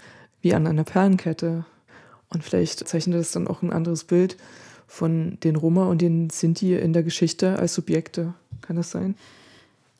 wie 0.42 0.54
an 0.54 0.66
einer 0.66 0.82
Perlenkette. 0.82 1.64
Und 2.30 2.42
vielleicht 2.42 2.88
zeichnet 2.88 3.20
das 3.20 3.30
dann 3.30 3.46
auch 3.46 3.62
ein 3.62 3.72
anderes 3.72 4.02
Bild 4.02 4.36
von 4.88 5.38
den 5.44 5.54
Roma 5.54 5.86
und 5.86 6.02
den 6.02 6.30
Sinti 6.30 6.74
in 6.74 6.92
der 6.92 7.04
Geschichte 7.04 7.60
als 7.60 7.74
Subjekte. 7.74 8.34
Kann 8.60 8.74
das 8.74 8.90
sein? 8.90 9.14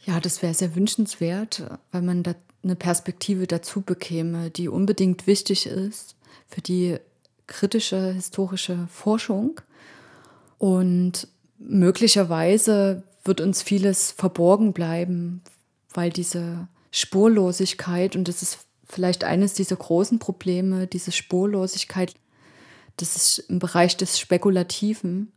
Ja, 0.04 0.18
das 0.18 0.42
wäre 0.42 0.52
sehr 0.52 0.74
wünschenswert, 0.74 1.62
weil 1.92 2.02
man 2.02 2.24
da 2.24 2.34
eine 2.64 2.74
Perspektive 2.74 3.46
dazu 3.46 3.82
bekäme, 3.82 4.50
die 4.50 4.68
unbedingt 4.68 5.28
wichtig 5.28 5.66
ist 5.66 6.16
für 6.48 6.60
die 6.60 6.96
kritische 7.46 8.12
historische 8.12 8.88
Forschung. 8.90 9.60
Und 10.58 11.28
möglicherweise 11.58 13.02
wird 13.24 13.40
uns 13.40 13.62
vieles 13.62 14.12
verborgen 14.12 14.72
bleiben, 14.72 15.42
weil 15.92 16.10
diese 16.10 16.68
Spurlosigkeit, 16.90 18.16
und 18.16 18.28
das 18.28 18.42
ist 18.42 18.66
vielleicht 18.88 19.24
eines 19.24 19.54
dieser 19.54 19.76
großen 19.76 20.18
Probleme, 20.18 20.86
diese 20.86 21.12
Spurlosigkeit, 21.12 22.14
das 22.96 23.16
ist 23.16 23.38
im 23.50 23.58
Bereich 23.58 23.96
des 23.96 24.18
Spekulativen. 24.18 25.32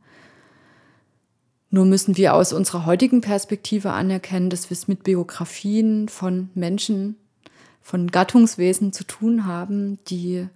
Nur 1.72 1.86
müssen 1.86 2.16
wir 2.16 2.34
aus 2.34 2.54
unserer 2.54 2.86
heutigen 2.86 3.22
Perspektive 3.22 3.92
anerkennen, 3.92 4.50
dass 4.50 4.70
wir 4.70 4.76
es 4.76 4.88
mit 4.88 5.04
Biografien 5.04 6.08
von 6.08 6.50
Menschen, 6.56 7.16
von 7.82 8.10
Gattungswesen 8.10 8.94
zu 8.94 9.04
tun 9.04 9.46
haben, 9.46 10.00
die 10.06 10.48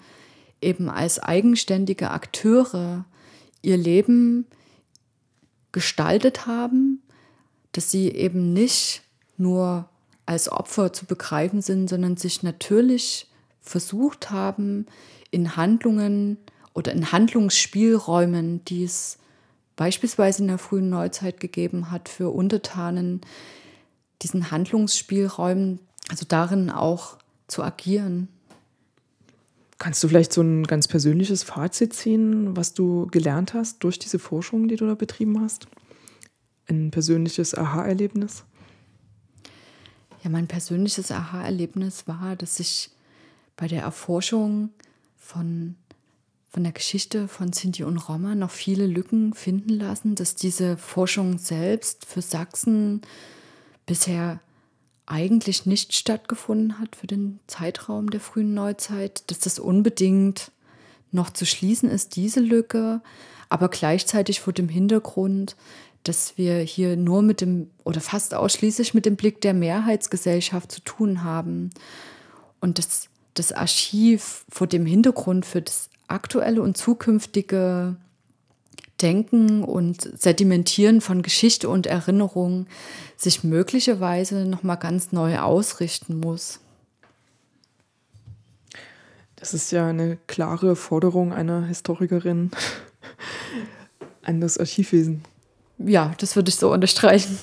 eben 0.61 0.89
als 0.89 1.19
eigenständige 1.19 2.11
Akteure 2.11 3.05
ihr 3.63 3.77
Leben 3.77 4.45
gestaltet 5.71 6.45
haben, 6.45 7.01
dass 7.71 7.89
sie 7.89 8.09
eben 8.09 8.53
nicht 8.53 9.01
nur 9.37 9.89
als 10.25 10.49
Opfer 10.49 10.93
zu 10.93 11.05
begreifen 11.05 11.61
sind, 11.61 11.89
sondern 11.89 12.15
sich 12.15 12.43
natürlich 12.43 13.27
versucht 13.59 14.29
haben, 14.29 14.85
in 15.31 15.55
Handlungen 15.55 16.37
oder 16.73 16.91
in 16.91 17.11
Handlungsspielräumen, 17.11 18.63
die 18.65 18.83
es 18.83 19.17
beispielsweise 19.75 20.43
in 20.43 20.49
der 20.49 20.59
frühen 20.59 20.89
Neuzeit 20.89 21.39
gegeben 21.39 21.89
hat 21.89 22.09
für 22.09 22.29
Untertanen, 22.29 23.21
diesen 24.21 24.51
Handlungsspielräumen, 24.51 25.79
also 26.09 26.25
darin 26.27 26.69
auch 26.69 27.17
zu 27.47 27.63
agieren. 27.63 28.27
Kannst 29.79 30.03
du 30.03 30.07
vielleicht 30.07 30.31
so 30.33 30.41
ein 30.41 30.63
ganz 30.63 30.87
persönliches 30.87 31.43
Fazit 31.43 31.93
ziehen, 31.93 32.55
was 32.55 32.73
du 32.73 33.07
gelernt 33.07 33.53
hast 33.53 33.83
durch 33.83 33.99
diese 33.99 34.19
Forschung, 34.19 34.67
die 34.67 34.75
du 34.75 34.85
da 34.85 34.95
betrieben 34.95 35.41
hast? 35.41 35.67
Ein 36.67 36.91
persönliches 36.91 37.55
Aha-Erlebnis? 37.55 38.45
Ja, 40.23 40.29
mein 40.29 40.47
persönliches 40.47 41.11
Aha-Erlebnis 41.11 42.07
war, 42.07 42.35
dass 42.35 42.59
ich 42.59 42.91
bei 43.57 43.67
der 43.67 43.81
Erforschung 43.81 44.69
von 45.17 45.75
von 46.53 46.63
der 46.63 46.71
Geschichte 46.71 47.27
von 47.27 47.51
Sinti 47.51 47.83
und 47.83 47.97
Roma 47.97 48.35
noch 48.35 48.51
viele 48.51 48.85
Lücken 48.85 49.33
finden 49.33 49.69
lassen, 49.69 50.13
dass 50.13 50.35
diese 50.35 50.77
Forschung 50.77 51.39
selbst 51.39 52.05
für 52.05 52.21
Sachsen 52.21 53.01
bisher 53.87 54.39
eigentlich 55.05 55.65
nicht 55.65 55.93
stattgefunden 55.93 56.79
hat 56.79 56.95
für 56.95 57.07
den 57.07 57.39
Zeitraum 57.47 58.09
der 58.09 58.19
frühen 58.19 58.53
Neuzeit, 58.53 59.29
dass 59.29 59.39
das 59.39 59.59
unbedingt 59.59 60.51
noch 61.11 61.29
zu 61.29 61.45
schließen 61.45 61.89
ist, 61.89 62.15
diese 62.15 62.39
Lücke, 62.39 63.01
aber 63.49 63.69
gleichzeitig 63.69 64.39
vor 64.39 64.53
dem 64.53 64.69
Hintergrund, 64.69 65.55
dass 66.03 66.37
wir 66.37 66.57
hier 66.59 66.97
nur 66.97 67.21
mit 67.21 67.41
dem 67.41 67.69
oder 67.83 68.01
fast 68.01 68.33
ausschließlich 68.33 68.93
mit 68.93 69.05
dem 69.05 69.15
Blick 69.15 69.41
der 69.41 69.53
Mehrheitsgesellschaft 69.53 70.71
zu 70.71 70.81
tun 70.81 71.23
haben. 71.23 71.69
Und 72.59 72.77
dass 72.77 73.09
das 73.33 73.51
Archiv 73.51 74.45
vor 74.49 74.67
dem 74.67 74.85
Hintergrund 74.85 75.45
für 75.45 75.61
das 75.61 75.89
aktuelle 76.07 76.61
und 76.61 76.77
zukünftige 76.77 77.95
Denken 79.03 79.63
und 79.63 80.01
Sedimentieren 80.19 81.01
von 81.01 81.21
Geschichte 81.21 81.69
und 81.69 81.85
Erinnerung 81.85 82.67
sich 83.17 83.43
möglicherweise 83.43 84.45
noch 84.45 84.63
mal 84.63 84.77
ganz 84.77 85.11
neu 85.11 85.37
ausrichten 85.39 86.19
muss. 86.19 86.59
Das 89.35 89.53
ist 89.53 89.71
ja 89.71 89.87
eine 89.87 90.17
klare 90.27 90.77
Forderung 90.77 91.33
einer 91.33 91.65
Historikerin 91.65 92.51
an 94.23 94.39
das 94.39 94.57
Archivwesen. 94.57 95.21
Ja, 95.79 96.13
das 96.17 96.37
würde 96.37 96.49
ich 96.49 96.55
so 96.55 96.71
unterstreichen. 96.71 97.37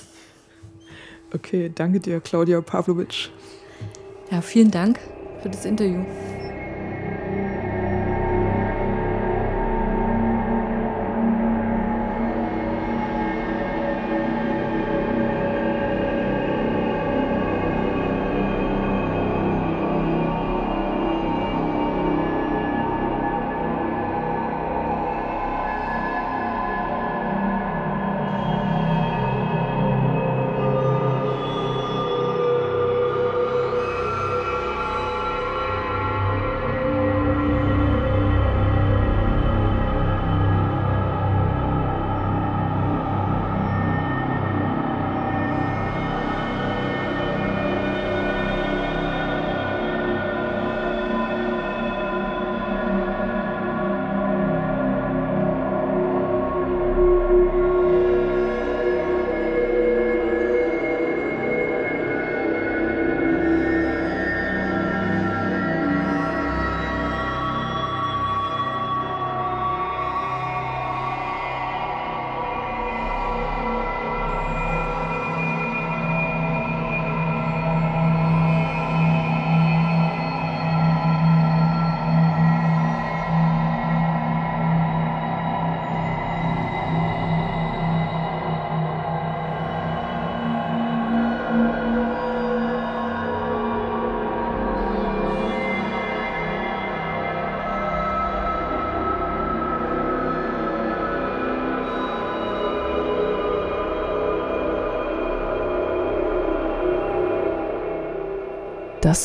Okay, 1.31 1.71
danke 1.73 1.99
dir, 1.99 2.19
Claudia 2.19 2.59
Pavlovic. 2.61 3.29
Ja, 4.31 4.41
vielen 4.41 4.71
Dank 4.71 4.99
für 5.43 5.49
das 5.49 5.65
Interview. 5.65 6.03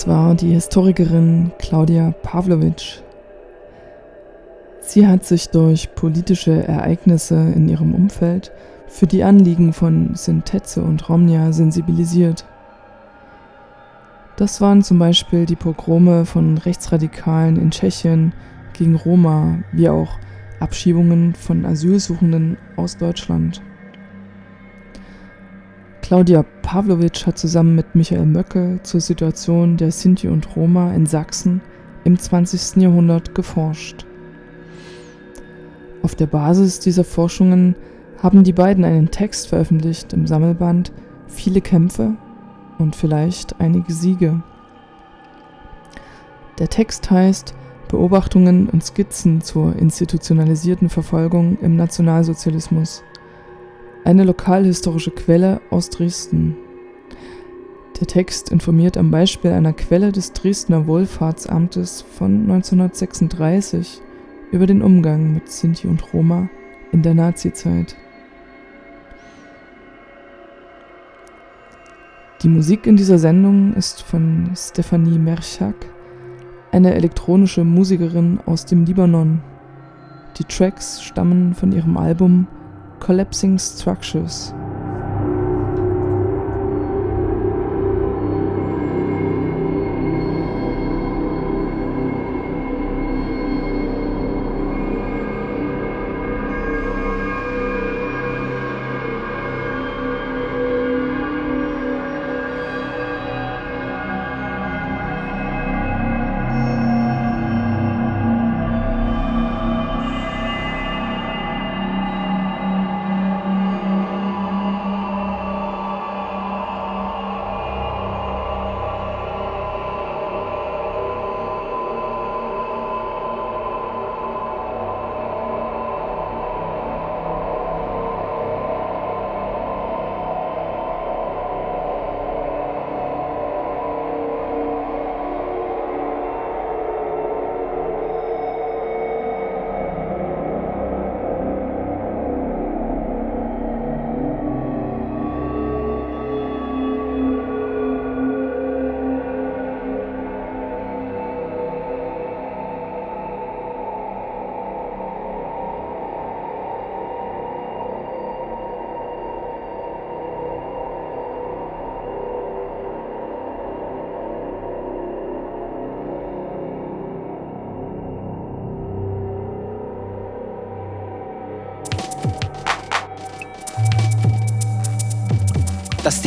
War 0.06 0.36
die 0.36 0.52
Historikerin 0.52 1.50
Claudia 1.58 2.14
Pavlovic. 2.22 3.02
Sie 4.78 5.04
hat 5.04 5.24
sich 5.24 5.48
durch 5.48 5.96
politische 5.96 6.62
Ereignisse 6.62 7.34
in 7.34 7.68
ihrem 7.68 7.92
Umfeld 7.92 8.52
für 8.86 9.08
die 9.08 9.24
Anliegen 9.24 9.72
von 9.72 10.14
Sintetze 10.14 10.80
und 10.80 11.08
Romnia 11.08 11.50
sensibilisiert. 11.50 12.46
Das 14.36 14.60
waren 14.60 14.84
zum 14.84 15.00
Beispiel 15.00 15.44
die 15.44 15.56
Pogrome 15.56 16.24
von 16.24 16.56
Rechtsradikalen 16.56 17.56
in 17.56 17.72
Tschechien 17.72 18.32
gegen 18.74 18.94
Roma, 18.94 19.58
wie 19.72 19.88
auch 19.88 20.20
Abschiebungen 20.60 21.34
von 21.34 21.66
Asylsuchenden 21.66 22.58
aus 22.76 22.96
Deutschland. 22.96 23.60
Claudia 26.06 26.44
Pavlovic 26.62 27.26
hat 27.26 27.36
zusammen 27.36 27.74
mit 27.74 27.96
Michael 27.96 28.26
Möcke 28.26 28.78
zur 28.84 29.00
Situation 29.00 29.76
der 29.76 29.90
Sinti 29.90 30.28
und 30.28 30.54
Roma 30.54 30.94
in 30.94 31.04
Sachsen 31.04 31.60
im 32.04 32.16
20. 32.16 32.80
Jahrhundert 32.80 33.34
geforscht. 33.34 34.06
Auf 36.04 36.14
der 36.14 36.28
Basis 36.28 36.78
dieser 36.78 37.02
Forschungen 37.02 37.74
haben 38.22 38.44
die 38.44 38.52
beiden 38.52 38.84
einen 38.84 39.10
Text 39.10 39.48
veröffentlicht 39.48 40.12
im 40.12 40.28
Sammelband 40.28 40.92
Viele 41.26 41.60
Kämpfe 41.60 42.14
und 42.78 42.94
vielleicht 42.94 43.60
einige 43.60 43.92
Siege. 43.92 44.44
Der 46.60 46.68
Text 46.68 47.10
heißt 47.10 47.52
Beobachtungen 47.88 48.68
und 48.68 48.84
Skizzen 48.84 49.40
zur 49.40 49.74
institutionalisierten 49.74 50.88
Verfolgung 50.88 51.58
im 51.62 51.74
Nationalsozialismus. 51.74 53.02
Eine 54.06 54.22
lokalhistorische 54.22 55.10
Quelle 55.10 55.60
aus 55.68 55.90
Dresden. 55.90 56.56
Der 57.98 58.06
Text 58.06 58.50
informiert 58.52 58.96
am 58.96 59.10
Beispiel 59.10 59.50
einer 59.50 59.72
Quelle 59.72 60.12
des 60.12 60.32
Dresdner 60.32 60.86
Wohlfahrtsamtes 60.86 62.02
von 62.02 62.42
1936 62.42 64.00
über 64.52 64.68
den 64.68 64.80
Umgang 64.80 65.34
mit 65.34 65.50
Sinti 65.50 65.88
und 65.88 66.14
Roma 66.14 66.48
in 66.92 67.02
der 67.02 67.14
Nazizeit. 67.14 67.96
Die 72.42 72.48
Musik 72.48 72.86
in 72.86 72.96
dieser 72.96 73.18
Sendung 73.18 73.74
ist 73.74 74.02
von 74.02 74.52
Stefanie 74.54 75.18
Merchak, 75.18 75.74
eine 76.70 76.94
elektronische 76.94 77.64
Musikerin 77.64 78.38
aus 78.46 78.66
dem 78.66 78.84
Libanon. 78.84 79.40
Die 80.38 80.44
Tracks 80.44 81.02
stammen 81.02 81.54
von 81.54 81.72
ihrem 81.72 81.96
Album 81.96 82.46
Collapsing 83.00 83.58
Structures. 83.58 84.52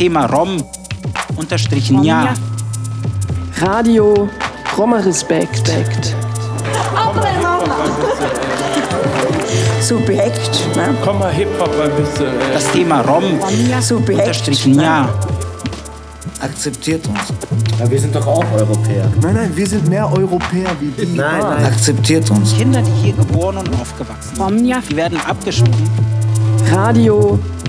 Thema 0.00 0.24
Rom 0.24 0.56
unterstrichen 1.36 2.02
ja. 2.02 2.32
Radio 3.60 4.30
Roma 4.74 4.96
Respekt. 4.96 5.70
Subjekt. 9.82 10.74
Ne? 10.74 10.94
Komm 11.04 11.18
mal 11.18 11.30
Hip-Hop 11.30 11.68
ein 11.78 11.90
bisschen. 12.02 12.28
Ey. 12.28 12.54
Das 12.54 12.72
Thema 12.72 13.02
Rom 13.02 13.24
Subjekt. 13.82 14.20
unterstrichen 14.20 14.80
ja. 14.80 15.06
Akzeptiert 16.40 17.06
uns. 17.06 17.20
Ja, 17.78 17.90
wir 17.90 18.00
sind 18.00 18.14
doch 18.14 18.26
auch 18.26 18.44
Europäer. 18.54 19.04
Nein, 19.20 19.34
nein, 19.34 19.52
wir 19.54 19.66
sind 19.66 19.86
mehr 19.86 20.10
Europäer 20.10 20.70
wie 20.80 20.92
die. 20.92 21.14
Nein, 21.14 21.42
nein. 21.42 21.64
Akzeptiert 21.66 22.30
uns. 22.30 22.56
Kinder, 22.56 22.80
die 22.80 23.02
hier 23.02 23.12
geboren 23.12 23.58
und 23.58 23.68
aufgewachsen 23.78 24.34
sind, 24.34 24.82
die 24.88 24.96
werden 24.96 25.20
abgeschoben. 25.26 25.90
Radio 26.70 27.38